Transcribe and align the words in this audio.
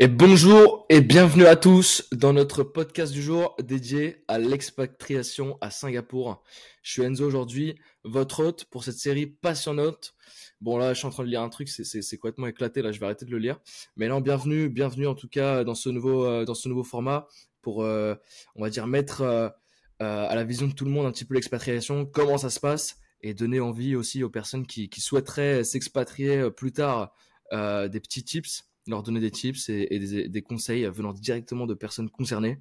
Et 0.00 0.06
bonjour 0.06 0.86
et 0.90 1.00
bienvenue 1.00 1.44
à 1.46 1.56
tous 1.56 2.06
dans 2.12 2.32
notre 2.32 2.62
podcast 2.62 3.12
du 3.12 3.20
jour 3.20 3.56
dédié 3.60 4.22
à 4.28 4.38
l'expatriation 4.38 5.58
à 5.60 5.70
Singapour. 5.70 6.44
Je 6.84 6.92
suis 6.92 7.02
Enzo 7.02 7.26
aujourd'hui, 7.26 7.74
votre 8.04 8.44
hôte 8.44 8.66
pour 8.66 8.84
cette 8.84 8.94
série 8.94 9.26
passionnante. 9.26 10.14
Bon 10.60 10.78
là, 10.78 10.94
je 10.94 10.98
suis 11.00 11.08
en 11.08 11.10
train 11.10 11.24
de 11.24 11.28
lire 11.28 11.42
un 11.42 11.48
truc, 11.48 11.68
c'est 11.68 12.16
complètement 12.16 12.46
éclaté, 12.46 12.80
là 12.80 12.92
je 12.92 13.00
vais 13.00 13.06
arrêter 13.06 13.24
de 13.24 13.32
le 13.32 13.38
lire. 13.38 13.58
Mais 13.96 14.06
non, 14.06 14.20
bienvenue, 14.20 14.68
bienvenue 14.68 15.08
en 15.08 15.16
tout 15.16 15.26
cas 15.26 15.64
dans 15.64 15.74
ce 15.74 15.88
nouveau, 15.88 16.24
euh, 16.24 16.44
dans 16.44 16.54
ce 16.54 16.68
nouveau 16.68 16.84
format 16.84 17.26
pour, 17.60 17.82
euh, 17.82 18.14
on 18.54 18.62
va 18.62 18.70
dire, 18.70 18.86
mettre 18.86 19.22
euh, 19.22 19.48
à 19.98 20.32
la 20.36 20.44
vision 20.44 20.68
de 20.68 20.74
tout 20.74 20.84
le 20.84 20.92
monde 20.92 21.06
un 21.06 21.10
petit 21.10 21.24
peu 21.24 21.34
l'expatriation, 21.34 22.06
comment 22.06 22.38
ça 22.38 22.50
se 22.50 22.60
passe 22.60 22.98
et 23.20 23.34
donner 23.34 23.58
envie 23.58 23.96
aussi 23.96 24.22
aux 24.22 24.30
personnes 24.30 24.64
qui, 24.64 24.90
qui 24.90 25.00
souhaiteraient 25.00 25.64
s'expatrier 25.64 26.52
plus 26.52 26.70
tard 26.70 27.12
des 27.50 27.98
petits 27.98 28.22
tips 28.22 28.67
leur 28.88 29.02
donner 29.02 29.20
des 29.20 29.30
tips 29.30 29.68
et, 29.68 30.28
des, 30.28 30.42
conseils 30.42 30.84
venant 30.86 31.12
directement 31.12 31.66
de 31.66 31.74
personnes 31.74 32.10
concernées. 32.10 32.58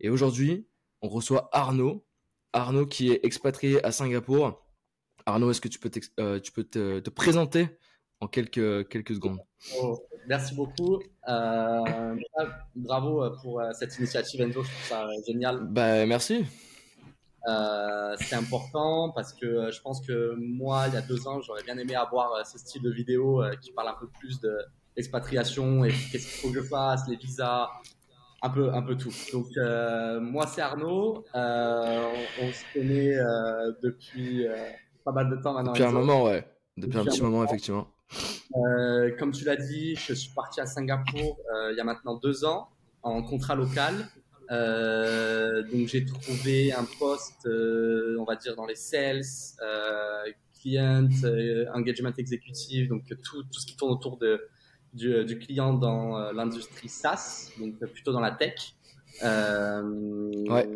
Et 0.00 0.10
aujourd'hui, 0.10 0.66
on 1.00 1.08
reçoit 1.08 1.48
Arnaud. 1.52 2.04
Arnaud 2.52 2.86
qui 2.86 3.10
est 3.10 3.20
expatrié 3.24 3.84
à 3.84 3.92
Singapour. 3.92 4.62
Arnaud, 5.24 5.50
est-ce 5.50 5.60
que 5.60 5.68
tu 5.68 5.78
peux, 5.78 5.90
euh, 6.20 6.40
tu 6.40 6.52
peux 6.52 6.64
te, 6.64 7.10
présenter 7.10 7.68
en 8.20 8.28
quelques, 8.28 8.88
quelques 8.88 9.14
secondes? 9.14 9.38
Oh, 9.80 10.02
Merci 10.28 10.54
beaucoup. 10.54 11.02
Euh, 11.28 12.16
bravo 12.76 13.28
pour 13.42 13.60
euh, 13.60 13.70
cette 13.72 13.98
initiative, 13.98 14.40
Enzo. 14.40 14.62
Je 14.62 14.70
trouve 14.70 14.86
ça 14.88 15.08
génial. 15.26 15.60
Bah, 15.64 16.06
merci. 16.06 16.44
c'est 17.46 18.36
important 18.36 19.10
parce 19.10 19.32
que 19.32 19.70
je 19.70 19.80
pense 19.80 20.00
que 20.00 20.34
moi, 20.36 20.84
il 20.88 20.94
y 20.94 20.96
a 20.96 21.02
deux 21.02 21.26
ans, 21.26 21.40
j'aurais 21.40 21.62
bien 21.64 21.78
aimé 21.78 21.94
avoir 21.94 22.46
ce 22.46 22.58
style 22.58 22.82
de 22.82 22.90
vidéo 22.90 23.42
qui 23.60 23.72
parle 23.72 23.88
un 23.88 23.96
peu 23.98 24.08
plus 24.20 24.40
de, 24.40 24.56
expatriation 24.96 25.84
et 25.84 25.90
qu'est-ce 25.90 26.28
qu'il 26.28 26.40
faut 26.40 26.48
que 26.48 26.62
je 26.62 26.68
fasse, 26.68 27.08
les 27.08 27.16
visas, 27.16 27.68
un 28.42 28.50
peu, 28.50 28.72
un 28.74 28.82
peu 28.82 28.96
tout. 28.96 29.12
Donc 29.32 29.46
euh, 29.56 30.20
moi 30.20 30.46
c'est 30.46 30.60
Arnaud, 30.60 31.24
euh, 31.34 32.12
on, 32.42 32.52
se 32.52 32.64
connaît 32.74 33.16
euh, 33.16 33.72
depuis 33.82 34.46
pas 35.04 35.12
mal 35.12 35.30
de 35.30 35.36
temps 35.36 35.54
maintenant. 35.54 35.72
Depuis 35.72 35.84
un 35.84 35.92
moment, 35.92 36.24
ouais. 36.24 36.46
Depuis, 36.76 36.98
un 36.98 37.04
petit 37.04 37.22
moment, 37.22 37.44
effectivement. 37.44 37.86
comme 39.18 39.32
tu 39.32 39.44
l'as 39.44 39.56
dit, 39.56 39.94
je 39.96 40.14
suis 40.14 40.32
parti 40.34 40.60
à 40.60 40.66
Singapour 40.66 41.38
il 41.70 41.76
y 41.76 41.80
a 41.80 41.84
maintenant 41.84 42.16
deux 42.16 42.44
ans 42.44 42.68
en 43.02 43.22
contrat 43.22 43.54
local. 43.54 43.94
donc 44.50 45.86
j'ai 45.86 46.04
trouvé 46.04 46.72
un 46.72 46.86
poste, 46.98 47.46
on 47.46 48.24
va 48.24 48.36
dire 48.36 48.56
dans 48.56 48.66
les 48.66 48.74
sales, 48.74 49.22
client, 50.60 51.08
engagement 51.74 52.12
exécutif, 52.18 52.88
donc 52.88 53.04
tout, 53.22 53.44
tout 53.44 53.60
ce 53.60 53.66
qui 53.66 53.76
tourne 53.76 53.92
autour 53.92 54.16
de 54.16 54.48
du, 54.92 55.24
du 55.24 55.38
client 55.38 55.72
dans 55.72 56.18
euh, 56.18 56.32
l'industrie 56.32 56.88
SaaS, 56.88 57.50
donc 57.58 57.78
plutôt 57.78 58.12
dans 58.12 58.20
la 58.20 58.32
tech. 58.32 58.74
Euh, 59.22 59.82
ouais. 60.48 60.68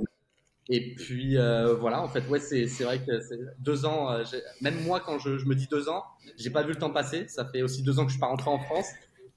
Et 0.69 0.95
puis 0.95 1.39
euh, 1.39 1.75
voilà, 1.75 2.03
en 2.03 2.09
fait, 2.09 2.27
ouais, 2.29 2.41
c'est 2.41 2.83
vrai 2.83 2.99
que 2.99 3.13
deux 3.59 3.87
ans. 3.87 4.11
Euh, 4.11 4.25
même 4.61 4.83
moi, 4.83 5.01
quand 5.01 5.19
je, 5.19 5.39
je, 5.39 5.47
me 5.47 5.55
dis 5.55 5.69
deux 5.69 5.89
ans, 5.89 6.05
j'ai 6.37 6.51
pas 6.51 6.63
vu 6.63 6.71
le 6.71 6.79
temps 6.79 6.91
passer. 6.91 7.29
Ça 7.29 7.45
fait 7.45 7.63
aussi 7.63 7.83
deux 7.83 7.99
ans 7.99 8.03
que 8.03 8.09
je 8.09 8.15
suis 8.15 8.21
pas 8.21 8.27
rentré 8.27 8.51
en 8.51 8.59
France. 8.59 8.89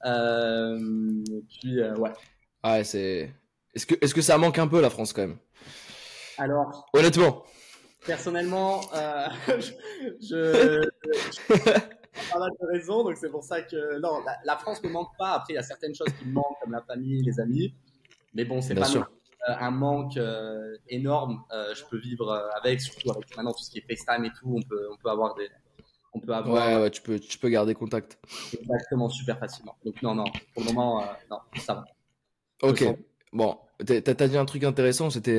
Euh, 0.04 0.78
puis 1.48 1.80
ouais. 1.82 2.12
Ouais, 2.64 2.84
c'est. 2.84 3.32
Est-ce 3.74 3.86
que 3.86 3.94
est-ce 4.00 4.14
que 4.14 4.22
ça 4.22 4.38
manque 4.38 4.58
un 4.58 4.66
peu 4.66 4.80
la 4.80 4.90
France 4.90 5.12
quand 5.12 5.22
même? 5.22 5.38
Alors. 6.36 6.88
Honnêtement. 6.94 7.44
Personnellement, 8.06 8.80
je, 9.46 9.70
je, 10.20 10.88
pas 12.32 12.38
mal 12.38 12.50
de 12.60 12.66
raisons, 12.66 13.04
donc 13.04 13.16
c'est 13.16 13.30
pour 13.30 13.44
ça 13.44 13.62
que 13.62 13.98
non, 14.00 14.22
la, 14.44 14.56
France 14.56 14.82
ne 14.82 14.88
manque 14.88 15.16
pas. 15.18 15.32
Après, 15.32 15.52
il 15.52 15.56
y 15.56 15.58
a 15.58 15.62
certaines 15.62 15.94
choses 15.94 16.12
qui 16.18 16.26
me 16.26 16.32
manquent, 16.32 16.58
comme 16.62 16.72
la 16.72 16.82
famille, 16.82 17.22
les 17.22 17.40
amis. 17.40 17.74
Mais 18.34 18.44
bon, 18.44 18.60
c'est 18.60 18.74
pas 18.74 18.88
euh, 18.88 19.54
un 19.58 19.70
manque 19.70 20.16
euh, 20.16 20.76
énorme. 20.88 21.42
Euh, 21.52 21.74
je 21.74 21.84
peux 21.84 21.98
vivre 21.98 22.30
avec, 22.54 22.80
surtout 22.80 23.10
avec 23.10 23.34
maintenant 23.36 23.52
tout 23.52 23.64
ce 23.64 23.70
qui 23.70 23.78
est 23.78 23.84
FaceTime 23.88 24.24
et 24.24 24.30
tout. 24.30 24.54
On 24.54 24.62
peut, 24.62 24.88
on 24.92 24.96
peut 24.96 25.10
avoir 25.10 25.34
des, 25.34 25.48
on 26.12 26.20
peut 26.20 26.32
avoir. 26.32 26.76
Ouais, 26.76 26.82
ouais, 26.82 26.90
tu 26.90 27.02
peux, 27.02 27.18
tu 27.18 27.38
peux 27.38 27.48
garder 27.48 27.74
contact. 27.74 28.18
Exactement, 28.52 29.08
super 29.08 29.38
facilement. 29.38 29.76
Donc 29.84 30.00
non, 30.02 30.14
non, 30.14 30.24
pour 30.54 30.64
le 30.64 30.72
moment, 30.72 31.04
non, 31.30 31.38
ça 31.56 31.74
va. 31.74 31.84
Ok. 32.62 32.84
Bon, 33.32 33.58
t'as 33.84 34.00
as 34.06 34.28
dit 34.28 34.36
un 34.36 34.44
truc 34.44 34.64
intéressant. 34.64 35.10
C'était, 35.10 35.38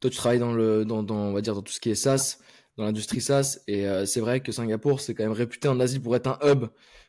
toi, 0.00 0.10
tu 0.10 0.16
travailles 0.16 0.38
dans 0.38 0.52
le, 0.52 0.84
dans, 0.84 1.02
dans, 1.02 1.16
on 1.16 1.32
va 1.32 1.40
dire, 1.40 1.54
dans 1.54 1.62
tout 1.62 1.72
ce 1.72 1.80
qui 1.80 1.90
est 1.90 1.94
SaaS 1.94 2.38
dans 2.76 2.84
l'industrie 2.84 3.20
SaaS. 3.20 3.60
Et 3.66 3.86
euh, 3.86 4.06
c'est 4.06 4.20
vrai 4.20 4.40
que 4.40 4.52
Singapour, 4.52 5.00
c'est 5.00 5.14
quand 5.14 5.24
même 5.24 5.32
réputé 5.32 5.68
en 5.68 5.80
Asie 5.80 6.00
pour 6.00 6.16
être 6.16 6.26
un 6.26 6.38
hub, 6.42 6.66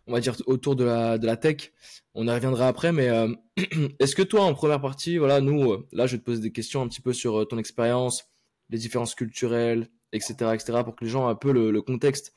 on 0.08 0.14
va 0.14 0.20
dire, 0.20 0.36
autour 0.46 0.76
de 0.76 0.84
la, 0.84 1.18
de 1.18 1.26
la 1.26 1.38
tech. 1.38 1.72
On 2.14 2.28
y 2.28 2.32
reviendra 2.32 2.68
après, 2.68 2.92
mais 2.92 3.10
euh, 3.10 3.34
est-ce 4.00 4.16
que 4.16 4.22
toi, 4.22 4.44
en 4.44 4.54
première 4.54 4.82
partie, 4.82 5.18
voilà, 5.18 5.42
nous, 5.42 5.72
euh, 5.72 5.88
là, 5.92 6.08
je 6.08 6.14
vais 6.14 6.20
te 6.20 6.26
poser 6.26 6.42
des 6.42 6.52
questions 6.52 6.82
un 6.82 6.88
petit 6.88 7.02
peu 7.02 7.14
sur 7.14 7.48
ton 7.48 7.58
expérience, 7.58 8.26
les 8.70 8.78
différences 8.78 9.16
culturelles, 9.16 9.90
etc., 10.12 10.34
etc., 10.54 10.80
pour 10.84 10.96
que 10.96 11.06
les 11.06 11.10
gens 11.10 11.28
aient 11.28 11.32
un 11.32 11.36
peu 11.36 11.52
le, 11.52 11.82
contexte. 11.82 12.34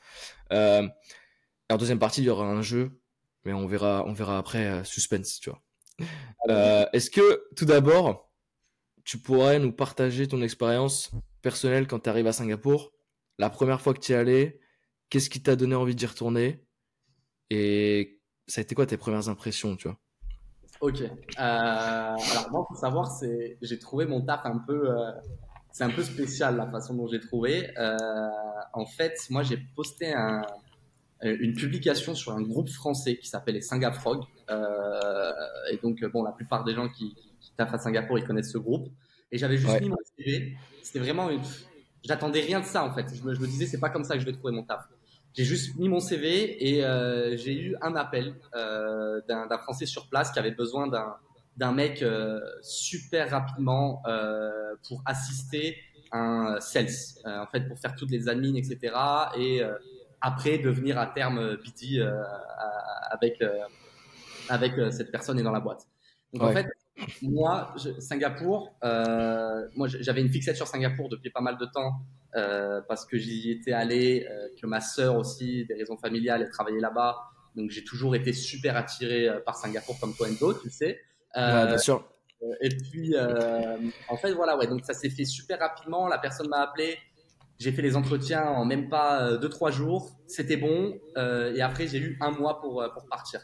en 0.49 1.77
deuxième 1.77 1.99
partie, 1.99 2.21
il 2.21 2.25
y 2.25 2.29
aura 2.29 2.45
un 2.45 2.61
jeu, 2.61 3.01
mais 3.43 3.53
on 3.53 3.67
verra, 3.67 4.05
on 4.07 4.13
verra 4.13 4.37
après, 4.37 4.83
suspense, 4.85 5.39
tu 5.41 5.49
vois. 5.49 5.61
est-ce 6.93 7.09
que, 7.11 7.43
tout 7.57 7.65
d'abord, 7.65 8.31
tu 9.03 9.17
pourrais 9.17 9.59
nous 9.59 9.73
partager 9.73 10.27
ton 10.27 10.41
expérience 10.41 11.11
personnelle 11.41 11.85
quand 11.85 11.99
tu 11.99 12.09
arrives 12.09 12.27
à 12.27 12.33
Singapour? 12.33 12.94
La 13.37 13.49
première 13.49 13.81
fois 13.81 13.93
que 13.93 13.99
tu 13.99 14.11
y 14.11 14.15
es 14.15 14.17
allé, 14.17 14.59
qu'est-ce 15.09 15.29
qui 15.29 15.41
t'a 15.41 15.55
donné 15.55 15.75
envie 15.75 15.95
d'y 15.95 16.05
retourner? 16.05 16.63
Et 17.49 18.19
ça 18.47 18.61
a 18.61 18.63
été 18.63 18.75
quoi 18.75 18.85
tes 18.85 18.97
premières 18.97 19.29
impressions, 19.29 19.75
tu 19.75 19.87
vois? 19.87 19.99
Ok. 20.81 21.01
Euh, 21.01 21.09
alors 21.37 22.51
moi, 22.51 22.65
faut 22.67 22.75
savoir, 22.75 23.07
c'est 23.07 23.57
j'ai 23.61 23.79
trouvé 23.79 24.05
mon 24.05 24.21
taf 24.21 24.45
un 24.45 24.59
peu, 24.59 24.89
euh, 24.89 25.11
c'est 25.71 25.83
un 25.83 25.89
peu 25.89 26.03
spécial 26.03 26.57
la 26.57 26.67
façon 26.67 26.95
dont 26.95 27.07
j'ai 27.07 27.19
trouvé. 27.19 27.71
Euh, 27.77 27.97
en 28.73 28.85
fait, 28.85 29.17
moi, 29.29 29.43
j'ai 29.43 29.57
posté 29.75 30.13
un, 30.13 30.41
une 31.21 31.53
publication 31.53 32.13
sur 32.13 32.33
un 32.33 32.41
groupe 32.41 32.69
français 32.69 33.17
qui 33.17 33.27
s'appelle 33.27 33.55
les 33.55 33.61
Singafrog. 33.61 34.23
et 34.49 35.77
donc, 35.81 36.03
bon, 36.05 36.23
la 36.23 36.31
plupart 36.31 36.63
des 36.63 36.73
gens 36.73 36.89
qui, 36.89 37.15
qui, 37.39 37.53
taffent 37.55 37.73
à 37.73 37.79
Singapour, 37.79 38.19
ils 38.19 38.25
connaissent 38.25 38.51
ce 38.51 38.57
groupe. 38.57 38.89
Et 39.31 39.37
j'avais 39.37 39.57
juste 39.57 39.81
mis 39.81 39.89
mon 39.89 39.97
CV. 40.17 40.55
C'était 40.83 40.99
vraiment 40.99 41.29
une, 41.29 41.41
j'attendais 42.05 42.41
rien 42.41 42.59
de 42.59 42.65
ça 42.65 42.83
en 42.83 42.93
fait. 42.93 43.05
Je 43.13 43.23
me, 43.23 43.33
je 43.33 43.39
me 43.39 43.47
disais 43.47 43.65
c'est 43.65 43.79
pas 43.79 43.89
comme 43.89 44.03
ça 44.03 44.15
que 44.15 44.21
je 44.21 44.25
vais 44.25 44.33
trouver 44.33 44.53
mon 44.53 44.63
taf. 44.63 44.87
J'ai 45.33 45.43
juste 45.43 45.75
mis 45.77 45.89
mon 45.89 45.99
CV 45.99 46.65
et 46.65 46.85
euh, 46.85 47.35
j'ai 47.35 47.53
eu 47.53 47.75
un 47.81 47.95
appel 47.95 48.35
euh, 48.55 49.19
d'un 49.27 49.57
Français 49.57 49.85
sur 49.85 50.07
place 50.07 50.31
qui 50.31 50.39
avait 50.39 50.51
besoin 50.51 50.87
d'un 51.57 51.71
mec 51.73 52.01
euh, 52.01 52.39
super 52.61 53.29
rapidement 53.31 54.01
euh, 54.07 54.75
pour 54.87 55.01
assister 55.05 55.77
un 56.13 56.57
sales, 56.61 56.87
euh, 57.25 57.39
en 57.39 57.47
fait 57.47 57.67
pour 57.67 57.77
faire 57.79 57.95
toutes 57.95 58.11
les 58.11 58.29
admins 58.29 58.55
etc. 58.55 58.79
Et 59.37 59.61
euh, 59.61 59.73
après 60.21 60.57
devenir 60.57 60.97
à 60.97 61.07
terme 61.07 61.57
BD 61.57 62.01
avec 63.11 63.43
avec 64.47 64.73
cette 64.93 65.11
personne 65.11 65.37
et 65.39 65.43
dans 65.43 65.51
la 65.51 65.59
boîte. 65.59 65.85
Donc 66.33 66.43
en 66.43 66.51
fait 66.53 66.67
moi, 67.21 67.75
Singapour, 67.99 68.75
euh, 68.83 69.67
moi 69.75 69.87
j'avais 69.87 70.21
une 70.21 70.29
fixette 70.29 70.55
sur 70.55 70.67
Singapour 70.67 71.09
depuis 71.09 71.29
pas 71.29 71.41
mal 71.41 71.57
de 71.57 71.65
temps 71.65 72.01
euh, 72.35 72.81
parce 72.87 73.05
que 73.05 73.17
j'y 73.17 73.51
étais 73.51 73.71
allé, 73.71 74.27
euh, 74.29 74.47
que 74.61 74.67
ma 74.67 74.81
sœur 74.81 75.17
aussi, 75.17 75.65
des 75.65 75.73
raisons 75.73 75.97
familiales, 75.97 76.41
elle 76.41 76.49
travaillait 76.49 76.81
là-bas. 76.81 77.17
Donc 77.55 77.69
j'ai 77.69 77.83
toujours 77.83 78.15
été 78.15 78.33
super 78.33 78.75
attiré 78.75 79.29
par 79.45 79.55
Singapour 79.55 79.97
comme 79.99 80.13
toi 80.13 80.27
d'autres, 80.39 80.61
tu 80.61 80.69
sais. 80.69 80.99
Euh, 81.37 81.65
bien 81.65 81.77
sûr. 81.77 82.05
Et 82.61 82.69
puis, 82.69 83.15
en 84.09 84.17
fait, 84.17 84.33
voilà, 84.33 84.57
ouais, 84.57 84.67
donc 84.67 84.85
ça 84.85 84.93
s'est 84.93 85.09
fait 85.09 85.25
super 85.25 85.59
rapidement. 85.59 86.07
La 86.07 86.17
personne 86.17 86.49
m'a 86.49 86.59
appelé. 86.59 86.97
J'ai 87.57 87.71
fait 87.71 87.81
les 87.81 87.95
entretiens 87.95 88.43
en 88.43 88.65
même 88.65 88.89
pas 88.89 89.37
deux 89.37 89.47
trois 89.47 89.71
jours. 89.71 90.17
C'était 90.27 90.57
bon. 90.57 90.99
et 91.15 91.61
après, 91.61 91.87
j'ai 91.87 91.99
eu 91.99 92.17
un 92.19 92.31
mois 92.31 92.59
pour 92.59 92.85
pour 92.93 93.07
partir. 93.07 93.39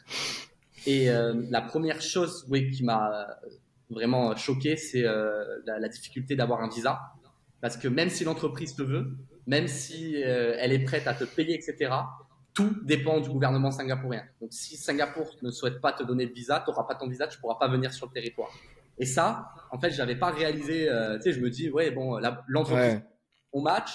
Et 0.85 1.09
euh, 1.09 1.33
la 1.49 1.61
première 1.61 2.01
chose 2.01 2.45
oui, 2.49 2.71
qui 2.71 2.83
m'a 2.83 3.27
vraiment 3.89 4.35
choqué, 4.35 4.77
c'est 4.77 5.05
euh, 5.05 5.59
la, 5.65 5.79
la, 5.79 5.89
difficulté 5.89 6.35
d'avoir 6.35 6.61
un 6.61 6.69
visa. 6.69 6.99
Parce 7.61 7.77
que 7.77 7.87
même 7.87 8.09
si 8.09 8.23
l'entreprise 8.23 8.75
te 8.75 8.81
veut, 8.81 9.15
même 9.45 9.67
si 9.67 10.23
euh, 10.23 10.55
elle 10.57 10.71
est 10.71 10.83
prête 10.83 11.07
à 11.07 11.13
te 11.13 11.23
payer, 11.23 11.55
etc., 11.55 11.93
tout 12.53 12.75
dépend 12.83 13.19
du 13.19 13.29
gouvernement 13.29 13.71
singapourien. 13.71 14.23
Donc 14.41 14.51
si 14.51 14.75
Singapour 14.75 15.37
ne 15.41 15.51
souhaite 15.51 15.79
pas 15.79 15.93
te 15.93 16.03
donner 16.03 16.25
le 16.25 16.33
visa, 16.33 16.61
tu 16.65 16.69
n'auras 16.69 16.83
pas 16.83 16.95
ton 16.95 17.07
visa, 17.07 17.27
tu 17.27 17.39
pourras 17.39 17.55
pas 17.55 17.69
venir 17.69 17.93
sur 17.93 18.07
le 18.07 18.11
territoire. 18.11 18.49
Et 18.97 19.05
ça, 19.05 19.49
en 19.71 19.79
fait, 19.79 19.91
j'avais 19.91 20.15
pas 20.15 20.31
réalisé. 20.31 20.89
Euh, 20.89 21.15
tu 21.15 21.23
sais, 21.23 21.33
je 21.33 21.39
me 21.39 21.49
dis, 21.49 21.69
ouais, 21.69 21.91
bon, 21.91 22.19
l'entreprise, 22.47 23.01
on 23.53 23.61
match, 23.61 23.91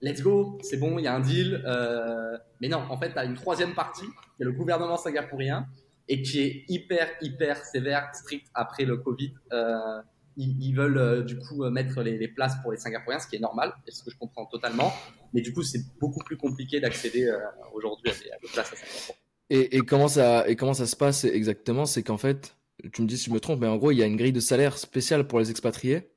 let's 0.00 0.20
go, 0.20 0.58
c'est 0.62 0.78
bon, 0.78 0.98
il 0.98 1.04
y 1.04 1.06
a 1.06 1.14
un 1.14 1.20
deal. 1.20 1.62
Euh, 1.64 2.36
mais 2.60 2.68
non, 2.68 2.82
en 2.90 2.96
fait, 2.96 3.12
tu 3.12 3.18
as 3.18 3.24
une 3.24 3.34
troisième 3.34 3.74
partie, 3.74 4.06
qui 4.36 4.42
est 4.42 4.44
le 4.44 4.52
gouvernement 4.52 4.96
singapourien, 4.96 5.66
et 6.12 6.20
qui 6.20 6.40
est 6.40 6.64
hyper, 6.68 7.08
hyper 7.22 7.64
sévère, 7.64 8.14
strict 8.14 8.46
après 8.52 8.84
le 8.84 8.98
Covid. 8.98 9.32
Euh, 9.50 10.02
ils, 10.36 10.74
veulent 10.74 10.98
euh, 10.98 11.22
du 11.22 11.38
coup 11.38 11.64
mettre 11.70 12.02
les, 12.02 12.28
places 12.28 12.56
pour 12.60 12.70
les 12.70 12.76
Singapouriens, 12.76 13.18
ce 13.18 13.26
qui 13.26 13.36
est 13.36 13.40
normal, 13.40 13.72
et 13.86 13.90
ce 13.90 14.04
que 14.04 14.10
je 14.10 14.18
comprends 14.18 14.44
totalement. 14.44 14.92
Mais 15.32 15.40
du 15.40 15.54
coup, 15.54 15.62
c'est 15.62 15.80
beaucoup 15.98 16.22
plus 16.22 16.36
compliqué 16.36 16.80
d'accéder 16.80 17.24
euh, 17.24 17.38
aujourd'hui 17.72 18.10
à, 18.10 18.38
des 18.42 18.48
places 18.52 18.74
à 18.74 18.76
Singapour. 18.76 19.16
Et, 19.48 19.78
comment 19.80 20.08
ça, 20.08 20.46
et 20.48 20.54
comment 20.54 20.74
ça 20.74 20.86
se 20.86 20.96
passe 20.96 21.24
exactement? 21.24 21.86
C'est 21.86 22.02
qu'en 22.02 22.18
fait, 22.18 22.58
tu 22.92 23.00
me 23.00 23.06
dis 23.06 23.16
si 23.16 23.30
je 23.30 23.34
me 23.34 23.40
trompe, 23.40 23.60
mais 23.60 23.66
en 23.66 23.76
gros, 23.78 23.90
il 23.90 23.96
y 23.96 24.02
a 24.02 24.06
une 24.06 24.16
grille 24.16 24.32
de 24.32 24.40
salaire 24.40 24.76
spéciale 24.76 25.26
pour 25.26 25.40
les 25.40 25.50
expatriés, 25.50 26.10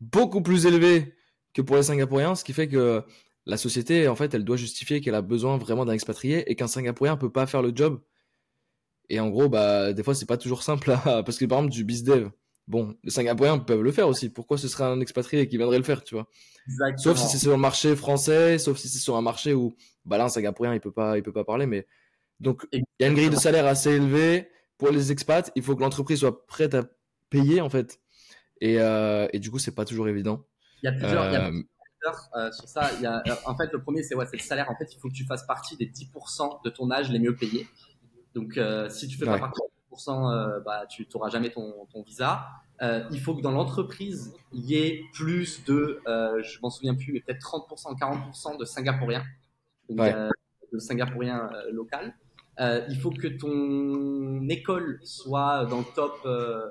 beaucoup 0.00 0.40
plus 0.40 0.64
élevée 0.64 1.14
que 1.52 1.60
pour 1.60 1.76
les 1.76 1.82
Singapouriens, 1.82 2.34
ce 2.34 2.44
qui 2.44 2.54
fait 2.54 2.68
que 2.68 3.04
la 3.44 3.58
société, 3.58 4.08
en 4.08 4.16
fait, 4.16 4.32
elle 4.32 4.44
doit 4.44 4.56
justifier 4.56 5.02
qu'elle 5.02 5.14
a 5.14 5.22
besoin 5.22 5.58
vraiment 5.58 5.84
d'un 5.84 5.92
expatrié 5.92 6.50
et 6.50 6.56
qu'un 6.56 6.66
Singapourien 6.66 7.18
peut 7.18 7.32
pas 7.32 7.46
faire 7.46 7.60
le 7.60 7.72
job. 7.74 8.00
Et 9.10 9.20
en 9.20 9.28
gros, 9.28 9.48
bah, 9.48 9.92
des 9.92 10.02
fois, 10.02 10.14
c'est 10.14 10.26
pas 10.26 10.36
toujours 10.36 10.62
simple, 10.62 10.96
parce 11.04 11.38
que 11.38 11.44
par 11.44 11.58
exemple, 11.58 11.72
du 11.72 11.84
bizdev, 11.84 12.30
bon, 12.66 12.94
les 13.04 13.10
Singapouriens 13.10 13.58
peuvent 13.58 13.82
le 13.82 13.92
faire 13.92 14.08
aussi. 14.08 14.28
Pourquoi 14.28 14.58
ce 14.58 14.68
serait 14.68 14.84
un 14.84 15.00
expatrié 15.00 15.48
qui 15.48 15.56
viendrait 15.56 15.78
le 15.78 15.84
faire, 15.84 16.04
tu 16.04 16.14
vois? 16.14 16.28
Sauf 16.96 17.16
si 17.16 17.26
c'est 17.28 17.38
sur 17.38 17.52
le 17.52 17.56
marché 17.56 17.96
français, 17.96 18.58
sauf 18.58 18.76
si 18.76 18.88
c'est 18.88 18.98
sur 18.98 19.16
un 19.16 19.22
marché 19.22 19.54
où, 19.54 19.74
bah 20.04 20.18
là, 20.18 20.24
un 20.24 20.28
Singapourien, 20.28 20.74
il 20.74 20.80
peut 20.80 20.92
pas, 20.92 21.16
il 21.16 21.22
peut 21.22 21.32
pas 21.32 21.44
parler, 21.44 21.66
mais 21.66 21.86
donc, 22.40 22.66
il 22.72 22.82
y 23.00 23.04
a 23.04 23.08
une 23.08 23.14
grille 23.14 23.30
de 23.30 23.36
salaire 23.36 23.66
assez 23.66 23.90
élevée 23.90 24.48
pour 24.76 24.90
les 24.90 25.10
expats. 25.10 25.50
Il 25.56 25.62
faut 25.62 25.74
que 25.74 25.80
l'entreprise 25.80 26.20
soit 26.20 26.46
prête 26.46 26.74
à 26.74 26.84
payer, 27.30 27.60
en 27.60 27.68
fait. 27.68 28.00
Et, 28.60 28.80
euh, 28.80 29.26
et 29.32 29.38
du 29.38 29.50
coup, 29.50 29.58
c'est 29.58 29.74
pas 29.74 29.84
toujours 29.84 30.08
évident. 30.08 30.44
Il 30.82 30.86
y 30.86 30.88
a 30.88 30.92
plusieurs, 30.92 31.28
il 31.28 31.32
y 31.32 31.36
a 31.36 31.48
euh, 31.48 31.62
plusieurs 32.00 32.30
euh, 32.36 32.52
sur 32.52 32.68
ça. 32.68 32.90
Il 32.94 33.02
y 33.02 33.06
a, 33.06 33.22
en 33.46 33.56
fait, 33.56 33.72
le 33.72 33.82
premier, 33.82 34.02
c'est 34.02 34.14
ouais, 34.14 34.26
le 34.32 34.38
salaire. 34.38 34.70
En 34.70 34.76
fait, 34.76 34.92
il 34.92 35.00
faut 35.00 35.08
que 35.08 35.14
tu 35.14 35.24
fasses 35.24 35.46
partie 35.46 35.76
des 35.76 35.86
10% 35.86 36.62
de 36.64 36.70
ton 36.70 36.90
âge 36.90 37.10
les 37.10 37.18
mieux 37.18 37.34
payés. 37.34 37.66
Donc, 38.38 38.58
si 38.90 39.08
tu 39.08 39.16
fais 39.16 39.24
pas 39.24 39.38
partie 39.38 39.60
des 39.90 39.96
10%, 39.96 40.62
bah, 40.64 40.86
tu 40.88 41.06
n'auras 41.14 41.30
jamais 41.30 41.50
ton, 41.50 41.86
ton 41.92 42.02
visa. 42.02 42.46
il 42.80 43.20
faut 43.20 43.34
que 43.34 43.42
dans 43.42 43.52
l'entreprise, 43.52 44.34
il 44.52 44.64
y 44.64 44.76
ait 44.76 45.02
plus 45.12 45.64
de, 45.64 46.00
je 46.06 46.60
m'en 46.62 46.70
souviens 46.70 46.94
plus, 46.94 47.12
mais 47.12 47.20
peut-être 47.20 47.40
30%, 47.40 47.98
40% 47.98 48.58
de 48.58 48.64
Singapouriens. 48.64 49.24
Donc, 49.88 49.98
de 50.72 50.78
Singapouriens 50.78 51.50
local. 51.72 52.14
Euh, 52.60 52.84
il 52.88 52.98
faut 52.98 53.10
que 53.10 53.28
ton 53.28 54.48
école 54.48 54.98
soit 55.04 55.64
dans 55.66 55.78
le 55.78 55.94
top 55.94 56.18
euh, 56.24 56.68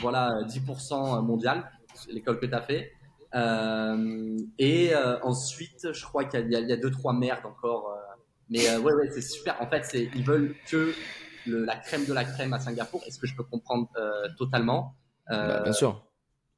voilà 0.00 0.42
10% 0.44 1.22
mondial, 1.24 1.70
l'école 2.10 2.38
que 2.40 2.46
tu 2.46 2.54
as 2.54 2.62
fait. 2.62 2.92
Euh, 3.34 4.38
et 4.58 4.92
ensuite, 5.22 5.92
je 5.92 6.04
crois 6.04 6.24
qu'il 6.24 6.50
y, 6.50 6.72
a 6.72 6.76
deux 6.76 6.90
trois 6.90 7.12
merdes 7.12 7.44
encore. 7.44 7.98
Mais 8.48 8.76
ouais, 8.76 8.92
ouais, 8.92 9.10
c'est 9.12 9.22
super. 9.22 9.60
En 9.60 9.68
fait, 9.68 9.96
ils 10.14 10.24
veulent 10.24 10.54
que 10.68 10.92
la 11.46 11.76
crème 11.76 12.04
de 12.04 12.12
la 12.12 12.24
crème 12.24 12.52
à 12.52 12.60
Singapour. 12.60 13.02
Est-ce 13.06 13.18
que 13.18 13.26
je 13.26 13.34
peux 13.34 13.44
comprendre 13.44 13.88
totalement? 14.38 14.94
Bah, 15.28 15.62
Bien 15.62 15.72
sûr. 15.72 16.02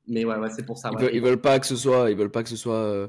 Mais 0.07 0.25
ouais, 0.25 0.37
ouais 0.37 0.51
c'est 0.51 0.65
pour 0.65 0.79
ça. 0.79 0.91
Ils, 0.93 0.99
veulent, 0.99 1.21
veulent 1.21 1.41
pas 1.41 1.59
que 1.59 1.67
ce 1.67 1.77
soit, 1.77 2.11
ils 2.11 2.17
veulent 2.17 2.31
pas 2.31 2.43
que 2.43 2.49
ce 2.49 2.57
soit 2.57 3.09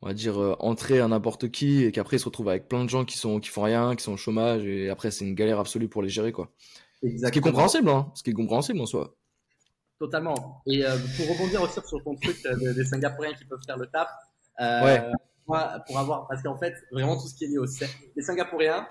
on 0.00 0.06
va 0.06 0.14
dire 0.14 0.40
euh, 0.40 0.54
entrer 0.60 1.00
à 1.00 1.08
n'importe 1.08 1.50
qui 1.50 1.84
et 1.84 1.92
qu'après 1.92 2.16
ils 2.16 2.20
se 2.20 2.24
retrouvent 2.24 2.48
avec 2.48 2.68
plein 2.68 2.84
de 2.84 2.90
gens 2.90 3.04
qui 3.04 3.18
sont 3.18 3.40
qui 3.40 3.48
font 3.48 3.62
rien, 3.62 3.96
qui 3.96 4.04
sont 4.04 4.12
au 4.12 4.16
chômage 4.16 4.64
et 4.64 4.88
après 4.90 5.10
c'est 5.10 5.24
une 5.24 5.34
galère 5.34 5.58
absolue 5.58 5.88
pour 5.88 6.02
les 6.02 6.08
gérer 6.08 6.32
quoi. 6.32 6.50
Exactement. 7.02 7.26
Ce 7.26 7.32
qui 7.32 7.38
est 7.38 7.42
compréhensible, 7.42 7.88
hein, 7.90 8.12
ce 8.14 8.22
qui 8.22 8.30
est 8.30 8.34
compréhensible 8.34 8.80
en 8.80 8.86
soi. 8.86 9.14
Totalement. 9.98 10.62
Et 10.66 10.84
euh, 10.84 10.96
pour 11.16 11.28
rebondir 11.28 11.62
aussi 11.62 11.80
sur 11.84 12.02
ton 12.04 12.14
truc 12.14 12.36
euh, 12.46 12.74
des 12.74 12.84
Singapouriens 12.84 13.34
qui 13.34 13.44
peuvent 13.44 13.62
faire 13.66 13.76
le 13.76 13.86
taf, 13.86 14.08
ouais. 14.60 15.02
Moi, 15.48 15.82
pour 15.86 15.98
avoir, 15.98 16.26
parce 16.28 16.42
qu'en 16.42 16.58
fait, 16.58 16.74
vraiment 16.92 17.16
tout 17.20 17.26
ce 17.26 17.34
qui 17.34 17.44
est 17.44 17.48
lié 17.48 17.58
au 17.58 17.66
les 18.16 18.22
Singapouriens, 18.22 18.86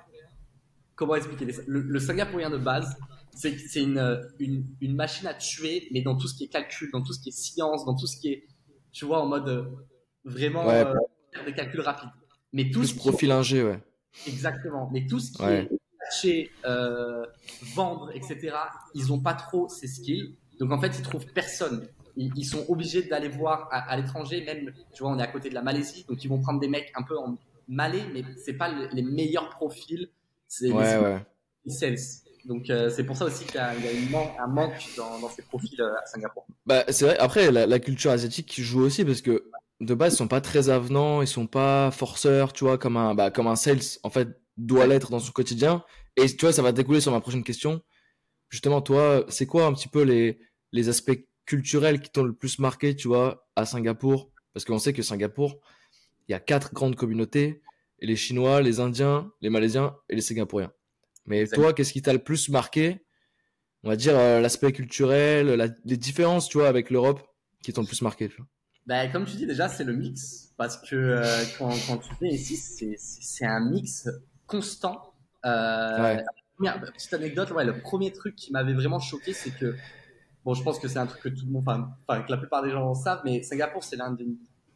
comment 0.95 1.15
expliquer 1.15 1.45
le, 1.67 1.81
le, 1.81 1.99
Singapourien 1.99 2.49
de 2.49 2.57
base, 2.57 2.97
c'est 3.33 3.53
une, 3.75 4.27
une, 4.39 4.65
une 4.81 4.95
machine 4.95 5.27
à 5.27 5.33
tuer, 5.33 5.87
mais 5.91 6.01
dans 6.01 6.17
tout 6.17 6.27
ce 6.27 6.35
qui 6.35 6.45
est 6.45 6.47
calcul, 6.47 6.89
dans 6.91 7.03
tout 7.03 7.13
ce 7.13 7.21
qui 7.21 7.29
est 7.29 7.37
science, 7.37 7.85
dans 7.85 7.95
tout 7.95 8.07
ce 8.07 8.17
qui 8.17 8.29
est, 8.29 8.43
tu 8.91 9.05
vois, 9.05 9.21
en 9.21 9.27
mode 9.27 9.71
vraiment 10.25 10.69
euh, 10.69 10.93
des 11.45 11.53
calculs 11.53 11.81
rapides. 11.81 12.09
Mais 12.53 12.69
tout 12.71 12.83
ce 12.83 12.95
profil 12.95 13.31
ingé, 13.31 13.63
ouais. 13.63 13.79
Exactement. 14.25 14.89
Mais 14.91 15.05
tout 15.05 15.19
ce 15.19 15.31
qui 15.31 15.43
est 15.43 15.69
acheter, 16.07 16.51
euh, 16.65 17.25
vendre, 17.75 18.11
etc., 18.13 18.55
ils 18.93 19.07
n'ont 19.07 19.19
pas 19.19 19.33
trop 19.33 19.67
ces 19.69 19.87
skills. 19.87 20.35
Donc 20.59 20.71
en 20.71 20.79
fait, 20.79 20.97
ils 20.97 21.03
trouvent 21.03 21.25
personne. 21.33 21.87
Ils, 22.17 22.45
sont 22.45 22.65
obligés 22.67 23.03
d'aller 23.03 23.29
voir 23.29 23.69
à, 23.71 23.95
l'étranger, 23.95 24.43
même, 24.43 24.73
tu 24.93 25.03
vois, 25.03 25.11
on 25.11 25.19
est 25.19 25.23
à 25.23 25.27
côté 25.27 25.49
de 25.49 25.53
la 25.53 25.61
Malaisie, 25.61 26.03
donc 26.09 26.23
ils 26.23 26.27
vont 26.27 26.41
prendre 26.41 26.59
des 26.59 26.67
mecs 26.67 26.91
un 26.95 27.03
peu 27.03 27.17
en 27.17 27.37
malais, 27.67 28.03
mais 28.13 28.23
c'est 28.43 28.53
pas 28.53 28.69
les 28.91 29.03
meilleurs 29.03 29.49
profils. 29.49 30.09
C'est 30.47 30.71
ouais, 30.71 31.19
les, 31.65 31.71
sales. 31.71 31.97
Donc 32.45 32.69
euh, 32.69 32.89
c'est 32.89 33.03
pour 33.03 33.17
ça 33.17 33.25
aussi 33.25 33.45
qu'il 33.45 33.55
y 33.55 33.59
a, 33.59 33.73
un 34.39 34.47
manque 34.47 34.89
dans, 34.95 35.29
ces 35.29 35.41
profils 35.43 35.81
à 35.81 36.05
Singapour. 36.05 36.47
Bah, 36.65 36.85
c'est 36.89 37.05
vrai. 37.05 37.17
Après, 37.19 37.51
la, 37.51 37.67
la, 37.67 37.79
culture 37.79 38.11
asiatique 38.11 38.59
joue 38.61 38.81
aussi 38.81 39.03
parce 39.03 39.21
que 39.21 39.51
de 39.81 39.93
base, 39.93 40.13
ils 40.13 40.17
sont 40.17 40.27
pas 40.27 40.41
très 40.41 40.69
avenants, 40.69 41.21
ils 41.21 41.27
sont 41.27 41.47
pas 41.47 41.91
forceurs, 41.91 42.53
tu 42.53 42.63
vois, 42.63 42.77
comme 42.77 42.97
un, 42.97 43.13
bah, 43.13 43.31
comme 43.31 43.47
un 43.47 43.55
sales, 43.55 43.99
en 44.03 44.09
fait, 44.09 44.29
doit 44.57 44.87
l'être 44.87 45.11
dans 45.11 45.19
son 45.19 45.31
quotidien. 45.31 45.83
Et 46.15 46.25
tu 46.25 46.45
vois, 46.45 46.53
ça 46.53 46.61
va 46.61 46.71
découler 46.71 46.99
sur 46.99 47.11
ma 47.11 47.21
prochaine 47.21 47.43
question. 47.43 47.81
Justement, 48.49 48.81
toi, 48.81 49.25
c'est 49.29 49.45
quoi 49.45 49.65
un 49.65 49.73
petit 49.73 49.87
peu 49.87 50.01
les, 50.01 50.39
les 50.71 50.89
aspects 50.89 51.19
culturels 51.47 51.99
qui 51.99 52.11
t'ont 52.11 52.23
le 52.23 52.33
plus 52.33 52.59
marqué, 52.59 52.95
tu 52.95 53.07
vois, 53.07 53.49
à 53.55 53.65
Singapour? 53.65 54.31
Parce 54.53 54.65
qu'on 54.65 54.77
sait 54.77 54.93
que 54.93 55.01
Singapour, 55.01 55.59
il 56.27 56.33
y 56.33 56.35
a 56.35 56.39
quatre 56.39 56.73
grandes 56.73 56.95
communautés, 56.95 57.63
et 57.99 58.05
les 58.05 58.15
Chinois, 58.15 58.61
les 58.61 58.79
Indiens, 58.79 59.31
les 59.41 59.49
Malaisiens 59.49 59.95
et 60.09 60.15
les 60.15 60.21
Singapouriens. 60.21 60.71
Mais 61.25 61.47
toi, 61.47 61.73
qu'est-ce 61.73 61.93
qui 61.93 62.01
t'a 62.01 62.13
le 62.13 62.19
plus 62.19 62.49
marqué? 62.49 63.03
On 63.83 63.89
va 63.89 63.95
dire 63.95 64.17
euh, 64.17 64.39
l'aspect 64.39 64.71
culturel, 64.71 65.75
les 65.85 65.97
différences, 65.97 66.47
tu 66.47 66.59
vois, 66.59 66.67
avec 66.67 66.89
l'Europe, 66.89 67.21
qui 67.63 67.73
t'ont 67.73 67.81
le 67.81 67.87
plus 67.87 68.01
marqué, 68.01 68.29
tu 68.29 68.37
vois? 68.37 68.45
Ben, 68.85 69.11
comme 69.11 69.25
tu 69.25 69.35
dis 69.35 69.45
déjà, 69.45 69.67
c'est 69.67 69.83
le 69.83 69.93
mix. 69.93 70.53
Parce 70.57 70.77
que 70.77 70.95
euh, 70.95 71.43
quand, 71.57 71.73
quand, 71.87 71.97
tu 71.97 72.09
viens 72.21 72.31
ici, 72.31 72.57
c'est 72.97 73.45
un 73.45 73.59
mix 73.59 74.09
constant. 74.47 75.13
Euh, 75.45 76.15
ouais. 76.15 76.23
Petite 76.93 77.13
anecdote, 77.13 77.51
ouais, 77.51 77.65
le 77.65 77.79
premier 77.79 78.11
truc 78.11 78.35
qui 78.35 78.51
m'avait 78.51 78.73
vraiment 78.73 78.99
choqué, 78.99 79.33
c'est 79.33 79.51
que, 79.51 79.75
bon, 80.47 80.53
je 80.53 80.63
pense 80.63 80.79
que 80.79 80.87
c'est 80.87 80.97
un 80.97 81.05
truc 81.05 81.21
que 81.21 81.27
tout 81.27 81.45
le 81.45 81.51
monde, 81.51 81.65
enfin, 81.67 82.21
que 82.21 82.31
la 82.31 82.37
plupart 82.37 82.63
des 82.63 82.71
gens 82.71 82.93
savent, 82.93 83.19
mais 83.25 83.43
Singapour, 83.43 83.83
c'est 83.83 83.97
l'un 83.97 84.11
des 84.11 84.25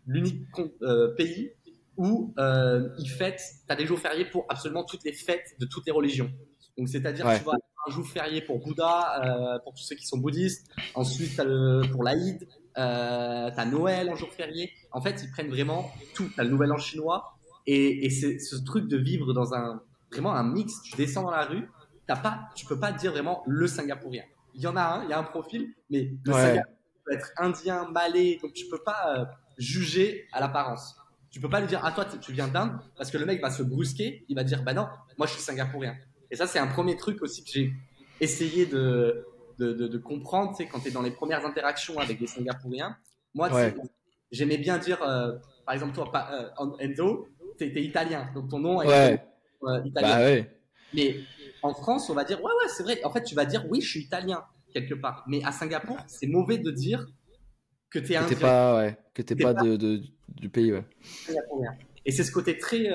l'unique 0.06 0.46
euh, 0.82 1.16
pays 1.16 1.52
où 1.96 2.34
euh, 2.38 2.90
ils 3.00 3.10
fêtent, 3.10 3.42
tu 3.66 3.72
as 3.72 3.78
des 3.78 3.86
jours 3.86 3.98
fériés 3.98 4.26
pour 4.26 4.46
absolument 4.50 4.84
toutes 4.84 5.06
les 5.06 5.14
fêtes 5.14 5.56
de 5.60 5.66
toutes 5.66 5.86
les 5.86 5.94
religions. 5.94 6.30
Donc, 6.78 6.90
c'est-à-dire, 6.90 7.26
tu 7.38 7.44
vois, 7.46 7.56
un 7.88 7.92
jour 7.92 8.06
férié 8.06 8.42
pour 8.42 8.60
Bouddha, 8.60 9.22
euh, 9.24 9.60
pour 9.60 9.74
tous 9.74 9.84
ceux 9.84 9.96
qui 9.96 10.06
sont 10.06 10.18
bouddhistes. 10.18 10.68
Ensuite, 10.94 11.40
as 11.40 11.46
le, 11.46 11.84
pour 11.90 12.04
l'Aïd, 12.04 12.50
euh, 12.78 13.50
t'as 13.56 13.66
Noël 13.66 14.10
en 14.10 14.16
jour 14.16 14.34
férié. 14.34 14.72
En 14.92 15.00
fait, 15.00 15.24
ils 15.24 15.32
prennent 15.32 15.50
vraiment 15.50 15.90
tout. 16.16 16.30
T'as 16.36 16.44
le 16.44 16.50
Nouvel 16.50 16.74
An 16.74 16.78
chinois 16.78 17.38
et, 17.66 18.06
et 18.06 18.10
c'est 18.10 18.40
ce 18.40 18.58
truc 18.58 18.90
de 18.90 18.98
vivre 18.98 19.34
dans 19.34 19.54
un 19.54 19.82
vraiment 20.12 20.34
un 20.34 20.44
mix. 20.44 20.82
Tu 20.82 20.98
descends 20.98 21.24
dans 21.24 21.32
la 21.32 21.46
rue, 21.46 21.70
t'as 22.08 22.18
pas, 22.18 22.50
tu 22.56 22.66
peux 22.66 22.80
pas 22.80 22.92
dire 22.92 23.12
vraiment 23.12 23.42
le 23.48 23.68
Singapourien. 23.68 24.24
Il 24.56 24.62
y 24.62 24.68
en 24.68 24.76
a 24.76 24.82
un, 24.82 25.04
il 25.04 25.10
y 25.10 25.14
a 25.14 25.20
un 25.20 25.24
profil, 25.24 25.74
mais 25.90 26.12
le 26.24 26.32
Singapourien 26.32 26.64
peut 27.06 27.14
être 27.14 27.32
indien, 27.38 27.88
malais, 27.92 28.40
donc 28.42 28.54
tu 28.54 28.68
peux 28.68 28.82
pas 28.84 29.16
euh, 29.18 29.26
juger 29.58 30.28
à 30.32 30.40
l'apparence. 30.40 30.96
Tu 31.30 31.40
peux 31.40 31.50
pas 31.50 31.62
lui 31.62 31.68
dire 31.68 31.82
ah 31.84 31.92
toi 31.94 32.06
tu 32.06 32.34
viens 32.34 32.50
d'Inde 32.50 32.78
parce 32.98 33.10
que 33.10 33.18
le 33.18 33.26
mec 33.26 33.42
va 33.42 33.50
se 33.50 33.64
brusquer, 33.64 34.26
il 34.28 34.36
va 34.36 34.44
dire 34.44 34.64
bah 34.64 34.74
non, 34.74 34.88
moi 35.18 35.28
je 35.28 35.34
suis 35.34 35.42
singapourien. 35.42 35.96
Et 36.30 36.36
ça 36.36 36.46
c'est 36.46 36.60
un 36.60 36.68
premier 36.68 36.98
truc 36.98 37.22
aussi 37.22 37.44
que 37.44 37.50
j'ai 37.50 37.74
essayé 38.20 38.66
de 38.66 39.26
de, 39.70 39.98
comprendre, 39.98 40.52
tu 40.52 40.64
sais, 40.64 40.70
quand 40.70 40.80
tu 40.80 40.88
es 40.90 40.92
dans 40.92 41.02
les 41.02 41.12
premières 41.12 41.46
interactions 41.46 42.00
avec 42.00 42.20
des 42.20 42.28
Singapouriens. 42.28 42.98
Moi, 43.34 43.50
j'aimais 44.32 44.58
bien 44.58 44.78
dire, 44.78 45.02
euh, 45.04 45.34
par 45.66 45.74
exemple, 45.74 45.94
toi, 45.94 46.12
euh, 46.32 46.78
Enzo, 46.80 47.28
tu 47.58 47.66
es, 47.66 47.84
italien, 47.84 48.30
donc 48.34 48.50
ton 48.50 48.60
nom 48.60 48.82
est 48.82 49.20
euh, 49.64 49.82
italien. 49.86 50.42
Bah 50.42 50.50
Mais 50.94 51.16
en 51.64 51.74
France, 51.74 52.10
on 52.10 52.14
va 52.14 52.24
dire, 52.24 52.40
ouais, 52.44 52.52
ouais, 52.52 52.70
c'est 52.76 52.84
vrai. 52.84 53.04
En 53.04 53.12
fait, 53.12 53.24
tu 53.24 53.36
vas 53.36 53.46
dire, 53.46 53.66
oui, 53.70 53.82
je 53.82 53.90
suis 53.90 54.02
italien, 54.02 54.44
quelque 54.74 54.96
part. 54.96 55.24
Mais 55.28 55.44
à 55.44 55.52
Singapour, 55.52 55.98
c'est 56.08 56.28
mauvais 56.28 56.58
de 56.58 56.72
dire 56.72 57.08
que 57.90 58.00
tu 58.00 58.14
es 58.14 58.16
indien. 58.16 58.38
pas, 58.38 58.78
ouais, 58.78 58.98
que 59.14 59.22
tu 59.22 59.36
pas, 59.36 59.54
de, 59.54 60.02
du 60.30 60.50
pays, 60.50 60.72
ouais. 60.72 60.86
Et 62.06 62.12
c'est 62.12 62.24
ce 62.24 62.32
côté 62.32 62.58
très, 62.58 62.90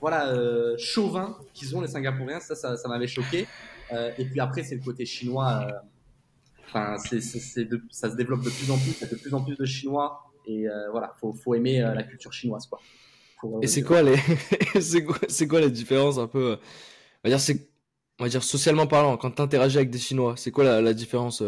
voilà, 0.00 0.34
chauvin 0.78 1.38
qu'ils 1.54 1.76
ont, 1.76 1.80
les 1.80 1.88
Singapouriens. 1.88 2.40
Ça, 2.40 2.54
ça, 2.54 2.76
ça 2.76 2.88
m'avait 2.88 3.06
choqué. 3.06 3.46
Euh, 3.92 4.10
et 4.18 4.24
puis 4.24 4.40
après, 4.40 4.62
c'est 4.62 4.76
le 4.76 4.82
côté 4.82 5.04
chinois. 5.04 5.66
Euh, 5.66 5.72
enfin, 6.66 6.96
c'est, 6.98 7.20
ça 7.20 8.10
se 8.10 8.16
développe 8.16 8.42
de 8.42 8.50
plus 8.50 8.70
en 8.70 8.78
plus. 8.78 8.96
Il 9.00 9.02
y 9.02 9.04
a 9.04 9.08
de 9.08 9.16
plus 9.16 9.34
en 9.34 9.42
plus 9.42 9.56
de 9.56 9.64
Chinois. 9.64 10.24
Et 10.46 10.68
euh, 10.68 10.90
voilà, 10.90 11.14
faut, 11.20 11.32
faut 11.32 11.54
aimer 11.54 11.80
la 11.80 12.02
culture 12.02 12.32
chinoise, 12.32 12.66
quoi. 12.66 12.80
et 13.62 13.66
c'est 13.66 13.82
quoi 13.82 14.02
les, 14.02 14.16
c'est 14.80 15.04
quoi, 15.04 15.18
c'est 15.28 15.46
quoi 15.46 15.60
la 15.60 15.68
différence 15.68 16.18
un 16.18 16.26
peu, 16.26 16.56
on 16.56 17.28
va 17.28 17.30
dire 17.30 17.38
c'est, 17.38 17.69
on 18.20 18.24
va 18.24 18.28
dire 18.28 18.44
socialement 18.44 18.86
parlant, 18.86 19.16
quand 19.16 19.32
tu 19.32 19.42
interagis 19.42 19.78
avec 19.78 19.90
des 19.90 19.98
Chinois, 19.98 20.34
c'est 20.36 20.50
quoi 20.50 20.62
la, 20.62 20.80
la 20.80 20.94
différence 20.94 21.42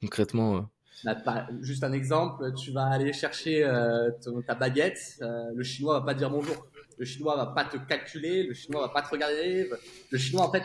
concrètement 0.00 0.68
bah, 1.04 1.48
juste 1.62 1.82
un 1.82 1.92
exemple, 1.92 2.52
tu 2.54 2.72
vas 2.72 2.84
aller 2.84 3.12
chercher 3.14 3.64
euh, 3.64 4.10
ta 4.46 4.54
baguette, 4.54 5.18
le 5.54 5.62
chinois 5.62 6.00
va 6.00 6.04
pas 6.04 6.14
dire 6.14 6.28
bonjour, 6.28 6.66
le 6.98 7.04
chinois 7.06 7.36
va 7.36 7.46
pas 7.46 7.64
te 7.64 7.78
calculer, 7.78 8.42
le 8.42 8.52
chinois 8.52 8.82
va 8.82 8.92
pas 8.92 9.00
te 9.00 9.08
regarder, 9.08 9.70
le 10.10 10.18
chinois 10.18 10.46
en 10.46 10.52
fait 10.52 10.64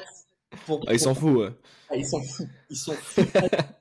ah, 0.87 0.93
ils 0.93 0.99
s'en 0.99 1.15
foutent, 1.15 1.37
ouais. 1.37 1.49
Ah, 1.89 1.95
ils 1.95 2.05
s'en 2.05 2.21
foutent. 2.21 2.47
Ils 2.69 2.77
s'en 2.77 2.93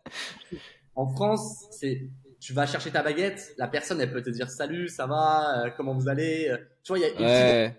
en 0.94 1.08
France, 1.08 1.66
c'est 1.70 2.08
tu 2.40 2.52
vas 2.52 2.66
chercher 2.66 2.90
ta 2.90 3.02
baguette, 3.02 3.54
la 3.58 3.68
personne 3.68 4.00
elle 4.00 4.12
peut 4.12 4.22
te 4.22 4.30
dire 4.30 4.50
salut, 4.50 4.88
ça 4.88 5.06
va, 5.06 5.64
euh, 5.64 5.70
comment 5.76 5.94
vous 5.94 6.08
allez. 6.08 6.48
Euh, 6.48 6.58
tu 6.82 6.92
vois, 6.92 6.98
y 6.98 7.04
a, 7.04 7.72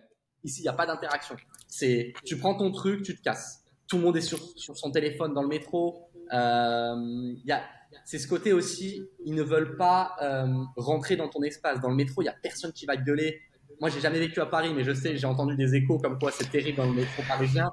ici 0.43 0.61
il 0.61 0.63
n'y 0.63 0.69
a 0.69 0.73
pas 0.73 0.85
d'interaction. 0.85 1.35
C'est 1.67 2.13
tu 2.25 2.37
prends 2.37 2.55
ton 2.55 2.71
truc, 2.71 3.03
tu 3.03 3.15
te 3.15 3.21
casses. 3.21 3.63
Tout 3.87 3.97
le 3.97 4.03
monde 4.03 4.17
est 4.17 4.21
sur, 4.21 4.39
sur 4.57 4.77
son 4.77 4.91
téléphone 4.91 5.33
dans 5.33 5.41
le 5.41 5.47
métro. 5.47 6.09
Euh, 6.33 7.35
y 7.45 7.51
a, 7.51 7.61
c'est 8.03 8.19
ce 8.19 8.27
côté 8.27 8.53
aussi, 8.53 9.07
ils 9.25 9.33
ne 9.33 9.43
veulent 9.43 9.77
pas 9.77 10.15
euh, 10.21 10.47
rentrer 10.75 11.15
dans 11.15 11.29
ton 11.29 11.41
espace. 11.43 11.79
Dans 11.81 11.89
le 11.89 11.95
métro, 11.95 12.21
il 12.21 12.25
y 12.25 12.29
a 12.29 12.35
personne 12.41 12.71
qui 12.71 12.85
va 12.85 12.97
gueuler. 12.97 13.41
Moi, 13.81 13.89
j'ai 13.89 13.99
jamais 13.99 14.19
vécu 14.19 14.39
à 14.41 14.45
Paris, 14.45 14.73
mais 14.73 14.83
je 14.83 14.93
sais, 14.93 15.17
j'ai 15.17 15.27
entendu 15.27 15.55
des 15.55 15.75
échos 15.75 15.99
comme 15.99 16.17
quoi 16.17 16.31
c'est 16.31 16.49
terrible 16.49 16.77
dans 16.77 16.85
le 16.85 16.93
métro 16.93 17.23
parisien. 17.27 17.71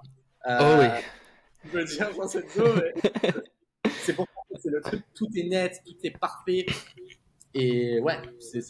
Euh, 0.48 0.58
oh 0.60 0.80
oui. 0.80 0.86
Je 1.64 1.78
veux 1.78 1.84
dire, 1.84 2.10
c'est 2.28 2.44
c'est 4.00 4.14
pour 4.14 4.26
ça 4.26 4.40
que 4.52 4.60
c'est 4.60 4.70
le 4.70 4.80
truc, 4.80 5.02
tout 5.14 5.28
est 5.36 5.44
net, 5.44 5.80
tout 5.86 5.96
est 6.02 6.18
parfait. 6.18 6.66
Et 7.54 8.00
ouais, 8.00 8.16
c'est 8.40 8.62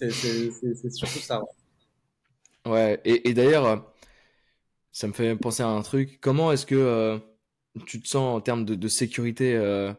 surtout 0.90 1.20
ça. 1.20 1.40
Ouais, 2.66 3.00
et, 3.04 3.30
et 3.30 3.34
d'ailleurs, 3.34 3.91
ça 4.92 5.08
me 5.08 5.12
fait 5.12 5.34
penser 5.36 5.62
à 5.62 5.68
un 5.68 5.82
truc. 5.82 6.18
Comment 6.20 6.52
est-ce 6.52 6.66
que 6.66 6.74
euh, 6.74 7.18
tu 7.86 8.00
te 8.00 8.06
sens 8.06 8.36
en 8.36 8.40
termes 8.40 8.64
de, 8.64 8.88
sécurité, 8.88 9.54
euh, 9.56 9.92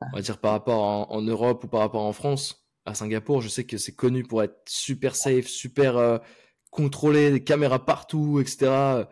on 0.00 0.16
va 0.16 0.22
dire 0.22 0.38
par 0.38 0.52
rapport 0.52 1.12
en, 1.12 1.22
Europe 1.22 1.64
ou 1.64 1.68
par 1.68 1.80
rapport 1.80 2.02
en 2.02 2.12
France 2.14 2.66
À 2.86 2.94
Singapour, 2.94 3.42
je 3.42 3.48
sais 3.48 3.64
que 3.64 3.76
c'est 3.76 3.94
connu 3.94 4.24
pour 4.24 4.42
être 4.42 4.58
super 4.66 5.14
safe, 5.14 5.46
super 5.46 5.98
euh, 5.98 6.18
contrôlé, 6.70 7.30
des 7.30 7.44
caméras 7.44 7.84
partout, 7.84 8.40
etc. 8.40 9.04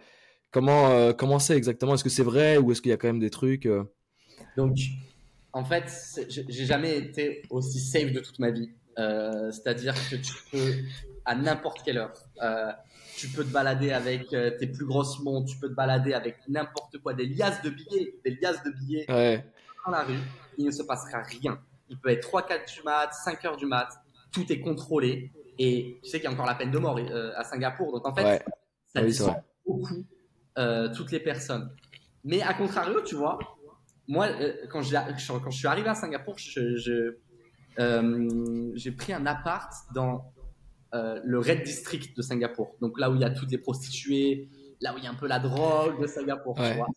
Comment 0.51 1.13
comment 1.13 1.39
c'est 1.39 1.57
exactement? 1.57 1.95
Est-ce 1.95 2.03
que 2.03 2.11
c'est 2.11 2.25
vrai 2.25 2.57
ou 2.57 2.73
est-ce 2.73 2.83
qu'il 2.83 2.91
y 2.91 2.95
a 2.95 2.97
quand 2.97 3.07
même 3.07 3.21
des 3.21 3.31
trucs? 3.31 3.69
Donc, 4.57 4.79
en 5.53 5.65
fait, 5.65 5.85
j'ai 6.29 6.65
jamais 6.65 6.97
été 6.99 7.43
aussi 7.51 7.79
safe 7.79 8.11
de 8.11 8.19
toute 8.19 8.41
ma 8.41 8.51
vie. 8.51 8.71
C'est-à-dire 8.97 9.95
que 10.11 10.17
tu 10.17 10.33
peux, 10.51 10.75
à 11.31 11.37
n'importe 11.37 11.83
quelle 11.85 11.99
heure, 11.99 12.13
euh, 12.43 12.73
tu 13.17 13.29
peux 13.29 13.45
te 13.45 13.53
balader 13.53 13.93
avec 13.93 14.33
euh, 14.33 14.51
tes 14.59 14.67
plus 14.67 14.85
grosses 14.85 15.21
montres, 15.21 15.53
tu 15.53 15.59
peux 15.59 15.69
te 15.69 15.75
balader 15.75 16.13
avec 16.13 16.39
n'importe 16.49 16.99
quoi, 16.99 17.15
des 17.15 17.27
liasses 17.27 17.63
de 17.63 17.71
billets, 17.71 18.19
des 18.25 18.33
liasses 18.33 18.65
de 18.65 18.71
billets 18.71 19.09
ouais. 19.09 19.47
dans 19.87 19.93
la 19.93 20.03
rue, 20.03 20.19
il 20.59 20.67
ne 20.67 20.73
se 20.73 20.83
passera 20.83 21.23
rien. 21.23 21.61
Il 21.89 21.99
peut 21.99 22.09
être 22.09 22.23
3, 22.23 22.47
4 22.49 22.75
du 22.75 22.83
mat, 22.83 23.13
5 23.13 23.45
heures 23.45 23.57
du 23.57 23.67
mat, 23.67 23.89
tout 24.33 24.51
est 24.53 24.59
contrôlé. 24.59 25.31
Et 25.57 26.01
tu 26.03 26.11
sais 26.11 26.19
qu'il 26.19 26.29
y 26.29 26.33
a 26.33 26.35
encore 26.35 26.47
la 26.47 26.57
peine 26.57 26.73
de 26.73 26.79
mort 26.79 26.99
à 27.37 27.45
Singapour. 27.45 27.93
Donc 27.93 28.09
en 28.09 28.15
fait, 28.15 28.25
ouais. 28.25 28.43
ça 28.87 29.03
oui, 29.05 29.17
beaucoup 29.65 30.05
toutes 30.97 31.13
les 31.13 31.21
personnes. 31.21 31.71
Mais 32.25 32.43
à 32.43 32.55
contrario, 32.55 33.03
tu 33.03 33.15
vois, 33.15 33.39
moi, 34.09 34.29
quand, 34.71 34.81
quand 34.83 35.51
je 35.51 35.57
suis 35.59 35.69
arrivé 35.69 35.89
à 35.89 35.95
Singapour, 35.95 36.39
je, 36.39 36.77
je 36.77 37.19
euh, 37.79 38.73
j'ai 38.75 38.93
pris 38.93 39.13
un 39.13 39.27
appart 39.27 39.73
dans 39.95 40.33
euh, 40.95 41.21
le 41.25 41.39
Red 41.39 41.63
District 41.63 42.17
de 42.17 42.23
Singapour. 42.23 42.77
Donc 42.81 42.99
là 42.99 43.11
où 43.11 43.15
il 43.15 43.21
y 43.21 43.25
a 43.25 43.31
toutes 43.31 43.51
les 43.51 43.59
prostituées, 43.59 44.49
là 44.81 44.95
où 44.95 44.99
il 44.99 45.05
y 45.05 45.07
a 45.07 45.11
un 45.11 45.15
peu 45.15 45.27
la 45.27 45.39
drogue 45.39 46.01
de 46.01 46.07
Singapour. 46.07 46.57
Tu 46.57 46.75
vois. 46.75 46.89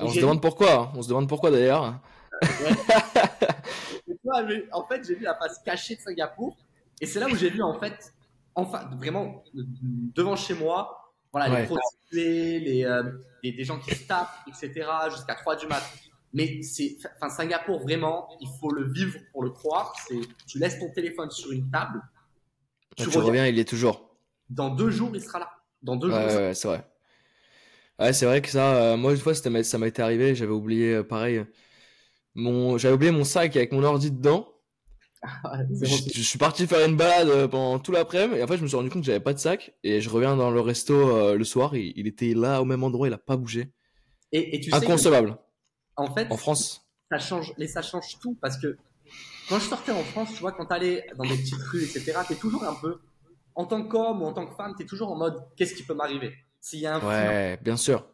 on 0.00 0.08
se 0.08 0.20
demande 0.20 0.40
pourquoi. 0.40 0.92
On 0.94 1.02
se 1.02 1.08
demande 1.08 1.28
pourquoi 1.28 1.50
d'ailleurs. 1.50 2.00
en 4.72 4.86
fait, 4.86 5.06
j'ai 5.06 5.14
vu 5.14 5.24
la 5.24 5.34
face 5.34 5.58
cachée 5.64 5.96
de 5.96 6.00
Singapour. 6.00 6.56
Et 7.00 7.06
c'est 7.06 7.20
là 7.20 7.26
où 7.26 7.36
j'ai 7.36 7.50
vu, 7.50 7.62
en 7.62 7.78
fait, 7.78 8.14
enfin, 8.54 8.88
vraiment, 8.98 9.44
devant 9.52 10.36
chez 10.36 10.54
moi, 10.54 11.12
voilà, 11.32 11.60
les 11.60 11.66
prostituées, 11.66 12.60
les, 12.60 12.84
euh, 12.84 13.02
les, 13.42 13.52
des 13.52 13.64
gens 13.64 13.78
qui 13.78 13.94
se 13.94 14.06
tapent, 14.06 14.28
etc., 14.46 14.86
jusqu'à 15.10 15.34
3 15.34 15.56
du 15.56 15.66
matin. 15.66 15.84
Mais 16.32 16.62
c'est, 16.62 16.96
enfin, 17.16 17.28
Singapour, 17.28 17.80
vraiment, 17.80 18.28
il 18.40 18.48
faut 18.60 18.70
le 18.70 18.90
vivre 18.90 19.18
pour 19.32 19.42
le 19.42 19.50
croire. 19.50 19.94
C'est, 20.06 20.20
tu 20.46 20.58
laisses 20.58 20.78
ton 20.78 20.90
téléphone 20.90 21.30
sur 21.30 21.52
une 21.52 21.70
table. 21.70 22.00
Tu, 22.96 23.08
reviens, 23.18 23.46
il 23.46 23.58
est 23.58 23.68
toujours. 23.68 24.16
Dans 24.48 24.70
deux 24.70 24.90
jours, 24.90 25.10
il 25.14 25.22
sera 25.22 25.38
là. 25.38 25.50
Dans 25.82 25.96
deux 25.96 26.08
jours. 26.08 26.18
Ouais, 26.18 26.54
c'est 26.54 26.68
vrai. 26.68 26.86
Ouais, 27.98 28.12
c'est 28.12 28.26
vrai 28.26 28.42
que 28.42 28.48
ça, 28.48 28.74
euh, 28.74 28.96
moi, 28.96 29.12
une 29.12 29.18
fois, 29.18 29.34
ça 29.34 29.50
m'a 29.50 29.86
été 29.86 30.02
arrivé. 30.02 30.34
J'avais 30.34 30.52
oublié, 30.52 30.94
euh, 30.94 31.02
pareil, 31.02 31.44
mon, 32.34 32.78
j'avais 32.78 32.94
oublié 32.94 33.12
mon 33.12 33.24
sac 33.24 33.56
avec 33.56 33.72
mon 33.72 33.84
ordi 33.84 34.10
dedans. 34.10 34.48
Ah, 35.22 35.58
je, 35.82 35.86
je, 35.86 36.22
suis 36.22 36.38
parti 36.38 36.66
faire 36.66 36.86
une 36.86 36.96
balade 36.96 37.28
euh, 37.28 37.48
pendant 37.48 37.78
tout 37.78 37.92
l'après-midi 37.92 38.40
et 38.40 38.42
en 38.42 38.46
fait 38.46 38.58
je 38.58 38.62
me 38.62 38.68
suis 38.68 38.76
rendu 38.76 38.90
compte 38.90 39.00
que 39.00 39.06
j'avais 39.06 39.20
pas 39.20 39.32
de 39.32 39.38
sac 39.38 39.74
et 39.82 40.02
je 40.02 40.10
reviens 40.10 40.36
dans 40.36 40.50
le 40.50 40.60
resto 40.60 41.34
le 41.34 41.44
soir 41.44 41.74
il 41.74 42.06
était 42.06 42.34
là 42.34 42.60
au 42.60 42.66
même 42.66 42.84
endroit 42.84 43.08
il 43.08 43.14
a 43.14 43.16
pas 43.16 43.38
bougé 43.38 43.72
et, 44.32 44.54
et 44.54 44.60
tu 44.60 44.74
inconcevable 44.74 45.38
en 45.96 46.12
fait, 46.12 46.30
en 46.30 46.36
France, 46.36 46.86
ça 47.10 47.18
change, 47.18 47.52
mais 47.58 47.66
ça 47.66 47.82
change 47.82 48.18
tout 48.20 48.36
parce 48.40 48.58
que 48.58 48.76
quand 49.48 49.58
je 49.58 49.68
sortais 49.68 49.92
en 49.92 50.02
France, 50.02 50.30
tu 50.34 50.40
vois, 50.40 50.52
quand 50.52 50.66
t'allais 50.66 51.06
dans 51.16 51.24
des 51.24 51.36
petites 51.36 51.62
rues, 51.62 51.82
etc., 51.82 52.18
t'es 52.26 52.36
toujours 52.36 52.64
un 52.64 52.74
peu, 52.74 53.00
en 53.54 53.66
tant 53.66 53.84
qu'homme 53.84 54.22
ou 54.22 54.26
en 54.26 54.32
tant 54.32 54.46
que 54.46 54.54
femme, 54.54 54.74
t'es 54.76 54.84
toujours 54.84 55.12
en 55.12 55.16
mode, 55.16 55.44
qu'est-ce 55.56 55.74
qui 55.74 55.82
peut 55.82 55.94
m'arriver? 55.94 56.34
S'il 56.60 56.80
y 56.80 56.86
a 56.86 56.96
un 56.96 57.00
ouais, 57.00 57.58
bien 57.62 57.76
sûr. 57.76 58.06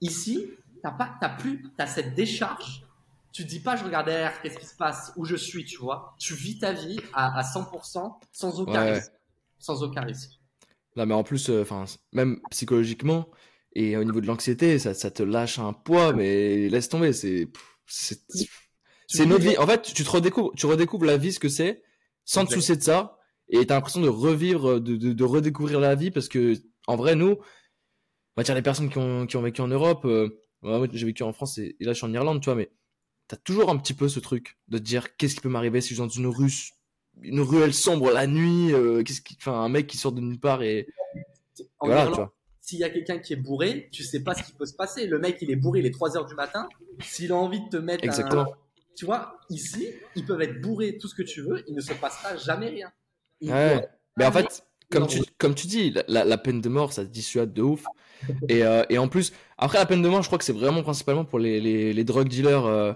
Ici, 0.00 0.50
t'as 0.82 0.90
pas, 0.90 1.14
t'as 1.20 1.28
plus, 1.28 1.64
t'as 1.76 1.86
cette 1.86 2.14
décharge. 2.14 2.84
Tu 3.32 3.44
dis 3.44 3.60
pas, 3.60 3.76
je 3.76 3.84
regarde 3.84 4.06
derrière, 4.06 4.42
qu'est-ce 4.42 4.58
qui 4.58 4.66
se 4.66 4.76
passe, 4.76 5.12
où 5.16 5.24
je 5.24 5.36
suis, 5.36 5.64
tu 5.64 5.78
vois. 5.78 6.14
Tu 6.18 6.34
vis 6.34 6.58
ta 6.58 6.72
vie 6.72 7.00
à, 7.14 7.38
à 7.38 7.42
100% 7.42 8.14
sans 8.30 8.60
aucun 8.60 8.92
risque. 8.92 9.12
Sans 9.58 9.82
aucun 9.82 10.02
risque. 10.02 10.32
Non, 10.96 11.06
mais 11.06 11.14
en 11.14 11.22
plus, 11.22 11.48
euh, 11.48 11.64
même 12.12 12.40
psychologiquement, 12.50 13.28
et 13.74 13.96
au 13.96 14.04
niveau 14.04 14.20
de 14.20 14.26
l'anxiété, 14.26 14.78
ça, 14.78 14.92
ça 14.92 15.10
te 15.10 15.22
lâche 15.22 15.58
un 15.58 15.72
poids, 15.72 16.12
mais 16.12 16.68
laisse 16.68 16.88
tomber, 16.88 17.12
c'est, 17.14 17.48
c'est, 17.86 18.20
c'est 19.12 19.24
une 19.24 19.32
autre 19.32 19.44
vie. 19.44 19.56
En 19.58 19.66
fait, 19.66 19.82
tu 19.82 20.04
te 20.04 20.10
redécouvres, 20.10 20.52
tu 20.56 20.66
redécouvres 20.66 21.04
la 21.04 21.16
vie, 21.16 21.32
ce 21.32 21.40
que 21.40 21.48
c'est, 21.48 21.82
sans 22.24 22.44
te 22.44 22.52
soucier 22.52 22.76
de 22.76 22.82
ça, 22.82 23.18
et 23.48 23.66
t'as 23.66 23.74
l'impression 23.74 24.00
de 24.00 24.08
revivre, 24.08 24.80
de, 24.80 24.96
de, 24.96 25.12
de, 25.12 25.24
redécouvrir 25.24 25.80
la 25.80 25.94
vie, 25.94 26.10
parce 26.10 26.28
que, 26.28 26.54
en 26.86 26.96
vrai, 26.96 27.14
nous, 27.14 27.32
on 27.32 28.36
va 28.36 28.42
dire 28.42 28.54
les 28.54 28.62
personnes 28.62 28.88
qui 28.88 28.98
ont, 28.98 29.26
qui 29.26 29.36
ont 29.36 29.42
vécu 29.42 29.60
en 29.60 29.68
Europe, 29.68 30.04
euh, 30.04 30.40
moi, 30.62 30.86
j'ai 30.92 31.06
vécu 31.06 31.22
en 31.22 31.32
France 31.32 31.58
et, 31.58 31.76
là, 31.80 31.92
je 31.92 31.98
suis 31.98 32.06
en 32.06 32.14
Irlande, 32.14 32.40
tu 32.40 32.46
vois, 32.46 32.54
mais 32.54 32.70
t'as 33.28 33.36
toujours 33.36 33.70
un 33.70 33.76
petit 33.76 33.94
peu 33.94 34.08
ce 34.08 34.20
truc 34.20 34.58
de 34.68 34.78
te 34.78 34.82
dire, 34.82 35.16
qu'est-ce 35.16 35.34
qui 35.34 35.40
peut 35.40 35.48
m'arriver 35.48 35.80
si 35.80 35.90
je 35.90 35.94
suis 35.94 36.02
dans 36.02 36.08
une 36.08 36.26
rue, 36.26 36.52
une 37.20 37.40
ruelle 37.40 37.74
sombre 37.74 38.10
la 38.10 38.26
nuit, 38.26 38.72
euh, 38.72 39.02
qu'est-ce 39.02 39.20
qui, 39.20 39.36
enfin, 39.38 39.60
un 39.60 39.68
mec 39.68 39.86
qui 39.86 39.96
sort 39.96 40.12
de 40.12 40.20
nulle 40.20 40.40
part 40.40 40.62
et, 40.62 40.86
voilà, 41.80 42.06
tu 42.06 42.14
vois 42.14 42.34
s'il 42.62 42.78
y 42.78 42.84
a 42.84 42.90
quelqu'un 42.90 43.18
qui 43.18 43.32
est 43.32 43.36
bourré, 43.36 43.88
tu 43.92 44.04
sais 44.04 44.22
pas 44.22 44.34
ce 44.34 44.44
qui 44.44 44.52
peut 44.52 44.66
se 44.66 44.74
passer. 44.74 45.06
Le 45.06 45.18
mec, 45.18 45.36
il 45.42 45.50
est 45.50 45.56
bourré, 45.56 45.80
il 45.80 45.86
est 45.86 45.90
3 45.90 46.16
heures 46.16 46.26
du 46.26 46.34
matin. 46.34 46.68
S'il 47.00 47.32
a 47.32 47.36
envie 47.36 47.60
de 47.60 47.68
te 47.68 47.76
mettre 47.76 48.04
Exactement. 48.04 48.46
Tu 48.96 49.04
vois, 49.04 49.38
ici, 49.48 49.88
ils 50.14 50.24
peuvent 50.24 50.42
être 50.42 50.60
bourrés, 50.60 50.98
tout 50.98 51.08
ce 51.08 51.14
que 51.14 51.22
tu 51.22 51.42
veux, 51.42 51.64
il 51.68 51.74
ne 51.74 51.80
se 51.80 51.92
passera 51.94 52.36
jamais 52.36 52.68
rien. 52.68 52.92
ouais. 53.42 53.88
Mais 54.16 54.26
en 54.26 54.32
fait, 54.32 54.62
comme 54.90 55.06
tu, 55.06 55.22
comme 55.38 55.54
tu 55.54 55.66
dis, 55.66 55.94
la, 56.08 56.24
la, 56.24 56.38
peine 56.38 56.60
de 56.60 56.68
mort, 56.68 56.92
ça 56.92 57.04
te 57.04 57.10
dissuade 57.10 57.52
de 57.52 57.62
ouf. 57.62 57.84
et, 58.48 58.64
euh, 58.64 58.84
et 58.90 58.98
en 58.98 59.08
plus, 59.08 59.32
après 59.56 59.78
la 59.78 59.86
peine 59.86 60.02
de 60.02 60.08
mort, 60.08 60.22
je 60.22 60.28
crois 60.28 60.38
que 60.38 60.44
c'est 60.44 60.52
vraiment 60.52 60.82
principalement 60.82 61.24
pour 61.24 61.38
les, 61.38 61.60
les, 61.60 61.92
les 61.92 62.04
drug 62.04 62.28
dealers. 62.28 62.66
Euh, 62.66 62.92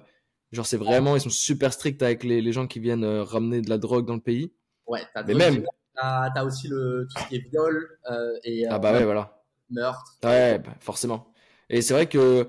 genre, 0.52 0.66
c'est 0.66 0.76
vraiment, 0.76 1.16
ils 1.16 1.22
sont 1.22 1.30
super 1.30 1.72
stricts 1.72 2.02
avec 2.02 2.22
les, 2.22 2.42
les 2.42 2.52
gens 2.52 2.66
qui 2.66 2.80
viennent 2.80 3.04
euh, 3.04 3.22
ramener 3.22 3.62
de 3.62 3.70
la 3.70 3.78
drogue 3.78 4.06
dans 4.06 4.14
le 4.14 4.20
pays. 4.20 4.52
Ouais, 4.86 5.00
t'as 5.14 5.22
Mais 5.24 5.34
même. 5.34 5.64
T'as 5.94 6.30
as 6.34 6.44
aussi 6.44 6.68
le, 6.68 7.08
tout 7.10 7.22
ce 7.22 7.28
qui 7.28 7.36
est 7.36 7.50
viol. 7.50 7.98
Et, 8.44 8.66
ah 8.66 8.78
bah 8.78 8.92
ouais, 8.92 9.04
voilà 9.04 9.36
meurtre. 9.70 10.16
Ouais, 10.22 10.58
bah, 10.58 10.74
forcément. 10.80 11.32
Et 11.68 11.82
c'est 11.82 11.94
vrai 11.94 12.06
que 12.06 12.48